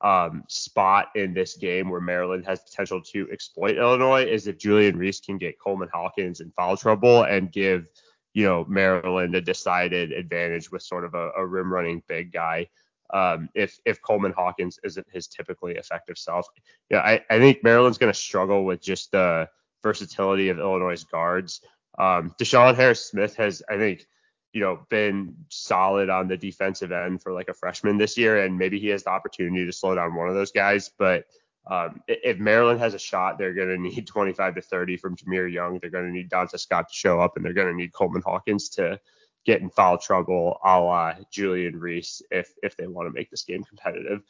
um, 0.00 0.44
spot 0.48 1.08
in 1.14 1.32
this 1.32 1.56
game 1.56 1.88
where 1.88 2.00
Maryland 2.00 2.44
has 2.46 2.60
potential 2.60 3.00
to 3.00 3.28
exploit 3.30 3.76
Illinois 3.76 4.24
is 4.24 4.46
if 4.46 4.58
Julian 4.58 4.96
Reese 4.96 5.20
can 5.20 5.38
get 5.38 5.60
Coleman 5.60 5.88
Hawkins 5.92 6.40
in 6.40 6.50
foul 6.50 6.76
trouble 6.76 7.22
and 7.24 7.52
give 7.52 7.88
you 8.34 8.44
know 8.44 8.64
Maryland 8.68 9.34
a 9.34 9.40
decided 9.40 10.12
advantage 10.12 10.70
with 10.72 10.82
sort 10.82 11.04
of 11.04 11.14
a, 11.14 11.30
a 11.36 11.46
rim 11.46 11.72
running 11.72 12.02
big 12.08 12.32
guy. 12.32 12.68
Um, 13.12 13.50
if 13.54 13.78
if 13.84 14.00
Coleman 14.00 14.32
Hawkins 14.32 14.78
isn't 14.82 15.06
his 15.12 15.28
typically 15.28 15.76
effective 15.76 16.16
self, 16.16 16.46
yeah, 16.90 17.00
I, 17.00 17.20
I 17.28 17.38
think 17.38 17.62
Maryland's 17.62 17.98
going 17.98 18.12
to 18.12 18.18
struggle 18.18 18.64
with 18.64 18.80
just 18.80 19.12
the 19.12 19.48
versatility 19.82 20.48
of 20.48 20.58
Illinois' 20.58 21.04
guards. 21.04 21.60
Um, 21.98 22.34
DeShawn 22.40 22.74
Harris 22.74 23.04
Smith 23.04 23.36
has, 23.36 23.62
I 23.68 23.76
think, 23.76 24.06
you 24.52 24.60
know, 24.60 24.86
been 24.90 25.34
solid 25.48 26.10
on 26.10 26.28
the 26.28 26.36
defensive 26.36 26.92
end 26.92 27.22
for 27.22 27.32
like 27.32 27.48
a 27.48 27.54
freshman 27.54 27.98
this 27.98 28.18
year, 28.18 28.44
and 28.44 28.58
maybe 28.58 28.78
he 28.78 28.88
has 28.88 29.04
the 29.04 29.10
opportunity 29.10 29.64
to 29.64 29.72
slow 29.72 29.94
down 29.94 30.14
one 30.14 30.28
of 30.28 30.34
those 30.34 30.52
guys. 30.52 30.90
But 30.98 31.24
um, 31.70 32.02
if 32.06 32.38
Maryland 32.38 32.80
has 32.80 32.94
a 32.94 32.98
shot, 32.98 33.38
they're 33.38 33.54
going 33.54 33.68
to 33.68 33.78
need 33.78 34.06
25 34.06 34.56
to 34.56 34.60
30 34.60 34.96
from 34.96 35.16
Jahmir 35.16 35.50
Young. 35.50 35.78
They're 35.78 35.90
going 35.90 36.06
to 36.06 36.12
need 36.12 36.30
Donta 36.30 36.58
Scott 36.58 36.88
to 36.88 36.94
show 36.94 37.20
up, 37.20 37.36
and 37.36 37.44
they're 37.44 37.52
going 37.52 37.68
to 37.68 37.74
need 37.74 37.92
Coleman 37.92 38.22
Hawkins 38.24 38.68
to 38.70 39.00
get 39.44 39.60
in 39.60 39.70
foul 39.70 39.98
trouble, 39.98 40.58
a 40.64 40.80
la 40.80 41.14
Julian 41.30 41.78
Reese, 41.78 42.22
if 42.30 42.52
if 42.62 42.76
they 42.76 42.86
want 42.86 43.08
to 43.08 43.12
make 43.12 43.30
this 43.30 43.42
game 43.42 43.64
competitive. 43.64 44.22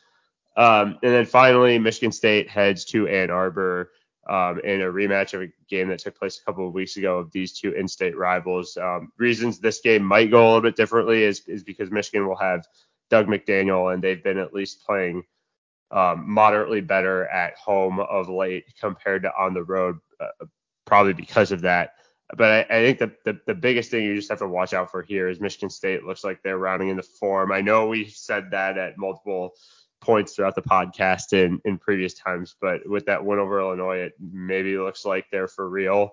Um, 0.56 0.98
and 1.02 1.12
then 1.12 1.24
finally, 1.24 1.78
Michigan 1.78 2.12
State 2.12 2.48
heads 2.48 2.84
to 2.86 3.08
Ann 3.08 3.30
Arbor 3.30 3.90
um, 4.32 4.60
in 4.60 4.80
a 4.80 4.86
rematch 4.86 5.34
of 5.34 5.42
a 5.42 5.52
game 5.68 5.88
that 5.88 5.98
took 5.98 6.18
place 6.18 6.40
a 6.40 6.44
couple 6.44 6.66
of 6.66 6.72
weeks 6.72 6.96
ago 6.96 7.18
of 7.18 7.30
these 7.32 7.52
two 7.52 7.72
in-state 7.72 8.16
rivals. 8.16 8.78
Um, 8.78 9.12
reasons 9.18 9.58
this 9.58 9.82
game 9.82 10.02
might 10.02 10.30
go 10.30 10.42
a 10.42 10.46
little 10.46 10.62
bit 10.62 10.74
differently 10.74 11.22
is, 11.22 11.40
is 11.46 11.62
because 11.62 11.90
Michigan 11.90 12.26
will 12.26 12.36
have 12.36 12.66
Dug 13.10 13.26
McDaniel, 13.26 13.92
and 13.92 14.02
they've 14.02 14.24
been 14.24 14.38
at 14.38 14.54
least 14.54 14.86
playing 14.86 15.22
um, 15.90 16.24
moderately 16.26 16.80
better 16.80 17.26
at 17.28 17.54
home 17.56 18.00
of 18.00 18.30
late 18.30 18.64
compared 18.80 19.24
to 19.24 19.32
on 19.38 19.52
the 19.52 19.64
road, 19.64 19.98
uh, 20.18 20.46
probably 20.86 21.12
because 21.12 21.52
of 21.52 21.60
that. 21.60 21.96
But 22.34 22.70
I, 22.70 22.78
I 22.78 22.82
think 22.82 23.00
the, 23.00 23.12
the, 23.26 23.38
the 23.46 23.54
biggest 23.54 23.90
thing 23.90 24.04
you 24.04 24.16
just 24.16 24.30
have 24.30 24.38
to 24.38 24.48
watch 24.48 24.72
out 24.72 24.90
for 24.90 25.02
here 25.02 25.28
is 25.28 25.40
Michigan 25.40 25.68
State 25.68 26.04
looks 26.04 26.24
like 26.24 26.42
they're 26.42 26.56
rounding 26.56 26.88
into 26.88 27.02
form. 27.02 27.52
I 27.52 27.60
know 27.60 27.88
we 27.88 28.08
said 28.08 28.52
that 28.52 28.78
at 28.78 28.96
multiple 28.96 29.52
points 30.02 30.34
throughout 30.34 30.54
the 30.54 30.62
podcast 30.62 31.32
in 31.32 31.60
in 31.64 31.78
previous 31.78 32.12
times, 32.12 32.56
but 32.60 32.86
with 32.86 33.06
that 33.06 33.24
win 33.24 33.38
over 33.38 33.60
Illinois, 33.60 33.98
it 33.98 34.12
maybe 34.20 34.76
looks 34.76 35.06
like 35.06 35.24
they're 35.30 35.48
for 35.48 35.68
real. 35.68 36.12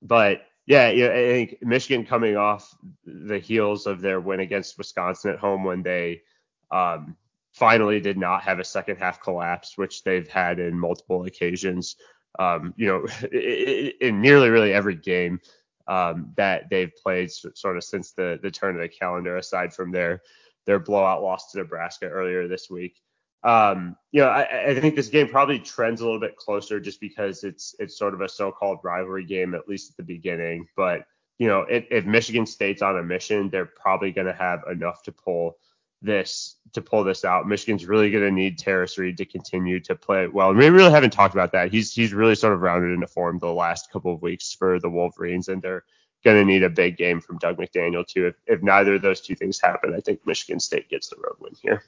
But 0.00 0.42
yeah, 0.66 0.90
yeah, 0.90 1.08
I 1.08 1.28
think 1.28 1.56
Michigan 1.60 2.06
coming 2.06 2.36
off 2.36 2.74
the 3.04 3.38
heels 3.38 3.86
of 3.86 4.00
their 4.00 4.20
win 4.20 4.40
against 4.40 4.78
Wisconsin 4.78 5.32
at 5.32 5.38
home 5.38 5.64
when 5.64 5.82
they 5.82 6.22
um, 6.70 7.16
finally 7.52 8.00
did 8.00 8.16
not 8.16 8.42
have 8.42 8.60
a 8.60 8.64
second 8.64 8.96
half 8.96 9.20
collapse, 9.20 9.76
which 9.76 10.04
they've 10.04 10.28
had 10.28 10.58
in 10.58 10.78
multiple 10.78 11.24
occasions. 11.24 11.96
Um, 12.38 12.72
you 12.76 12.86
know, 12.86 13.06
in 13.32 14.20
nearly 14.20 14.48
really 14.48 14.72
every 14.72 14.94
game 14.94 15.40
um, 15.88 16.32
that 16.36 16.70
they've 16.70 16.94
played 17.02 17.30
sort 17.30 17.76
of 17.76 17.84
since 17.84 18.12
the 18.12 18.38
the 18.42 18.50
turn 18.50 18.76
of 18.76 18.80
the 18.80 18.88
calendar, 18.88 19.36
aside 19.36 19.74
from 19.74 19.90
their 19.90 20.22
their 20.66 20.78
blowout 20.78 21.22
loss 21.22 21.52
to 21.52 21.58
Nebraska 21.58 22.06
earlier 22.06 22.48
this 22.48 22.70
week. 22.70 23.00
Um, 23.44 23.96
you 24.12 24.20
know, 24.20 24.28
I, 24.28 24.68
I, 24.68 24.80
think 24.80 24.94
this 24.94 25.08
game 25.08 25.28
probably 25.28 25.58
trends 25.58 26.00
a 26.00 26.04
little 26.04 26.20
bit 26.20 26.36
closer 26.36 26.78
just 26.78 27.00
because 27.00 27.42
it's 27.42 27.74
it's 27.80 27.98
sort 27.98 28.14
of 28.14 28.20
a 28.20 28.28
so-called 28.28 28.78
rivalry 28.84 29.24
game, 29.24 29.54
at 29.54 29.68
least 29.68 29.90
at 29.90 29.96
the 29.96 30.04
beginning. 30.04 30.68
But 30.76 31.06
you 31.38 31.48
know, 31.48 31.62
if, 31.62 31.84
if 31.90 32.06
Michigan 32.06 32.46
State's 32.46 32.82
on 32.82 32.96
a 32.96 33.02
mission, 33.02 33.50
they're 33.50 33.66
probably 33.66 34.12
going 34.12 34.28
to 34.28 34.32
have 34.32 34.60
enough 34.70 35.02
to 35.04 35.12
pull 35.12 35.56
this 36.02 36.56
to 36.74 36.82
pull 36.82 37.02
this 37.02 37.24
out. 37.24 37.48
Michigan's 37.48 37.84
really 37.84 38.12
going 38.12 38.24
to 38.24 38.30
need 38.30 38.58
Tarris 38.58 38.96
Reed 38.96 39.16
to 39.18 39.24
continue 39.24 39.80
to 39.80 39.96
play 39.96 40.28
well. 40.28 40.54
We 40.54 40.68
really 40.68 40.92
haven't 40.92 41.12
talked 41.12 41.34
about 41.34 41.50
that. 41.52 41.72
He's 41.72 41.92
he's 41.92 42.14
really 42.14 42.36
sort 42.36 42.54
of 42.54 42.60
rounded 42.60 42.92
into 42.92 43.08
form 43.08 43.40
the 43.40 43.52
last 43.52 43.90
couple 43.90 44.14
of 44.14 44.22
weeks 44.22 44.54
for 44.54 44.78
the 44.78 44.90
Wolverines, 44.90 45.48
and 45.48 45.60
they're 45.60 45.84
going 46.24 46.38
to 46.38 46.44
need 46.44 46.62
a 46.62 46.70
big 46.70 46.96
game 46.96 47.20
from 47.20 47.38
Dug 47.38 47.58
McDaniel 47.58 48.06
too. 48.06 48.26
If, 48.28 48.34
if 48.46 48.62
neither 48.62 48.94
of 48.94 49.02
those 49.02 49.20
two 49.20 49.34
things 49.34 49.60
happen, 49.60 49.94
I 49.94 50.00
think 50.00 50.26
Michigan 50.26 50.60
State 50.60 50.88
gets 50.88 51.08
the 51.08 51.16
road 51.16 51.36
win 51.40 51.52
here. 51.60 51.82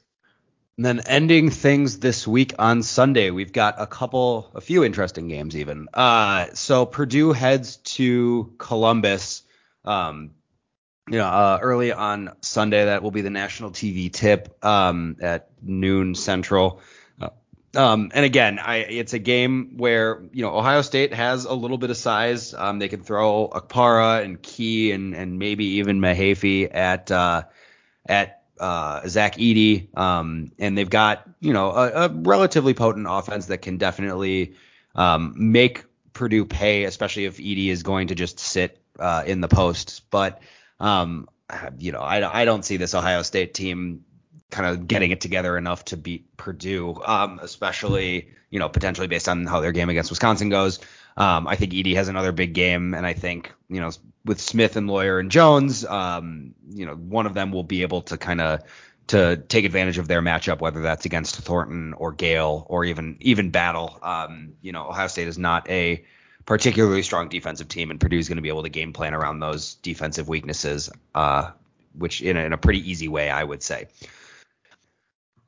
And 0.76 0.84
then 0.84 1.00
ending 1.06 1.50
things 1.50 2.00
this 2.00 2.26
week 2.26 2.54
on 2.58 2.82
Sunday, 2.82 3.30
we've 3.30 3.52
got 3.52 3.76
a 3.80 3.86
couple, 3.86 4.50
a 4.54 4.60
few 4.60 4.82
interesting 4.82 5.28
games 5.28 5.56
even. 5.56 5.88
Uh, 5.94 6.46
so 6.54 6.84
Purdue 6.84 7.32
heads 7.32 7.76
to 7.76 8.52
Columbus. 8.58 9.42
Um, 9.84 10.32
you 11.08 11.18
know, 11.18 11.26
uh, 11.26 11.58
early 11.60 11.92
on 11.92 12.32
Sunday, 12.40 12.86
that 12.86 13.02
will 13.02 13.10
be 13.10 13.20
the 13.20 13.30
national 13.30 13.70
TV 13.70 14.10
tip 14.10 14.64
um, 14.64 15.16
at 15.20 15.50
noon 15.62 16.14
Central. 16.14 16.80
Um, 17.74 18.10
and 18.14 18.24
again, 18.24 18.58
I, 18.58 18.76
it's 18.76 19.14
a 19.14 19.18
game 19.18 19.76
where 19.76 20.22
you 20.32 20.42
know 20.42 20.56
Ohio 20.56 20.82
State 20.82 21.12
has 21.12 21.44
a 21.44 21.54
little 21.54 21.78
bit 21.78 21.90
of 21.90 21.96
size. 21.96 22.54
Um, 22.54 22.78
they 22.78 22.88
can 22.88 23.02
throw 23.02 23.48
Okpara 23.48 24.24
and 24.24 24.40
Key 24.40 24.92
and 24.92 25.14
and 25.14 25.38
maybe 25.38 25.64
even 25.64 26.00
Mahaffey 26.00 26.72
at 26.72 27.10
uh, 27.10 27.44
at 28.06 28.42
uh, 28.58 29.06
Zach 29.08 29.36
Edey. 29.36 29.96
Um, 29.96 30.52
and 30.58 30.76
they've 30.76 30.88
got 30.88 31.28
you 31.40 31.52
know 31.52 31.70
a, 31.70 32.06
a, 32.06 32.08
relatively 32.08 32.74
potent 32.74 33.06
offense 33.08 33.46
that 33.46 33.58
can 33.58 33.78
definitely 33.78 34.54
um, 34.94 35.34
make 35.36 35.84
Purdue 36.12 36.44
pay, 36.44 36.84
especially 36.84 37.24
if 37.24 37.38
Edey 37.38 37.68
is 37.68 37.82
going 37.82 38.08
to 38.08 38.14
just 38.14 38.38
sit 38.38 38.80
uh, 38.98 39.24
in 39.26 39.40
the 39.40 39.48
post. 39.48 40.02
But 40.10 40.40
um, 40.80 41.28
you 41.78 41.92
know, 41.92 42.00
I, 42.00 42.42
I 42.42 42.44
don't 42.44 42.64
see 42.64 42.76
this 42.76 42.94
Ohio 42.94 43.22
State 43.22 43.54
team 43.54 44.04
kind 44.50 44.68
of 44.68 44.86
getting 44.86 45.10
it 45.10 45.20
together 45.20 45.56
enough 45.56 45.84
to 45.86 45.96
beat 45.96 46.36
Purdue, 46.36 47.00
um, 47.04 47.40
especially 47.42 48.28
you 48.50 48.58
know 48.58 48.68
potentially 48.68 49.08
based 49.08 49.28
on 49.28 49.46
how 49.46 49.60
their 49.60 49.72
game 49.72 49.88
against 49.88 50.10
Wisconsin 50.10 50.48
goes. 50.48 50.78
Um, 51.16 51.46
I 51.46 51.56
think 51.56 51.72
Edey 51.72 51.94
has 51.94 52.08
another 52.08 52.32
big 52.32 52.54
game, 52.54 52.94
and 52.94 53.06
I 53.06 53.12
think 53.12 53.52
you 53.68 53.80
know 53.80 53.90
with 54.24 54.40
Smith 54.40 54.76
and 54.76 54.88
Loyer 54.88 55.18
and 55.18 55.30
Jones, 55.30 55.84
um, 55.84 56.54
you 56.70 56.86
know 56.86 56.94
one 56.94 57.26
of 57.26 57.34
them 57.34 57.52
will 57.52 57.64
be 57.64 57.82
able 57.82 58.02
to 58.02 58.16
kind 58.16 58.40
of 58.40 58.60
to 59.08 59.36
take 59.36 59.64
advantage 59.64 59.98
of 59.98 60.08
their 60.08 60.22
matchup, 60.22 60.60
whether 60.60 60.80
that's 60.80 61.04
against 61.04 61.36
Thornton 61.36 61.92
or 61.94 62.12
Gayle 62.12 62.66
or 62.68 62.84
even 62.84 63.16
even 63.20 63.50
Battle. 63.50 63.98
Um, 64.02 64.54
you 64.62 64.72
know 64.72 64.88
Ohio 64.88 65.08
State 65.08 65.28
is 65.28 65.38
not 65.38 65.68
a 65.68 66.04
particularly 66.46 67.02
strong 67.02 67.28
defensive 67.28 67.68
team, 67.68 67.90
and 67.90 68.00
Purdue 68.00 68.18
is 68.18 68.28
going 68.28 68.36
to 68.36 68.42
be 68.42 68.48
able 68.48 68.62
to 68.62 68.68
game 68.68 68.92
plan 68.92 69.14
around 69.14 69.40
those 69.40 69.74
defensive 69.76 70.28
weaknesses, 70.28 70.90
uh, 71.14 71.50
which 71.96 72.22
in 72.22 72.36
a, 72.36 72.40
in 72.40 72.52
a 72.52 72.58
pretty 72.58 72.88
easy 72.88 73.08
way, 73.08 73.30
I 73.30 73.42
would 73.42 73.62
say. 73.62 73.86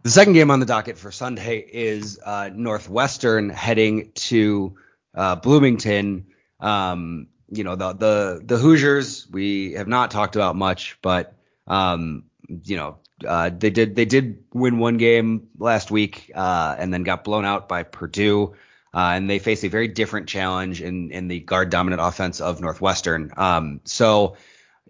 The 0.03 0.11
second 0.11 0.35
game 0.35 0.51
on 0.51 0.61
the 0.61 0.67
docket 0.67 0.99
for 0.99 1.11
Sunday 1.11 1.59
is 1.59 2.21
uh, 2.25 2.51
Northwestern 2.53 3.51
heading 3.51 4.13
to 4.15 4.77
uh, 5.15 5.37
Bloomington. 5.37 6.27
Um, 6.61 7.29
you 7.51 7.65
know 7.65 7.77
the 7.77 7.93
the 7.93 8.43
the 8.45 8.57
Hoosiers 8.57 9.27
we 9.31 9.73
have 9.73 9.89
not 9.89 10.11
talked 10.11 10.37
about 10.37 10.57
much, 10.57 10.99
but 11.03 11.35
um, 11.67 12.25
you 12.49 12.77
know 12.77 12.99
uh, 13.27 13.51
they 13.51 13.71
did 13.71 13.97
they 13.97 14.05
did 14.05 14.45
win 14.53 14.79
one 14.79 14.97
game 14.97 15.49
last 15.59 15.91
week 15.91 16.31
uh, 16.35 16.75
and 16.79 16.93
then 16.93 17.03
got 17.03 17.25
blown 17.25 17.45
out 17.45 17.69
by 17.69 17.83
Purdue. 17.83 18.55
Uh, 18.95 19.13
and 19.15 19.29
they 19.29 19.39
face 19.39 19.63
a 19.63 19.69
very 19.69 19.89
different 19.89 20.29
challenge 20.29 20.81
in 20.81 21.11
in 21.11 21.29
the 21.29 21.41
guard 21.41 21.71
dominant 21.71 22.01
offense 22.01 22.41
of 22.41 22.61
Northwestern. 22.61 23.33
Um, 23.37 23.81
so 23.85 24.37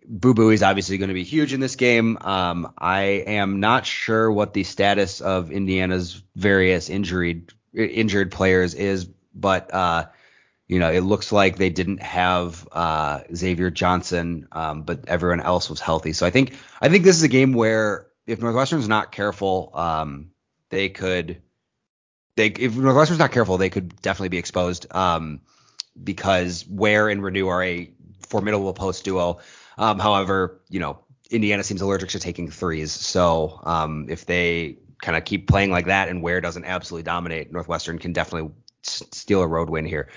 Boo 0.09 0.35
Buie 0.35 0.55
is 0.55 0.63
obviously 0.63 0.99
going 0.99 1.09
to 1.09 1.15
be 1.15 1.25
huge 1.25 1.53
in 1.53 1.61
this 1.61 1.77
game. 1.77 2.19
Um, 2.21 2.73
I 2.79 3.03
am 3.27 3.61
not 3.61 3.87
sure 3.87 4.31
what 4.31 4.55
the 4.55 4.65
status 4.65 5.21
of 5.21 5.51
Indiana's 5.51 6.23
various 6.35 6.89
injured 6.89 7.53
injured 7.75 8.31
players 8.31 8.75
is 8.75 9.09
but 9.37 9.73
uh, 9.73 10.07
you 10.67 10.81
know, 10.81 10.91
it 10.91 11.03
looks 11.03 11.31
like 11.31 11.57
they 11.57 11.71
didn't 11.71 12.03
have 12.03 12.67
uh, 12.73 13.21
Xavier 13.33 13.71
Johnson, 13.71 14.49
um, 14.51 14.83
but 14.83 15.07
everyone 15.07 15.41
else 15.41 15.71
was 15.71 15.81
healthy. 15.81 16.13
So 16.13 16.27
I 16.27 16.31
think 16.31 16.55
I 16.81 16.89
think 16.89 17.05
this 17.05 17.17
is 17.17 17.23
a 17.23 17.29
game 17.29 17.53
where 17.53 18.09
if 18.27 18.41
Northwestern's 18.41 18.89
not 18.89 19.13
careful, 19.13 19.71
um, 19.75 20.31
they 20.71 20.89
could 20.89 21.43
they 22.35 22.47
if 22.47 22.77
Northwestern's 22.77 23.21
not 23.21 23.33
careful, 23.33 23.59
they 23.59 23.71
could 23.71 24.01
definitely 24.01 24.31
be 24.31 24.39
exposed. 24.39 24.87
Um, 24.93 25.43
because 26.03 26.67
Ware 26.69 27.09
and 27.09 27.23
Reneau 27.23 27.49
are 27.49 27.63
a 27.63 27.91
formidable 28.27 28.75
post 28.75 29.05
duo. 29.05 29.39
Um, 29.79 29.99
however, 29.99 30.61
you 30.69 30.81
know, 30.81 30.99
Indiana 31.31 31.63
seems 31.63 31.81
allergic 31.81 32.11
to 32.11 32.21
taking 32.21 32.51
threes. 32.51 32.93
So 32.93 33.61
um, 33.65 34.07
if 34.09 34.27
they 34.27 34.79
kind 35.03 35.17
of 35.17 35.25
keep 35.25 35.49
playing 35.49 35.71
like 35.71 35.87
that 35.87 36.09
and 36.09 36.23
Ware 36.23 36.41
doesn't 36.41 36.65
absolutely 36.65 37.05
dominate, 37.05 37.53
Northwestern 37.53 37.99
can 37.99 38.13
definitely 38.13 38.53
s- 38.87 39.03
steal 39.13 39.43
a 39.43 39.47
road 39.47 39.69
win 39.69 39.85
here. 39.85 40.09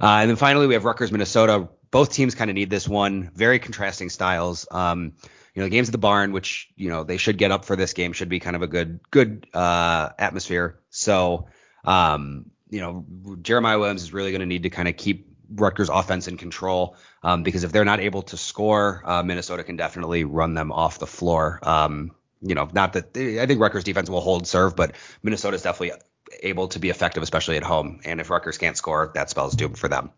Uh, 0.00 0.18
and 0.20 0.30
then 0.30 0.36
finally, 0.36 0.66
we 0.66 0.74
have 0.74 0.84
Rutgers, 0.84 1.10
Minnesota. 1.10 1.68
Both 1.90 2.12
teams 2.12 2.34
kind 2.34 2.50
of 2.50 2.54
need 2.54 2.70
this 2.70 2.86
one. 2.86 3.30
Very 3.34 3.58
contrasting 3.58 4.10
styles. 4.10 4.66
Um, 4.70 5.14
you 5.54 5.62
know, 5.62 5.64
the 5.64 5.70
game's 5.70 5.88
at 5.88 5.92
the 5.92 5.98
barn, 5.98 6.32
which 6.32 6.68
you 6.76 6.88
know 6.88 7.02
they 7.02 7.16
should 7.16 7.38
get 7.38 7.50
up 7.50 7.64
for 7.64 7.74
this 7.74 7.94
game. 7.94 8.12
Should 8.12 8.28
be 8.28 8.38
kind 8.38 8.54
of 8.54 8.62
a 8.62 8.68
good, 8.68 9.00
good 9.10 9.46
uh, 9.54 10.10
atmosphere. 10.18 10.78
So, 10.90 11.48
um, 11.84 12.50
you 12.68 12.80
know, 12.80 13.04
Jeremiah 13.42 13.78
Williams 13.78 14.02
is 14.02 14.12
really 14.12 14.30
going 14.30 14.40
to 14.40 14.46
need 14.46 14.64
to 14.64 14.70
kind 14.70 14.86
of 14.86 14.96
keep 14.96 15.27
Rutgers 15.50 15.88
offense 15.88 16.28
in 16.28 16.36
control 16.36 16.96
um, 17.22 17.42
because 17.42 17.64
if 17.64 17.72
they're 17.72 17.84
not 17.84 18.00
able 18.00 18.22
to 18.22 18.36
score, 18.36 19.02
uh, 19.04 19.22
Minnesota 19.22 19.64
can 19.64 19.76
definitely 19.76 20.24
run 20.24 20.54
them 20.54 20.72
off 20.72 20.98
the 20.98 21.06
floor. 21.06 21.58
Um, 21.62 22.12
you 22.40 22.54
know, 22.54 22.68
not 22.72 22.92
that 22.92 23.16
I 23.16 23.46
think 23.46 23.60
Rutgers 23.60 23.84
defense 23.84 24.08
will 24.08 24.20
hold 24.20 24.46
serve, 24.46 24.76
but 24.76 24.94
Minnesota 25.22 25.56
is 25.56 25.62
definitely 25.62 25.98
able 26.42 26.68
to 26.68 26.78
be 26.78 26.90
effective, 26.90 27.22
especially 27.22 27.56
at 27.56 27.62
home. 27.62 28.00
And 28.04 28.20
if 28.20 28.30
Rutgers 28.30 28.58
can't 28.58 28.76
score, 28.76 29.10
that 29.14 29.30
spells 29.30 29.54
doom 29.54 29.74
for 29.74 29.88
them. 29.88 30.10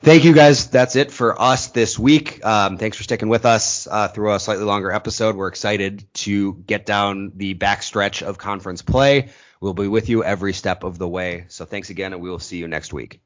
Thank 0.00 0.24
you 0.24 0.34
guys. 0.34 0.68
That's 0.68 0.96
it 0.96 1.10
for 1.10 1.40
us 1.40 1.68
this 1.68 1.98
week. 1.98 2.44
Um, 2.44 2.76
thanks 2.76 2.96
for 2.96 3.04
sticking 3.04 3.28
with 3.28 3.46
us 3.46 3.86
uh, 3.86 4.08
through 4.08 4.34
a 4.34 4.40
slightly 4.40 4.64
longer 4.64 4.90
episode. 4.90 5.34
We're 5.34 5.48
excited 5.48 6.06
to 6.14 6.54
get 6.54 6.84
down 6.84 7.32
the 7.36 7.54
backstretch 7.54 8.22
of 8.22 8.36
conference 8.36 8.82
play. 8.82 9.30
We'll 9.60 9.72
be 9.72 9.88
with 9.88 10.10
you 10.10 10.22
every 10.22 10.52
step 10.52 10.84
of 10.84 10.98
the 10.98 11.08
way. 11.08 11.46
So 11.48 11.64
thanks 11.64 11.88
again, 11.88 12.12
and 12.12 12.20
we 12.20 12.28
will 12.28 12.38
see 12.38 12.58
you 12.58 12.68
next 12.68 12.92
week. 12.92 13.23